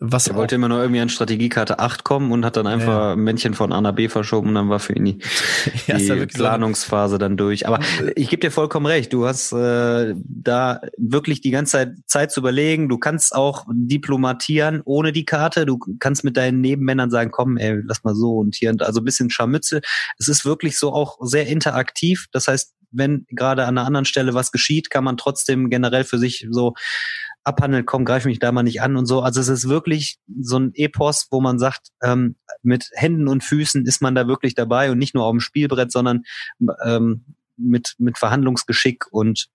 [0.00, 3.12] was er wollte immer nur irgendwie an Strategiekarte 8 kommen und hat dann einfach ja.
[3.12, 5.18] ein Männchen von A nach B verschoben und dann war für ihn die,
[5.86, 7.66] ja, die Planungsphase dann durch.
[7.66, 7.80] Aber
[8.16, 12.40] ich gebe dir vollkommen recht, du hast äh, da wirklich die ganze Zeit Zeit zu
[12.40, 12.88] überlegen.
[12.88, 15.66] Du kannst auch diplomatieren ohne die Karte.
[15.66, 18.74] Du kannst mit deinen Nebenmännern sagen, komm, ey, lass mal so und hier.
[18.80, 19.80] Also ein bisschen Scharmützel.
[20.18, 22.26] Es ist wirklich so auch sehr interaktiv.
[22.32, 26.18] Das heißt, wenn gerade an einer anderen Stelle was geschieht, kann man trotzdem generell für
[26.18, 26.74] sich so
[27.50, 29.20] abhandeln, komm, greif mich da mal nicht an und so.
[29.20, 33.86] Also es ist wirklich so ein Epos, wo man sagt, ähm, mit Händen und Füßen
[33.86, 36.22] ist man da wirklich dabei und nicht nur auf dem Spielbrett, sondern
[36.84, 37.24] ähm,
[37.56, 39.48] mit, mit Verhandlungsgeschick und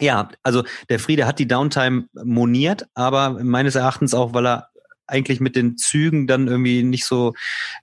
[0.00, 4.71] ja, also der Friede hat die Downtime moniert, aber meines Erachtens auch, weil er
[5.06, 7.34] eigentlich mit den Zügen dann irgendwie nicht so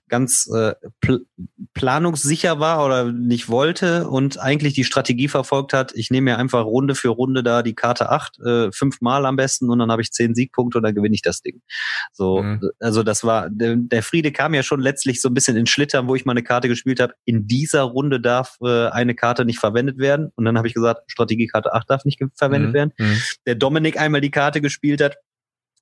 [0.08, 1.20] ganz äh, pl
[1.74, 6.64] planungssicher war oder nicht wollte und eigentlich die Strategie verfolgt hat, ich nehme mir einfach
[6.64, 10.10] Runde für Runde da die Karte 8, äh, fünfmal am besten und dann habe ich
[10.10, 11.60] zehn Siegpunkte und dann gewinne ich das Ding.
[12.12, 12.70] So, mhm.
[12.80, 16.08] also das war, der, der Friede kam ja schon letztlich so ein bisschen in Schlittern,
[16.08, 17.14] wo ich mal eine Karte gespielt habe.
[17.24, 20.30] In dieser Runde darf äh, eine Karte nicht verwendet werden.
[20.34, 22.74] Und dann habe ich gesagt, Strategiekarte 8 darf nicht verwendet mhm.
[22.74, 22.92] werden.
[22.98, 23.16] Mhm.
[23.46, 25.16] Der Dominik einmal die Karte gespielt hat,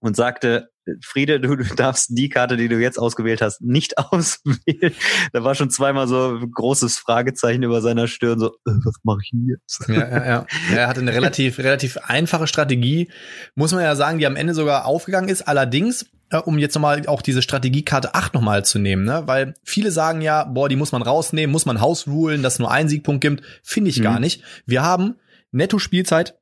[0.00, 0.70] und sagte,
[1.02, 4.94] Friede, du, du darfst die Karte, die du jetzt ausgewählt hast, nicht auswählen.
[5.32, 9.18] Da war schon zweimal so ein großes Fragezeichen über seiner Stirn, so, äh, was mache
[9.22, 9.88] ich denn jetzt?
[9.88, 10.46] Ja, ja, ja.
[10.72, 13.10] Er hatte eine relativ, relativ einfache Strategie,
[13.54, 15.42] muss man ja sagen, die am Ende sogar aufgegangen ist.
[15.42, 19.22] Allerdings, äh, um jetzt nochmal auch diese Strategiekarte 8 nochmal zu nehmen, ne?
[19.26, 22.70] weil viele sagen ja, boah, die muss man rausnehmen, muss man Haus rulen, dass nur
[22.70, 23.42] einen Siegpunkt gibt.
[23.62, 24.04] Finde ich mhm.
[24.04, 24.42] gar nicht.
[24.66, 25.16] Wir haben
[25.50, 26.36] Netto-Spielzeit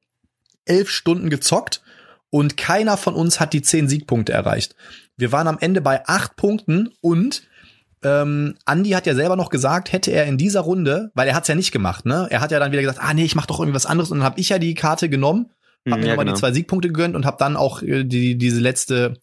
[0.64, 1.82] elf Stunden gezockt
[2.36, 4.74] und keiner von uns hat die zehn Siegpunkte erreicht.
[5.16, 7.44] Wir waren am Ende bei acht Punkten und
[8.04, 11.48] ähm, Andy hat ja selber noch gesagt, hätte er in dieser Runde, weil er hat's
[11.48, 12.26] ja nicht gemacht, ne?
[12.28, 14.18] Er hat ja dann wieder gesagt, ah nee, ich mach doch irgendwie was anderes und
[14.18, 15.46] dann habe ich ja die Karte genommen,
[15.86, 16.36] habe Hm, mir ja, nochmal genau.
[16.36, 19.14] die zwei Siegpunkte gegönnt und habe dann auch äh, die diese letzte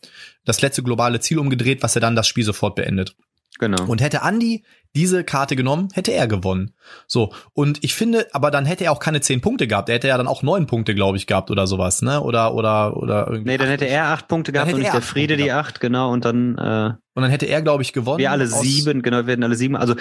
[0.44, 3.16] das letzte globale Ziel umgedreht, was er dann das Spiel sofort beendet.
[3.60, 3.86] Genau.
[3.86, 4.64] Und hätte Andy
[4.96, 6.74] diese Karte genommen, hätte er gewonnen.
[7.08, 9.90] So, und ich finde, aber dann hätte er auch keine zehn Punkte gehabt.
[9.90, 12.22] Er hätte ja dann auch neun Punkte, glaube ich, gehabt oder sowas, ne?
[12.22, 13.52] Oder, oder, oder irgendwie.
[13.52, 16.12] nee, dann hätte er acht Punkte gehabt und nicht er der Friede die acht, genau.
[16.12, 18.20] Und dann äh, Und dann hätte er, glaube ich, gewonnen.
[18.20, 19.76] wir alle sieben, genau, wir werden alle sieben.
[19.76, 19.96] Also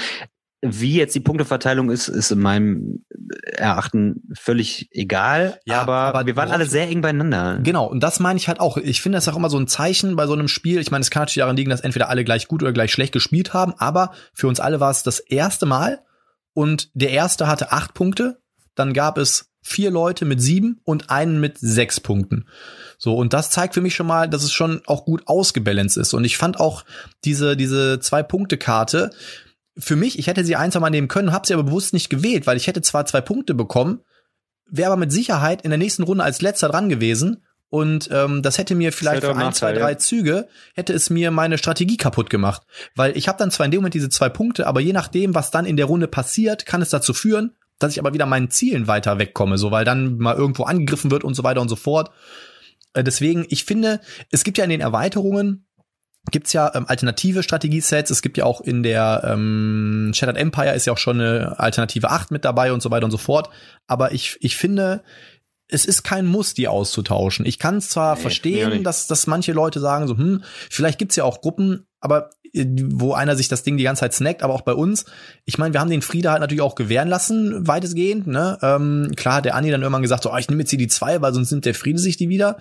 [0.64, 3.04] wie jetzt die Punkteverteilung ist, ist in meinem
[3.44, 5.58] Erachten völlig egal.
[5.64, 7.58] Ja, aber, aber wir waren alle sehr eng beieinander.
[7.62, 8.76] Genau, und das meine ich halt auch.
[8.76, 10.78] Ich finde das auch immer so ein Zeichen bei so einem Spiel.
[10.78, 13.12] Ich meine, es kann natürlich daran liegen, dass entweder alle gleich gut oder gleich schlecht
[13.12, 16.00] gespielt haben, aber für uns alle war es das erste Mal
[16.54, 18.40] und der erste hatte acht Punkte.
[18.76, 22.46] Dann gab es vier Leute mit sieben und einen mit sechs Punkten.
[22.98, 26.14] So, und das zeigt für mich schon mal, dass es schon auch gut ausgebalanced ist.
[26.14, 26.84] Und ich fand auch
[27.24, 29.10] diese, diese Zwei-Punkte-Karte,
[29.76, 32.10] für mich, ich hätte sie ein, zwei Mal nehmen können, habe sie aber bewusst nicht
[32.10, 34.00] gewählt, weil ich hätte zwar zwei Punkte bekommen,
[34.70, 37.44] wäre aber mit Sicherheit in der nächsten Runde als letzter dran gewesen.
[37.68, 39.98] Und ähm, das hätte mir vielleicht für ein, zwei, drei ja.
[39.98, 42.62] Züge, hätte es mir meine Strategie kaputt gemacht.
[42.94, 45.50] Weil ich habe dann zwar in dem Moment diese zwei Punkte, aber je nachdem, was
[45.50, 48.88] dann in der Runde passiert, kann es dazu führen, dass ich aber wieder meinen Zielen
[48.88, 52.10] weiter wegkomme, so weil dann mal irgendwo angegriffen wird und so weiter und so fort.
[52.92, 54.00] Äh, deswegen, ich finde,
[54.30, 55.66] es gibt ja in den Erweiterungen
[56.30, 58.10] gibt's ja ähm, alternative Strategiesets.
[58.10, 62.10] Es gibt ja auch in der ähm, Shattered Empire ist ja auch schon eine alternative
[62.10, 63.50] 8 mit dabei und so weiter und so fort.
[63.86, 65.02] Aber ich, ich finde,
[65.68, 67.46] es ist kein Muss, die auszutauschen.
[67.46, 71.16] Ich kann es zwar Nee, verstehen, dass, dass manche Leute sagen so, hm, vielleicht gibt's
[71.16, 74.54] ja auch Gruppen, aber äh, wo einer sich das Ding die ganze Zeit snackt, aber
[74.54, 75.06] auch bei uns.
[75.44, 78.28] Ich meine, wir haben den Friede halt natürlich auch gewähren lassen, weitestgehend.
[78.28, 78.58] Ne?
[78.62, 80.88] Ähm, klar hat der Anni dann irgendwann gesagt, so, oh, ich nehme jetzt hier die
[80.88, 82.58] zwei, weil sonst nimmt der Friede sich die wieder.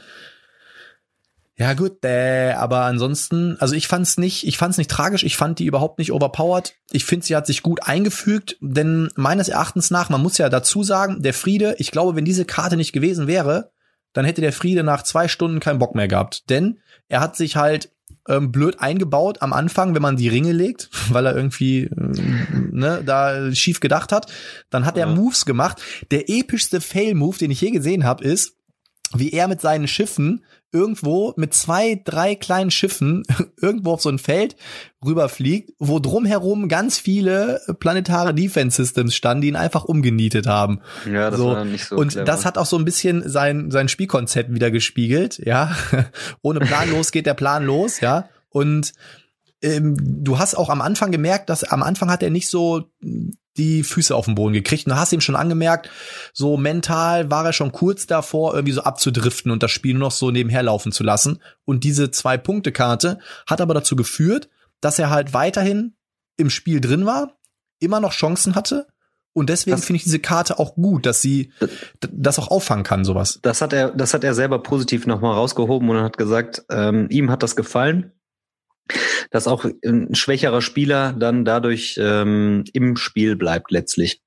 [1.57, 5.59] Ja gut, äh, aber ansonsten, also ich fand's nicht, ich fand's nicht tragisch, ich fand
[5.59, 6.73] die überhaupt nicht overpowered.
[6.91, 10.83] Ich finde, sie hat sich gut eingefügt, denn meines Erachtens nach, man muss ja dazu
[10.83, 13.71] sagen, der Friede, ich glaube, wenn diese Karte nicht gewesen wäre,
[14.13, 17.55] dann hätte der Friede nach zwei Stunden keinen Bock mehr gehabt, denn er hat sich
[17.57, 17.91] halt
[18.27, 23.03] ähm, blöd eingebaut am Anfang, wenn man die Ringe legt, weil er irgendwie ähm, ne,
[23.05, 24.31] da schief gedacht hat.
[24.69, 25.13] Dann hat er Ja.
[25.13, 25.81] Moves gemacht.
[26.11, 28.55] Der epischste Fail-Move, den ich je gesehen habe, ist,
[29.13, 33.23] wie er mit seinen Schiffen irgendwo mit zwei, drei kleinen Schiffen
[33.61, 34.55] irgendwo auf so ein Feld
[35.05, 40.79] rüberfliegt, wo drumherum ganz viele planetare Defense Systems standen, die ihn einfach umgenietet haben.
[41.11, 42.25] Ja, das So, war nicht so Und clever.
[42.25, 45.75] das hat auch so ein bisschen sein, sein Spielkonzept wieder gespiegelt, ja.
[46.41, 48.29] Ohne Plan los geht der Plan los, ja.
[48.49, 48.93] Und
[49.61, 52.89] ähm, du hast auch am Anfang gemerkt, dass am Anfang hat er nicht so
[53.57, 54.85] die Füße auf den Boden gekriegt.
[54.85, 55.89] Und du hast ihm schon angemerkt,
[56.33, 60.11] so mental war er schon kurz davor, irgendwie so abzudriften und das Spiel nur noch
[60.11, 61.39] so nebenher laufen zu lassen.
[61.65, 65.95] Und diese Zwei-Punkte-Karte hat aber dazu geführt, dass er halt weiterhin
[66.37, 67.37] im Spiel drin war,
[67.79, 68.87] immer noch Chancen hatte.
[69.33, 71.53] Und deswegen finde ich diese Karte auch gut, dass sie
[72.01, 73.39] das auch auffangen kann, sowas.
[73.41, 77.31] das hat er, das hat er selber positiv nochmal rausgehoben und hat gesagt, ähm, ihm
[77.31, 78.11] hat das gefallen,
[79.29, 84.21] dass auch ein schwächerer Spieler dann dadurch ähm, im Spiel bleibt letztlich.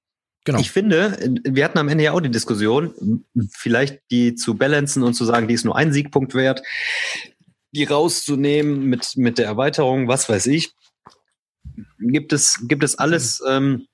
[0.44, 0.58] Genau.
[0.58, 5.14] Ich finde, wir hatten am Ende ja auch die Diskussion, vielleicht die zu balancen und
[5.14, 6.62] zu sagen, die ist nur ein Siegpunkt wert,
[7.72, 10.74] die rauszunehmen mit, mit der Erweiterung, was weiß ich.
[11.98, 13.86] Gibt es, gibt es alles, ähm,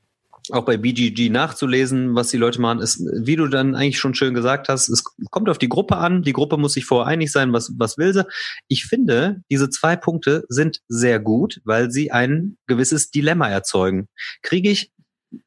[0.52, 4.34] auch bei BGG nachzulesen, was die Leute machen, ist, wie du dann eigentlich schon schön
[4.34, 6.22] gesagt hast, es kommt auf die Gruppe an.
[6.22, 8.26] Die Gruppe muss sich vorher einig sein, was, was will sie.
[8.68, 14.08] Ich finde, diese zwei Punkte sind sehr gut, weil sie ein gewisses Dilemma erzeugen.
[14.42, 14.92] Kriege ich,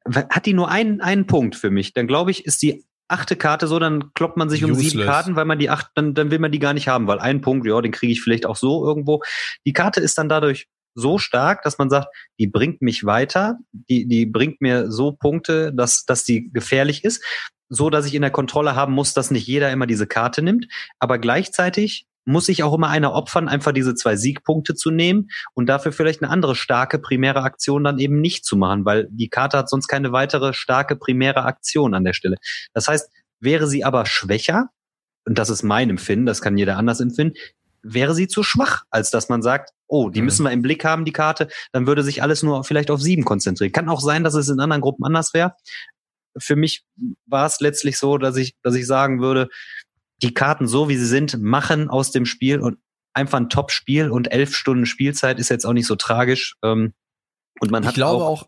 [0.07, 3.67] hat die nur einen, einen Punkt für mich, dann glaube ich, ist die achte Karte
[3.67, 5.03] so, dann kloppt man sich um sieben.
[5.03, 7.41] Karten, weil man die acht, dann, dann will man die gar nicht haben, weil ein
[7.41, 9.21] Punkt, ja, den kriege ich vielleicht auch so irgendwo.
[9.65, 12.07] Die Karte ist dann dadurch so stark, dass man sagt,
[12.39, 17.23] die bringt mich weiter, die, die bringt mir so Punkte, dass, dass die gefährlich ist,
[17.69, 20.67] so dass ich in der Kontrolle haben muss, dass nicht jeder immer diese Karte nimmt,
[20.99, 25.67] aber gleichzeitig muss ich auch immer einer opfern, einfach diese zwei Siegpunkte zu nehmen und
[25.67, 29.57] dafür vielleicht eine andere starke primäre Aktion dann eben nicht zu machen, weil die Karte
[29.57, 32.37] hat sonst keine weitere starke primäre Aktion an der Stelle.
[32.73, 33.09] Das heißt,
[33.39, 34.69] wäre sie aber schwächer,
[35.25, 37.37] und das ist mein Empfinden, das kann jeder anders empfinden,
[37.83, 40.25] wäre sie zu schwach, als dass man sagt, oh, die Mhm.
[40.25, 43.25] müssen wir im Blick haben, die Karte, dann würde sich alles nur vielleicht auf sieben
[43.25, 43.71] konzentrieren.
[43.71, 45.53] Kann auch sein, dass es in anderen Gruppen anders wäre.
[46.37, 46.83] Für mich
[47.27, 49.49] war es letztlich so, dass ich, dass ich sagen würde,
[50.21, 52.77] die Karten so wie sie sind, machen aus dem Spiel und
[53.13, 56.55] einfach ein Top-Spiel und elf Stunden Spielzeit ist jetzt auch nicht so tragisch.
[56.63, 56.93] Ähm,
[57.59, 58.47] und man ich hat glaube auch, auch,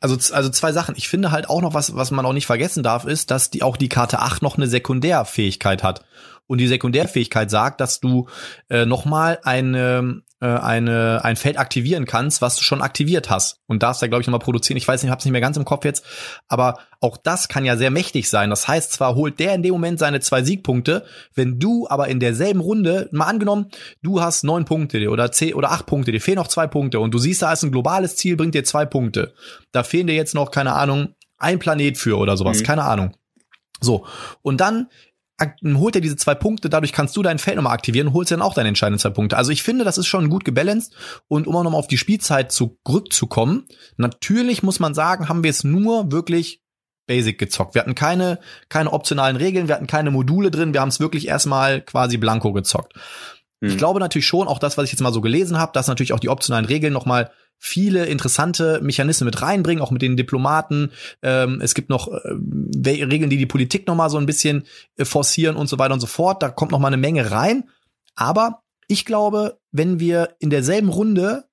[0.00, 0.94] Also, also zwei Sachen.
[0.96, 3.62] Ich finde halt auch noch was, was man auch nicht vergessen darf, ist, dass die
[3.64, 6.04] auch die Karte 8 noch eine Sekundärfähigkeit hat.
[6.48, 8.26] Und die Sekundärfähigkeit sagt, dass du
[8.68, 13.60] äh, nochmal eine, äh, eine, ein Feld aktivieren kannst, was du schon aktiviert hast.
[13.66, 14.78] Und darfst da, glaube ich, nochmal produzieren.
[14.78, 16.04] Ich weiß nicht, ich habe es nicht mehr ganz im Kopf jetzt.
[16.48, 18.48] Aber auch das kann ja sehr mächtig sein.
[18.48, 21.04] Das heißt, zwar holt der in dem Moment seine zwei Siegpunkte,
[21.34, 23.66] wenn du aber in derselben Runde, mal angenommen,
[24.02, 27.12] du hast neun Punkte oder zehn oder acht Punkte, dir fehlen noch zwei Punkte und
[27.12, 29.34] du siehst, da ist ein globales Ziel, bringt dir zwei Punkte.
[29.70, 32.64] Da fehlen dir jetzt noch, keine Ahnung, ein Planet für oder sowas, Mhm.
[32.64, 33.14] keine Ahnung.
[33.80, 34.06] So,
[34.42, 34.88] und dann
[35.64, 38.42] holt er diese zwei Punkte, dadurch kannst du dein Feld nochmal aktivieren und holst dann
[38.42, 39.36] auch deine entscheidenden zwei Punkte.
[39.36, 40.94] Also ich finde, das ist schon gut gebalanced
[41.28, 43.66] und um auch nochmal auf die Spielzeit zurückzukommen,
[43.96, 46.62] natürlich muss man sagen, haben wir es nur wirklich
[47.06, 47.74] basic gezockt.
[47.74, 48.38] Wir hatten keine,
[48.68, 52.52] keine optionalen Regeln, wir hatten keine Module drin, wir haben es wirklich erstmal quasi blanko
[52.52, 52.94] gezockt.
[53.60, 53.78] Ich Hm.
[53.78, 56.20] glaube natürlich schon, auch das, was ich jetzt mal so gelesen habe, dass natürlich auch
[56.20, 60.92] die optionalen Regeln nochmal viele interessante Mechanismen mit reinbringen, auch mit den Diplomaten.
[61.22, 62.18] Ähm, es gibt noch äh,
[62.86, 64.64] Regeln, die die Politik nochmal so ein bisschen
[64.96, 66.42] äh, forcieren und so weiter und so fort.
[66.42, 67.68] Da kommt nochmal eine Menge rein.
[68.14, 71.44] Aber ich glaube, wenn wir in derselben Runde,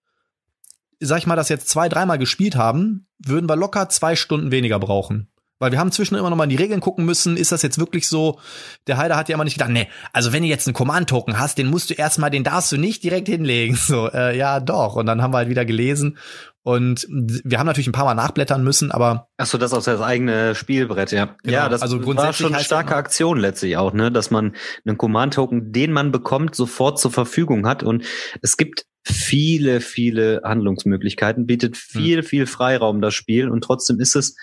[1.00, 4.80] sag ich mal, das jetzt zwei, dreimal gespielt haben, würden wir locker zwei Stunden weniger
[4.80, 5.30] brauchen.
[5.60, 7.38] Weil wir haben zwischendurch immer noch mal in die Regeln gucken müssen.
[7.38, 8.40] Ist das jetzt wirklich so?
[8.88, 11.58] Der Heider hat ja immer nicht gedacht, nee, also wenn du jetzt einen Command-Token hast,
[11.58, 13.76] den musst du erstmal, den darfst du nicht direkt hinlegen.
[13.76, 14.96] So, äh, ja, doch.
[14.96, 16.18] Und dann haben wir halt wieder gelesen.
[16.66, 20.02] Und wir haben natürlich ein paar Mal nachblättern müssen, aber Ach so, das aus das
[20.02, 21.36] eigene Spielbrett, ja.
[21.44, 24.56] Genau, Ja, das also war grundsätzlich schon eine starke Aktion letztlich auch, ne, dass man
[24.84, 28.04] einen Command-Token, den man bekommt, sofort zur Verfügung hat und
[28.42, 34.36] es gibt viele, viele Handlungsmöglichkeiten, bietet viel, viel Freiraum das Spiel und trotzdem ist es,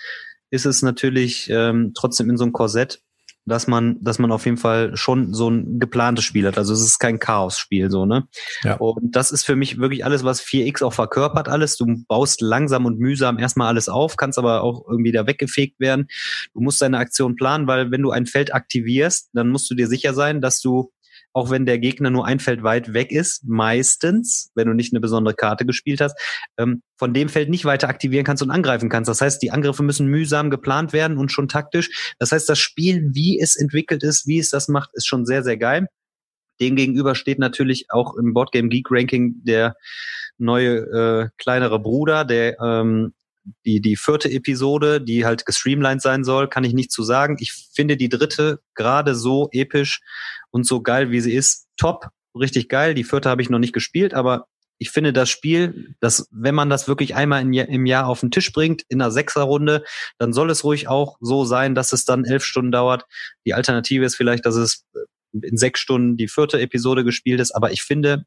[0.53, 3.01] ist es natürlich ähm, trotzdem in so einem Korsett,
[3.45, 6.59] dass man, dass man auf jeden Fall schon so ein geplantes Spiel hat.
[6.59, 8.27] Also es ist kein Chaos-Spiel, so, ne?
[8.63, 8.75] Ja.
[8.75, 11.75] Und das ist für mich wirklich alles, was 4X auch verkörpert, alles.
[11.75, 16.07] Du baust langsam und mühsam erstmal alles auf, kannst aber auch irgendwie da weggefegt werden.
[16.53, 19.87] Du musst deine Aktion planen, weil wenn du ein Feld aktivierst, dann musst du dir
[19.87, 20.92] sicher sein, dass du,
[21.33, 25.01] auch wenn der Gegner nur ein Feld weit weg ist, meistens, wenn du nicht eine
[25.01, 26.15] besondere Karte gespielt hast,
[26.57, 29.09] ähm, von dem Feld nicht weiter aktivieren kannst und angreifen kannst.
[29.09, 32.13] Das heißt, die Angriffe müssen mühsam geplant werden und schon taktisch.
[32.19, 35.43] Das heißt, das Spiel, wie es entwickelt ist, wie es das macht, ist schon sehr,
[35.43, 35.87] sehr geil.
[36.61, 39.75] Demgegenüber steht natürlich auch im Boardgame Geek Ranking der
[40.37, 43.13] neue äh, kleinere Bruder, der ähm,
[43.65, 47.37] die die vierte Episode, die halt gestreamlined sein soll, kann ich nicht zu sagen.
[47.39, 50.01] Ich finde die dritte gerade so episch
[50.53, 52.07] und so geil, wie sie ist, top,
[52.39, 52.93] richtig geil.
[52.93, 54.47] Die vierte habe ich noch nicht gespielt, aber
[54.77, 58.19] ich finde das Spiel, dass wenn man das wirklich einmal im Jahr, im Jahr auf
[58.19, 59.83] den Tisch bringt, in einer Sechserrunde,
[60.17, 63.05] dann soll es ruhig auch so sein, dass es dann elf Stunden dauert.
[63.45, 64.85] Die Alternative ist vielleicht, dass es
[65.31, 68.25] in sechs Stunden die vierte Episode gespielt ist, aber ich finde,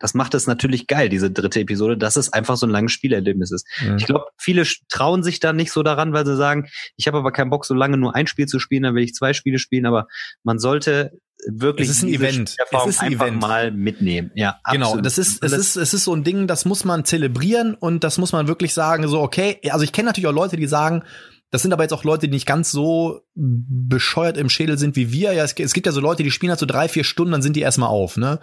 [0.00, 3.52] das macht es natürlich geil, diese dritte Episode, dass es einfach so ein langes Spielerlebnis
[3.52, 3.66] ist.
[3.98, 7.30] Ich glaube, viele trauen sich da nicht so daran, weil sie sagen, ich habe aber
[7.30, 9.86] keinen Bock, so lange nur ein Spiel zu spielen, dann will ich zwei Spiele spielen,
[9.86, 10.08] aber
[10.42, 11.12] man sollte
[11.46, 12.56] wirklich Es ist ein Event.
[12.58, 13.40] Erfahrung Es ist ein einfach Event.
[13.40, 14.30] mal mitnehmen.
[14.34, 15.06] Ja, Genau, absolut.
[15.06, 18.18] das ist, es ist, es ist so ein Ding, das muss man zelebrieren und das
[18.18, 21.02] muss man wirklich sagen, so, okay, also ich kenne natürlich auch Leute, die sagen,
[21.50, 25.10] das sind aber jetzt auch Leute, die nicht ganz so bescheuert im Schädel sind wie
[25.12, 25.32] wir.
[25.32, 27.42] Ja, es, es gibt ja so Leute, die spielen halt so drei, vier Stunden, dann
[27.42, 28.38] sind die erstmal auf, ne?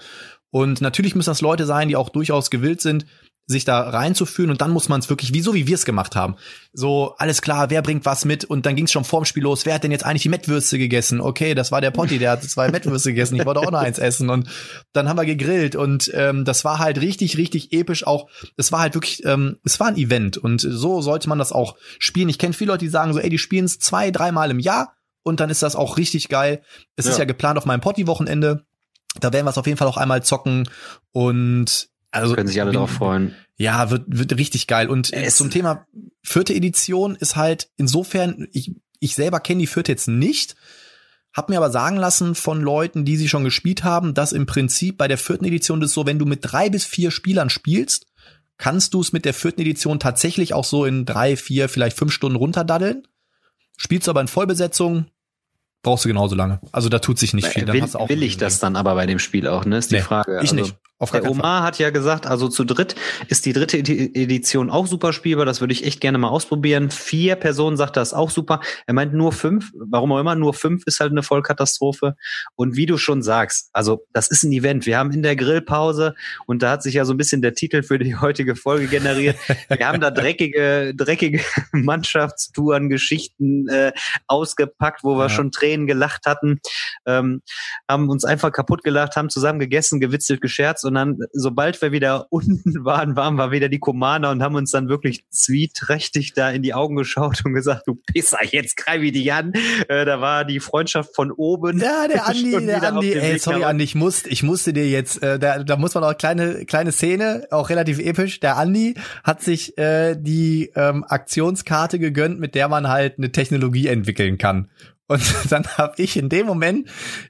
[0.57, 3.05] Und natürlich müssen das Leute sein, die auch durchaus gewillt sind,
[3.45, 6.15] sich da reinzufühlen und dann muss man es wirklich, wie so wie wir es gemacht
[6.15, 6.35] haben.
[6.73, 9.67] So, alles klar, wer bringt was mit und dann ging es schon vorm Spiel los,
[9.67, 11.21] wer hat denn jetzt eigentlich die Mettwürste gegessen?
[11.21, 13.99] Okay, das war der Potti, der hat zwei Mettwürste gegessen, ich wollte auch noch eins
[13.99, 14.49] essen und
[14.93, 18.27] dann haben wir gegrillt und ähm, das war halt richtig, richtig episch auch.
[18.57, 21.77] Es war halt wirklich, ähm, es war ein Event und so sollte man das auch
[21.99, 22.29] spielen.
[22.29, 24.95] Ich kenne viele Leute, die sagen so, ey, die spielen es zwei, dreimal im Jahr
[25.23, 26.63] und dann ist das auch richtig geil.
[26.97, 27.19] Es ist Ja.
[27.19, 28.65] ja geplant auf meinem Potti-Wochenende.
[29.19, 30.69] Da werden wir es auf jeden Fall auch einmal zocken
[31.11, 33.35] und also können sich alle darauf freuen.
[33.57, 34.89] ja, wird, wird richtig geil.
[34.89, 35.85] Und äh, Es- zum Thema
[36.23, 40.55] vierte Edition ist halt insofern, ich, ich selber kenne die vierte jetzt nicht,
[41.33, 44.97] hab mir aber sagen lassen von Leuten, die sie schon gespielt haben, dass im Prinzip
[44.97, 48.07] bei der vierten Edition das so, wenn du mit drei bis vier Spielern spielst,
[48.57, 52.11] kannst du es mit der vierten Edition tatsächlich auch so in drei, vier, vielleicht fünf
[52.11, 53.07] Stunden runterdaddeln.
[53.77, 55.05] Spielst du aber in Vollbesetzung,
[55.83, 56.59] brauchst du genauso lange.
[56.71, 57.65] Also da tut sich nicht viel.
[57.65, 59.77] Dann will hast du auch will ich das dann aber bei dem Spiel auch, ne?
[59.77, 60.33] Ist die Nee, Frage.
[60.35, 60.75] Ich Also, nicht.
[60.99, 61.39] Auf Der keinen Fall.
[61.41, 62.95] Omar hat ja gesagt, also zu dritt
[63.27, 65.45] ist die dritte Edi- Edition auch super spielbar.
[65.45, 66.89] Das würde ich echt gerne mal ausprobieren.
[66.89, 68.61] Vier Personen sagt das auch super.
[68.87, 69.71] Er meint nur fünf.
[69.75, 72.15] Warum auch immer, nur fünf ist halt eine Vollkatastrophe.
[72.55, 74.85] Und wie du schon sagst, also das ist ein Event.
[74.87, 76.15] Wir haben in der Grillpause
[76.47, 79.37] und da hat sich ja so ein bisschen der Titel für die heutige Folge generiert.
[79.69, 81.41] Wir haben da dreckige, dreckige
[81.73, 83.91] Mannschaftstouren, Geschichten äh,
[84.27, 85.29] ausgepackt, wo wir Ja.
[85.29, 86.59] schon Tränen gelacht hatten,
[87.05, 87.41] ähm,
[87.89, 92.27] haben uns einfach kaputt gelacht, haben zusammen gegessen, gewitzelt, gescherzt und dann, sobald wir wieder
[92.31, 96.63] unten waren, waren wir wieder die Commander und haben uns dann wirklich zwieträchtig da in
[96.63, 99.53] die Augen geschaut und gesagt, du Pisser, jetzt greif ich dich an.
[99.87, 101.79] Äh, da war die Freundschaft von oben.
[101.79, 105.21] Ja, der Andi, der Andi, ey, Weg sorry Andi, ich musste, ich musste dir jetzt,
[105.21, 108.39] äh, da, da muss man auch kleine, kleine Szene, auch relativ episch.
[108.39, 113.87] Der Andi hat sich äh, die ähm, Aktionskarte gegönnt, mit der man halt eine Technologie
[113.87, 114.69] entwickeln kann.
[115.07, 116.89] Und dann habe ich in dem Moment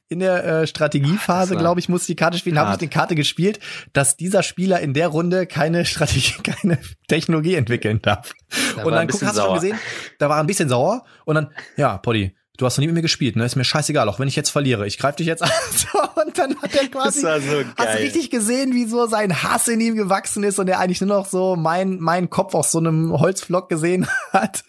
[0.10, 3.16] in der äh, Strategiephase, war glaube ich, musste die Karte spielen, habe ich die Karte
[3.16, 3.60] gespielt,
[3.94, 8.34] dass dieser Spieler in der Runde keine Strategie, keine Technologie entwickeln darf.
[8.76, 9.80] Da und dann guck, hast du schon gesehen,
[10.20, 11.06] da war er ein bisschen sauer.
[11.26, 13.46] Und dann, ja, Poddy, du hast noch nie mit mir gespielt, ne?
[13.46, 14.86] Ist mir scheißegal, auch wenn ich jetzt verliere.
[14.88, 15.50] Ich greife dich jetzt an.
[16.26, 19.44] Und dann hat er quasi, Das war so hast du richtig gesehen, wie so sein
[19.44, 22.72] Hass in ihm gewachsen ist und er eigentlich nur noch so mein, mein Kopf aus
[22.72, 24.64] so einem Holzflock gesehen hat.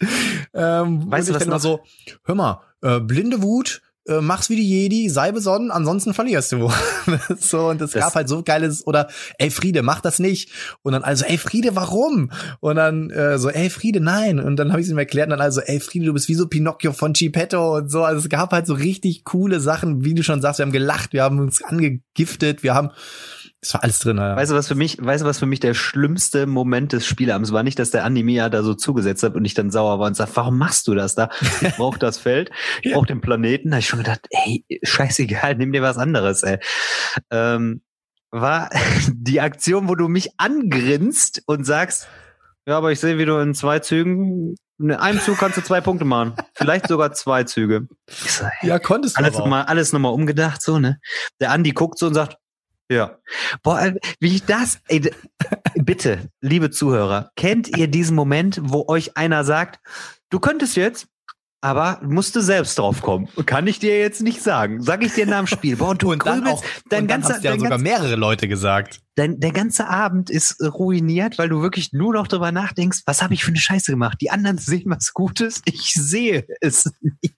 [0.53, 1.81] Ähm, Weißt du, ich was noch- so,
[2.23, 6.71] hör mal, äh, blinde Wut, äh, mach's wie die Jedi, sei besonnen, ansonsten verlierst du.
[7.39, 9.07] so, und es gab halt so geiles, oder,
[9.37, 10.51] ey Friede, mach das nicht.
[10.81, 12.31] Und dann also, ey Friede, warum?
[12.59, 14.39] Und dann äh, so, ey Friede, nein.
[14.39, 16.35] Und dann habe ich es ihm erklärt und dann also, ey Friede, du bist wie
[16.35, 18.03] so Pinocchio von Geppetto und so.
[18.03, 21.13] Also es gab halt so richtig coole Sachen, wie du schon sagst, wir haben gelacht,
[21.13, 22.89] wir haben uns angegiftet, wir haben,
[23.61, 24.17] es war alles drin.
[24.17, 24.35] Ja.
[24.35, 27.51] Weißt du, was für mich, weißt du, was für mich der schlimmste Moment des Spielabends
[27.51, 27.63] war?
[27.63, 30.15] Nicht, dass der Andi mir da so zugesetzt hat und ich dann sauer war und
[30.15, 31.29] sagt, warum machst du das da?
[31.61, 33.71] Ich brauch das Feld, ich brauch den Planeten.
[33.71, 36.59] Da hab ich schon gedacht, ey, scheißegal, nimm dir was anderes, ey.
[37.31, 37.81] Ähm,
[38.31, 38.69] war
[39.13, 42.07] die Aktion, wo du mich angrinst und sagst,
[42.65, 45.81] ja, aber ich sehe, wie du in zwei Zügen, in einem Zug kannst du zwei
[45.81, 46.33] Punkte machen.
[46.53, 47.87] Vielleicht sogar zwei Züge.
[48.07, 50.99] So, ja, konntest du alles nochmal, alles nochmal umgedacht, so, ne?
[51.41, 52.37] Der Andi guckt so und sagt,
[52.89, 53.17] ja.
[53.63, 55.11] Boah, äh, wie ich das, ey,
[55.75, 59.79] bitte, liebe Zuhörer, kennt ihr diesen Moment, wo euch einer sagt,
[60.29, 61.07] du könntest jetzt,
[61.61, 63.27] aber musst du selbst drauf kommen.
[63.45, 64.81] Kann ich dir jetzt nicht sagen.
[64.81, 65.75] Sag ich dir nach dem Spiel.
[65.75, 67.77] Boah, und du Und dann grübelst, auch, dein und dann ganzer, hast ja dein, sogar
[67.77, 69.01] ganz, mehrere Leute gesagt.
[69.15, 73.33] dein, der ganze Abend ist ruiniert, weil du wirklich nur noch drüber nachdenkst, was habe
[73.33, 74.19] ich für eine Scheiße gemacht?
[74.21, 76.89] Die anderen sehen was Gutes, ich sehe es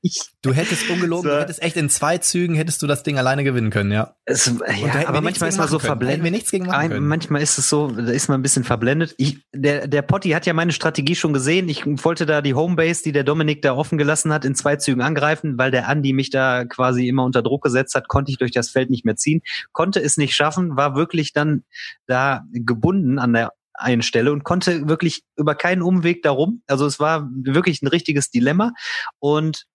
[0.03, 0.31] nicht.
[0.43, 1.35] Du hättest ungelogen, So.
[1.35, 4.13] du hättest echt in zwei Zügen hättest du das Ding alleine gewinnen können, ja.
[4.25, 5.89] Es, da ja, aber manchmal ist man so können.
[5.89, 6.31] Hätten wir verblendet.
[6.31, 7.07] nichts gegen machen können.
[7.07, 9.15] manchmal ist es so, da ist man ein bisschen verblendet.
[9.17, 11.67] Ich, der, der Potti hat ja meine Strategie schon gesehen.
[11.69, 15.01] Ich wollte da die Homebase, die der Dominik da offen gelassen hat, in zwei Zügen
[15.01, 18.51] angreifen, weil der Andi mich da quasi immer unter Druck gesetzt hat, konnte ich durch
[18.51, 21.63] das Feld nicht mehr ziehen, konnte es nicht schaffen, war wirklich dann
[22.05, 26.61] da gebunden an der einen Stelle und konnte wirklich über keinen Umweg darum.
[26.67, 28.73] Also es war wirklich ein richtiges Dilemma
[29.19, 29.65] und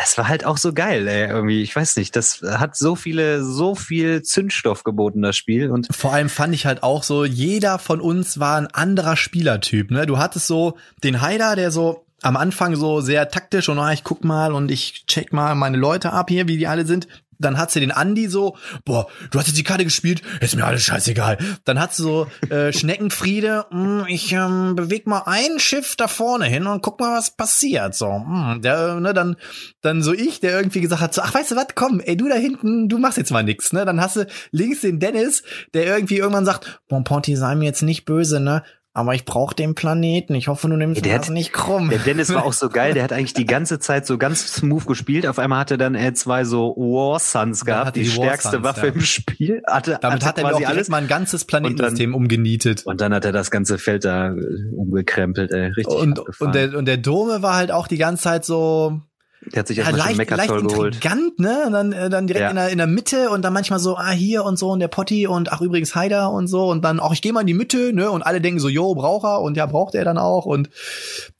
[0.00, 1.60] es war halt auch so geil, ey, irgendwie.
[1.60, 5.72] Ich weiß nicht, das hat so viele, so viel Zündstoff geboten, das Spiel.
[5.72, 9.90] Und Vor allem fand ich halt auch so, jeder von uns war ein anderer Spielertyp.
[9.90, 10.06] Ne?
[10.06, 14.04] Du hattest so den Haider, der so am Anfang so sehr taktisch und ah, ich
[14.04, 17.08] guck mal und ich check mal meine Leute ab hier, wie die alle sind.
[17.40, 20.64] Dann hat sie den Andi so, boah, du hast jetzt die Karte gespielt, ist mir
[20.64, 21.38] alles scheißegal.
[21.64, 26.46] Dann hat sie so äh, Schneckenfriede, hm, ich ähm, beweg mal ein Schiff da vorne
[26.46, 27.94] hin und guck mal, was passiert.
[27.94, 29.36] So, hm, der, ne, dann,
[29.82, 32.28] dann so ich, der irgendwie gesagt hat, so, ach, weißt du was, komm, ey, du
[32.28, 33.84] da hinten, du machst jetzt mal nix, ne?
[33.84, 37.82] Dann hast du links den Dennis, der irgendwie irgendwann sagt, Bon Ponti, sei mir jetzt
[37.82, 38.64] nicht böse, ne?
[38.98, 40.34] Aber ich brauch den Planeten.
[40.34, 41.88] Ich hoffe, du nimmst Ja, das hat- nicht krumm.
[41.88, 44.86] der Dennis war auch so geil, der hat eigentlich die ganze Zeit so ganz smooth
[44.86, 45.26] gespielt.
[45.26, 48.86] Auf einmal hatte dann er zwei so War Suns gehabt, die, die stärkste Suns, Waffe
[48.88, 48.92] ja.
[48.92, 49.62] im Spiel.
[49.66, 50.88] Hatte, Damit hat hatte er mir alles.
[50.88, 52.84] mal ein ganzes Planetensystem umgenietet.
[52.86, 54.34] Und dann hat er das ganze Feld da äh,
[54.74, 55.66] umgekrempelt, ey.
[55.68, 56.46] Richtig Und, abgefahren.
[56.48, 59.00] und, der, und der Dome war halt auch die ganze Zeit so
[59.40, 60.94] der hat sich ja, erstmal schon leicht, leicht Meckerzoll geholt.
[60.96, 61.62] intrigant, ne?
[61.66, 62.50] Und dann, äh, dann direkt Ja.
[62.50, 64.88] in, der, in der Mitte und dann manchmal so, ah, hier und so und der
[64.88, 67.54] Potti und ach, übrigens Haider und so und dann auch, ich gehe mal in die
[67.54, 68.10] Mitte, ne?
[68.10, 70.70] Und alle denken so, jo, braucht er und ja, braucht er dann auch und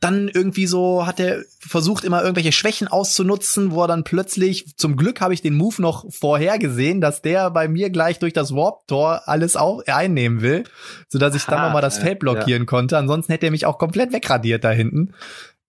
[0.00, 4.96] dann irgendwie so hat er versucht, immer irgendwelche Schwächen auszunutzen, wo er dann plötzlich, zum
[4.96, 8.54] Glück habe ich den Move noch vorher gesehen, dass der bei mir gleich durch das
[8.54, 10.64] Warp-Tor alles auch einnehmen will,
[11.08, 12.96] sodass ich dann Aha, nochmal das ja, Feld blockieren konnte.
[12.96, 15.14] Ansonsten hätte er mich auch komplett wegradiert da hinten.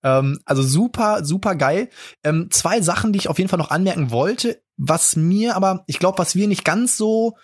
[0.04, 1.90] Ähm, also super, super geil.
[2.24, 6.00] Ähm, zwei Sachen, die ich auf jeden Fall noch anmerken wollte, was mir aber, ich
[6.00, 7.36] glaube, was wir nicht ganz so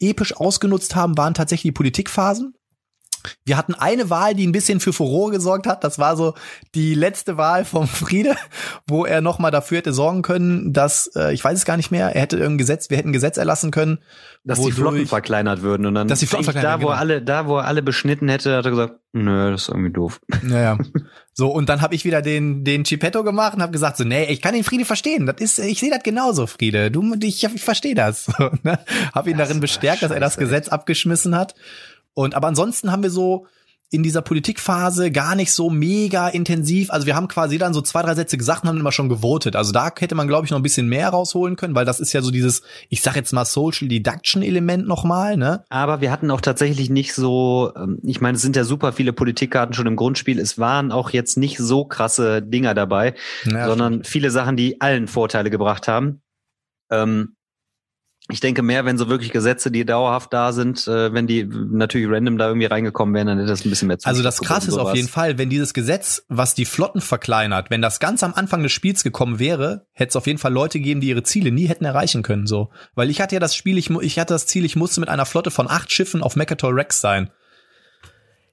[0.00, 2.55] episch ausgenutzt haben, waren tatsächlich die Politikphasen.
[3.44, 5.84] Wir hatten eine Wahl, die ein bisschen für Furore gesorgt hat.
[5.84, 6.34] Das war so
[6.74, 8.36] die letzte Wahl vom Friede,
[8.86, 11.90] wo er noch mal dafür hätte sorgen können, dass äh, ich weiß es gar nicht
[11.90, 12.14] mehr.
[12.14, 13.98] Er hätte irgendein Gesetz, wir hätten ein Gesetz erlassen können,
[14.44, 17.22] dass die Flotten verkleinert würden und dann Dass die Flotten verkleinert da, wo er alle,
[17.22, 20.20] da, wo er alle beschnitten hätte, hat er gesagt, nö, das ist irgendwie doof.
[20.42, 20.78] Naja.
[21.32, 24.24] So, und dann habe ich wieder den, den Chipetto gemacht und habe gesagt, so, nee,
[24.26, 25.26] ich kann den Friede verstehen.
[25.26, 26.90] Das ist, ich sehe das genauso, Friede.
[26.90, 28.26] Du, ich, ich verstehe das.
[28.38, 28.78] So, ne?
[29.14, 30.36] Hab ihn Das darin bestärkt, dass er das.
[30.36, 31.54] Gesetz abgeschmissen hat.
[32.16, 33.46] Und aber ansonsten haben wir so,
[33.90, 36.90] in dieser Politikphase gar nicht so mega intensiv.
[36.90, 39.54] Also wir haben quasi dann so zwei, drei Sätze gesagt und haben immer schon gewotet.
[39.54, 42.12] Also da hätte man, glaube ich, noch ein bisschen mehr rausholen können, weil das ist
[42.12, 45.64] ja so dieses, ich sag jetzt mal Social Deduction Element nochmal, ne?
[45.68, 49.12] Aber wir hatten auch tatsächlich nicht so, ähm, ich meine, es sind ja super viele
[49.12, 50.40] Politikkarten schon im Grundspiel.
[50.40, 53.14] Es waren auch jetzt nicht so krasse Dinger dabei,
[53.44, 56.22] Ja, sondern viele Sachen, die allen Vorteile gebracht haben.
[56.90, 57.35] Ähm,
[58.28, 62.08] ich denke mehr, wenn so wirklich Gesetze, die dauerhaft da sind, äh, wenn die natürlich
[62.10, 64.78] random da irgendwie reingekommen wären, dann hätte das ein bisschen mehr Also das krasse ist
[64.78, 65.06] auf jeden.
[65.06, 69.04] Fall, wenn dieses Gesetz, was die Flotten verkleinert, wenn das ganz am Anfang des Spiels
[69.04, 72.22] gekommen wäre, hätte es auf jeden Fall Leute gegeben, die ihre Ziele nie hätten erreichen
[72.22, 72.70] können, so.
[72.96, 75.26] Weil ich hatte ja das Spiel, ich, ich hatte das Ziel, ich musste mit einer
[75.26, 77.30] Flotte von acht Schiffen auf Mechatol Rex sein.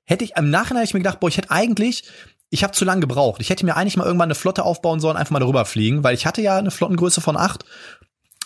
[0.04, 2.04] Hätte ich, im Nachhinein hätte ich mir gedacht, boah, ich hätte eigentlich,
[2.52, 3.41] ich habe zu lange gebraucht.
[3.41, 6.14] Ich hätte mir eigentlich mal irgendwann eine Flotte aufbauen sollen, einfach mal darüber fliegen, weil
[6.14, 7.66] ich hatte ja eine Flottengröße von acht.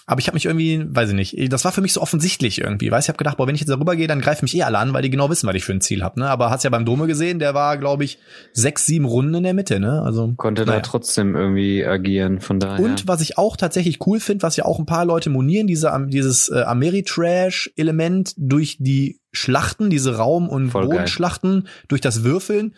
[0.10, 2.90] Aber ich habe mich irgendwie, weiß ich nicht, das war für mich so offensichtlich irgendwie.
[2.90, 4.78] Weiß ich habe gedacht, boah, wenn ich jetzt darüber gehe, dann greifen mich eh alle
[4.78, 6.22] an, weil die genau wissen, was ich für ein Ziel habe.
[6.22, 6.30] Ne?
[6.30, 8.18] Aber hast ja beim Dome gesehen, der war, glaube ich,
[8.54, 9.82] sechs, sieben Runden in der Mitte.
[9.82, 10.02] Ne?
[10.02, 10.82] Also Konnte da naja.
[10.82, 12.86] trotzdem irgendwie agieren, von daher.
[12.86, 15.92] Und was ich auch tatsächlich cool finde, was ja auch ein paar Leute monieren, diese,
[16.08, 20.92] dieses äh, Ameritrash-Element durch die Schlachten, diese Raum- und Voll geil.
[20.92, 22.76] Bodenschlachten, durch das Würfeln,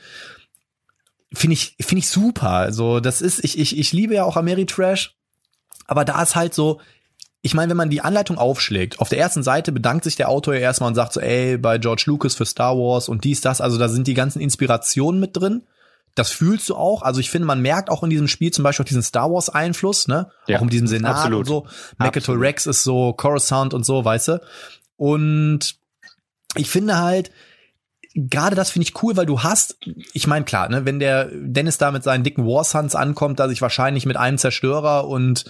[1.32, 2.50] finde ich, finde ich super.
[2.50, 5.16] Also das ist, ich, ich, ich liebe ja auch Ameritrash,
[5.86, 6.80] aber da ist halt so,
[7.42, 10.56] ich meine, wenn man die Anleitung aufschlägt, auf der ersten Seite bedankt sich der Autor
[10.56, 13.62] ja erstmal und sagt so, ey, bei George Lucas für Star Wars und dies, das,
[13.62, 15.64] also da sind die ganzen Inspirationen mit drin.
[16.16, 17.02] Das fühlst du auch.
[17.02, 19.48] Also ich finde, man merkt auch in diesem Spiel zum Beispiel auch diesen Star Wars
[19.50, 20.32] Einfluss, ne?
[20.48, 21.40] Ja, auch in diesem Senat absolut.
[21.40, 21.68] und so.
[21.98, 22.38] Mechatol.
[22.38, 24.42] Rex ist so Coruscant und so, weißt du?
[24.98, 25.76] Und
[26.56, 27.32] ich finde halt,
[28.16, 29.78] gerade das finde ich cool, weil du hast,
[30.14, 33.52] ich meine klar, ne, wenn der Dennis da mit seinen dicken War Suns ankommt, dass
[33.52, 35.46] ich wahrscheinlich mit einem Zerstörer und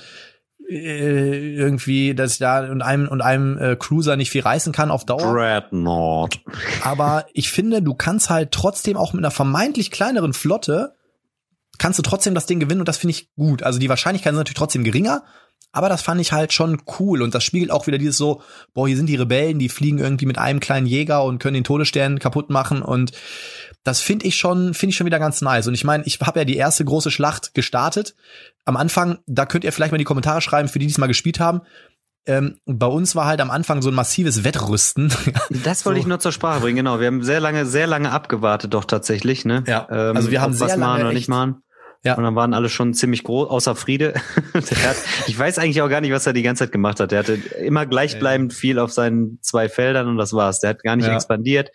[0.70, 4.92] äh, irgendwie, dass ich da und einem und einem äh, Cruiser nicht viel reißen kann
[4.92, 5.34] auf Dauer.
[5.34, 6.40] Dreadnought.
[6.84, 10.96] Aber ich finde, du kannst halt trotzdem auch mit einer vermeintlich kleineren Flotte
[11.80, 13.64] kannst du trotzdem das Ding gewinnen und das finde ich gut.
[13.64, 15.24] Also die Wahrscheinlichkeiten sind natürlich trotzdem geringer,
[15.72, 18.42] aber das fand ich halt schon cool und das spiegelt auch wieder dieses so,
[18.74, 21.64] boah, hier sind die Rebellen, die fliegen irgendwie mit einem kleinen Jäger und können den
[21.64, 23.12] Todesstern kaputt machen und
[23.84, 25.68] das finde ich schon, finde ich schon wieder ganz nice.
[25.68, 28.16] Und ich meine, ich habe ja die erste große Schlacht gestartet.
[28.66, 30.98] Am Anfang, da könnt ihr vielleicht mal in die Kommentare schreiben, für die, die es
[30.98, 31.62] mal gespielt haben.
[32.26, 35.12] Ähm, bei uns war halt am Anfang so ein massives Wettrüsten.
[35.64, 36.02] Das wollte So.
[36.04, 37.00] ich nur zur Sprache bringen, genau.
[37.00, 39.64] Wir haben sehr lange, sehr lange abgewartet, doch tatsächlich, ne?
[39.66, 39.86] Ja.
[39.88, 41.64] Also wir haben ob was sehr lange machen oder nicht machen.
[42.04, 42.16] Ja.
[42.16, 44.14] Und dann waren alle schon ziemlich groß, außer Friede.
[44.54, 44.96] hat,
[45.28, 47.12] ich weiß eigentlich auch gar nicht, was er die ganze Zeit gemacht hat.
[47.12, 50.60] Der hatte immer gleichbleibend viel auf seinen zwei Feldern und das war's.
[50.62, 51.16] Der hat gar nicht Ja.
[51.16, 51.72] expandiert.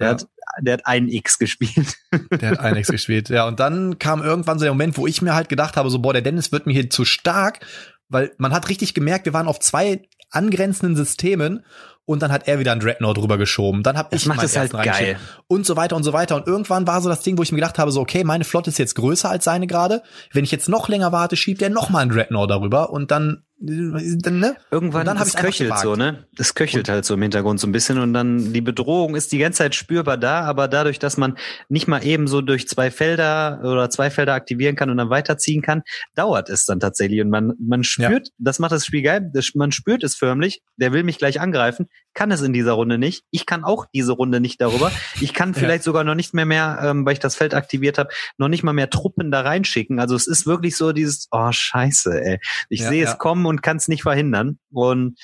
[0.00, 0.12] Der Ja.
[0.14, 0.26] hat,
[0.60, 1.96] der hat ein X gespielt.
[2.30, 3.28] Der hat Einex gespielt.
[3.28, 5.98] Ja, und dann kam irgendwann so der Moment, wo ich mir halt gedacht habe, so,
[5.98, 7.60] boah, der Dennis wird mir hier zu stark,
[8.08, 11.64] weil man hat richtig gemerkt, wir waren auf zwei angrenzenden Systemen
[12.06, 13.82] und dann hat er wieder einen Dreadnought drüber geschoben.
[13.82, 15.18] Dann hab Das ich meinen halt ersten reingeschickt.
[15.18, 15.18] geil.
[15.48, 16.36] Und so weiter und so weiter.
[16.36, 18.70] Und irgendwann war so das Ding, wo ich mir gedacht habe, so, okay, meine Flotte
[18.70, 20.02] ist jetzt größer als seine gerade.
[20.32, 23.42] Wenn ich jetzt noch länger warte, schiebt er noch mal einen Dreadnought darüber und dann,
[23.58, 24.56] dann ne?
[24.70, 26.26] Irgendwann Und dann es einfach köchelt so, ne?
[26.38, 29.38] Es köchelt halt so im Hintergrund so ein bisschen und dann die Bedrohung ist die
[29.38, 31.38] ganze Zeit spürbar da, aber dadurch, dass man
[31.70, 35.62] nicht mal eben so durch zwei Felder oder zwei Felder aktivieren kann und dann weiterziehen
[35.62, 35.82] kann,
[36.14, 39.72] dauert es dann tatsächlich und man man spürt, das macht das Spiel geil, das, man
[39.72, 43.24] spürt es förmlich, der will mich gleich angreifen, kann es in dieser Runde nicht.
[43.30, 44.90] Ich kann auch diese Runde nicht darüber.
[45.20, 48.08] Ich kann vielleicht sogar noch nicht mehr mehr, ähm, weil ich das Feld aktiviert habe,
[48.38, 50.00] noch nicht mal mehr Truppen da reinschicken.
[50.00, 52.40] Also es ist wirklich so dieses, oh Scheiße, ey.
[52.70, 53.12] Ich Ja, sehe ja.
[53.12, 54.58] es kommen und kann es nicht verhindern.
[54.72, 55.18] Und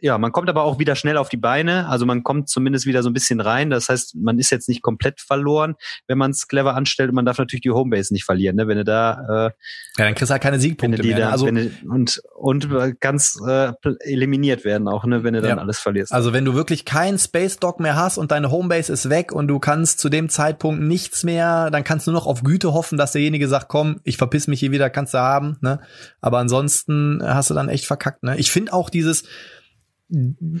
[0.00, 1.88] ja, man kommt aber auch wieder schnell auf die Beine.
[1.88, 3.70] Also man kommt zumindest wieder so ein bisschen rein.
[3.70, 5.74] Das heißt, man ist jetzt nicht komplett verloren,
[6.06, 7.10] wenn man es clever anstellt.
[7.10, 8.68] Und man darf natürlich die Homebase nicht verlieren, ne?
[8.68, 9.50] Wenn du da, äh,
[9.98, 11.18] Ja, dann kriegst du halt keine Siegpunkte mehr.
[11.18, 11.32] da, ne?
[11.32, 15.24] Also, wenn du, und und ganz äh, eliminiert werden auch, ne?
[15.24, 15.62] Wenn du dann Ja.
[15.62, 16.12] alles verlierst.
[16.12, 19.48] Also wenn du wirklich keinen Space Dock mehr hast und deine Homebase ist weg und
[19.48, 22.98] du kannst zu dem Zeitpunkt nichts mehr, dann kannst du nur noch auf Güte hoffen,
[22.98, 25.80] dass derjenige sagt, komm, ich verpiss mich hier wieder, kannst du haben, ne?
[26.20, 28.36] Aber ansonsten hast du dann echt verkackt, ne?
[28.38, 29.24] Ich finde auch dieses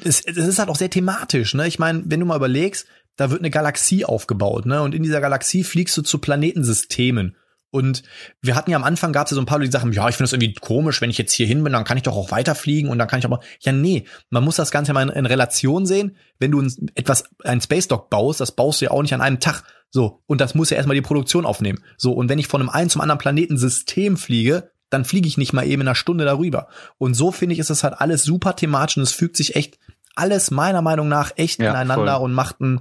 [0.04, 1.66] es, es ist halt auch sehr thematisch, ne?
[1.66, 4.82] Ich meine, wenn du mal überlegst, da wird eine Galaxie aufgebaut, ne?
[4.82, 7.36] Und in dieser Galaxie fliegst du zu Planetensystemen.
[7.70, 8.02] Und
[8.40, 10.08] wir hatten ja am Anfang gab es ja so ein paar Leute, die sagen, ja,
[10.08, 12.16] ich finde das irgendwie komisch, wenn ich jetzt hier hin bin, dann kann ich doch
[12.16, 15.10] auch weiterfliegen und dann kann ich aber, ja, nee, man muss das Ganze mal in,
[15.10, 16.16] in Relation sehen.
[16.38, 19.20] Wenn du ein, etwas, ein Space Dock baust, das baust du ja auch nicht an
[19.20, 19.64] einem Tag.
[19.90, 20.22] So.
[20.26, 21.82] Und das muss ja erstmal die Produktion aufnehmen.
[21.98, 22.12] So.
[22.12, 25.66] Und wenn ich von einem einen zum anderen Planetensystem fliege, dann fliege ich nicht mal
[25.66, 26.68] eben in einer Stunde darüber.
[26.98, 29.78] Und so finde ich, ist das halt alles super thematisch und es fügt sich echt
[30.14, 32.24] alles meiner Meinung nach echt Ja, ineinander voll.
[32.24, 32.80] und macht ein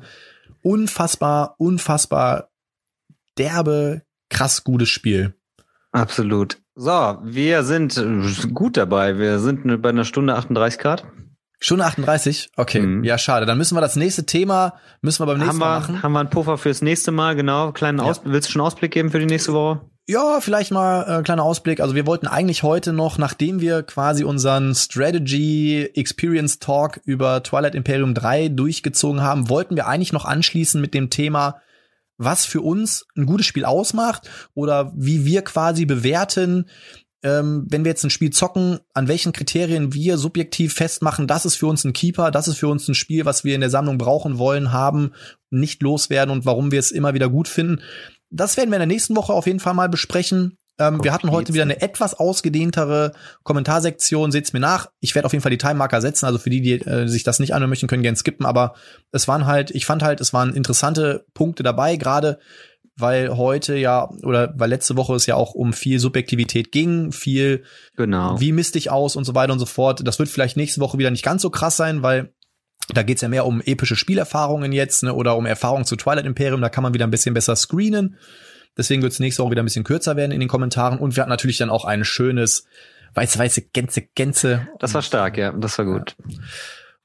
[0.62, 2.50] unfassbar, unfassbar
[3.38, 5.36] derbe, krass gutes Spiel.
[5.92, 6.58] Absolut.
[6.76, 9.18] So, wir sind äh, gut dabei.
[9.18, 11.06] Wir sind bei einer Stunde 38 Grad.
[11.60, 12.50] Stunde 38?
[12.56, 13.04] Okay, Mhm.
[13.04, 13.48] ja, schade.
[13.48, 16.04] Dann müssen wir das nächste Thema, müssen wir beim nächsten Haben Mal wir, machen.
[16.04, 17.72] haben wir einen Puffer fürs nächste Mal, genau.
[17.72, 19.82] Kleinen Aus Willst du schon Ausblick geben für die nächste Woche?
[20.10, 21.82] Ja, vielleicht mal äh, kleiner Ausblick.
[21.82, 27.76] Also wir wollten eigentlich heute noch, nachdem wir quasi unseren Strategy Experience Talk über Twilight
[27.76, 31.60] Imperium 3 durchgezogen haben, wollten wir eigentlich noch anschließen mit dem Thema,
[32.18, 36.70] was für uns ein gutes Spiel ausmacht oder wie wir quasi bewerten,
[37.22, 41.56] ähm, wenn wir jetzt ein Spiel zocken, an welchen Kriterien wir subjektiv festmachen, das ist
[41.56, 43.98] für uns ein Keeper, das ist für uns ein Spiel, was wir in der Sammlung
[43.98, 45.12] brauchen wollen, haben,
[45.50, 47.82] nicht loswerden und warum wir es immer wieder gut finden.
[48.30, 50.58] Das werden wir in der nächsten Woche auf jeden Fall mal besprechen.
[50.80, 53.14] Ähm, wir hatten heute wieder eine etwas ausgedehntere
[53.44, 54.32] Kommentarsektion.
[54.32, 54.88] Seht's mir nach.
[55.00, 56.26] Ich werde auf jeden Fall die Time-Marker setzen.
[56.26, 58.46] Also für die, die äh, sich das nicht anhören möchten, können gerne skippen.
[58.46, 58.76] Aber
[59.12, 62.40] es waren halt, ich fand halt, es waren interessante Punkte dabei, gerade
[63.00, 67.64] weil heute ja, oder weil letzte Woche es ja auch um viel Subjektivität ging, viel
[67.96, 68.40] Genau.
[68.40, 70.06] wie misst ich aus und so weiter und so fort.
[70.06, 72.34] Das wird vielleicht nächste Woche wieder nicht ganz so krass sein, weil
[72.88, 76.62] da geht's ja mehr um epische Spielerfahrungen jetzt, ne, oder um Erfahrungen zu Twilight Imperium,
[76.62, 78.18] da kann man wieder ein bisschen besser screenen.
[78.78, 81.00] Deswegen wird's nächste Woche wieder ein bisschen kürzer werden in den Kommentaren.
[81.00, 82.66] Und wir hatten natürlich dann auch ein schönes
[83.16, 84.68] weiße, weiße Gänse, Gänse.
[84.80, 85.52] Das war stark, ja.
[85.52, 86.16] Das war gut.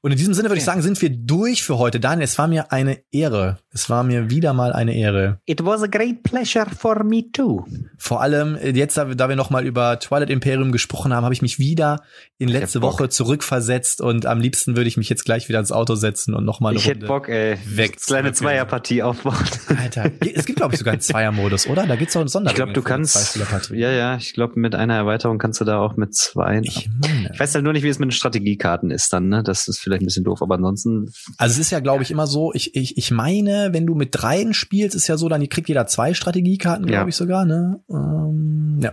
[0.05, 2.01] Und in diesem Sinne würde ich sagen, sind wir durch für heute.
[2.01, 3.59] Daniel, es war mir eine Ehre.
[3.71, 5.39] Es war mir wieder mal eine Ehre.
[5.45, 7.65] It was a great pleasure for me too.
[7.97, 11.23] Vor allem äh, jetzt, da wir, da wir noch mal über Twilight Imperium gesprochen haben,
[11.23, 12.01] habe ich mich wieder
[12.37, 12.81] in Ich letzte.
[12.81, 16.43] Woche zurückversetzt und am liebsten würde ich mich jetzt gleich wieder ins Auto setzen und
[16.43, 17.07] noch mal eine Ich hätte Runde.
[17.07, 17.57] Bock, ey.
[17.65, 17.95] weg.
[18.05, 19.37] Kleine Zweierpartie aufbauen.
[19.81, 21.87] Alter, es gibt glaube ich sogar einen Zweiermodus, oder?
[21.87, 22.73] Da gibt's auch einen Ich Sonderregelung.
[22.73, 23.39] glaube, du kannst.
[23.71, 24.17] Ja, ja.
[24.17, 26.59] Ich glaube, mit einer Erweiterung kannst du da auch mit zwei.
[26.61, 26.89] Ich.
[27.31, 29.43] Ich weiß halt nur nicht, wie es mit den Strategiekarten ist dann, ne?
[29.43, 31.11] Das ist vielleicht ein bisschen doof, aber ansonsten.
[31.37, 34.09] Also es ist ja, glaube ich, immer so, ich, ich, ich meine, wenn du mit
[34.11, 37.07] dreien spielst, ist ja so, dann kriegt jeder zwei Strategiekarten, glaube Ja.
[37.07, 37.79] ich sogar, ne?
[37.89, 38.91] Ähm, ja.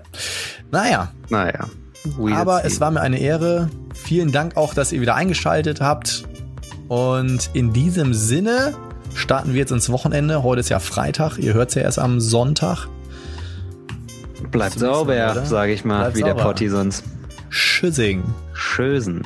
[0.70, 1.68] Naja, Naja.
[2.18, 3.68] We'll aber es war mir eine Ehre.
[3.92, 6.24] Vielen Dank auch, dass ihr wieder eingeschaltet habt.
[6.88, 8.72] Und in diesem Sinne
[9.14, 10.42] starten wir jetzt ins Wochenende.
[10.42, 11.36] Heute ist ja Freitag.
[11.38, 12.88] Ihr hört's ja erst am Sonntag.
[14.50, 16.42] Bleibt sauber, sage ich mal, Bleibt wie der sauber.
[16.44, 17.04] Potti sonst.
[17.50, 18.22] Tschüssing.
[18.54, 19.22] Schösen.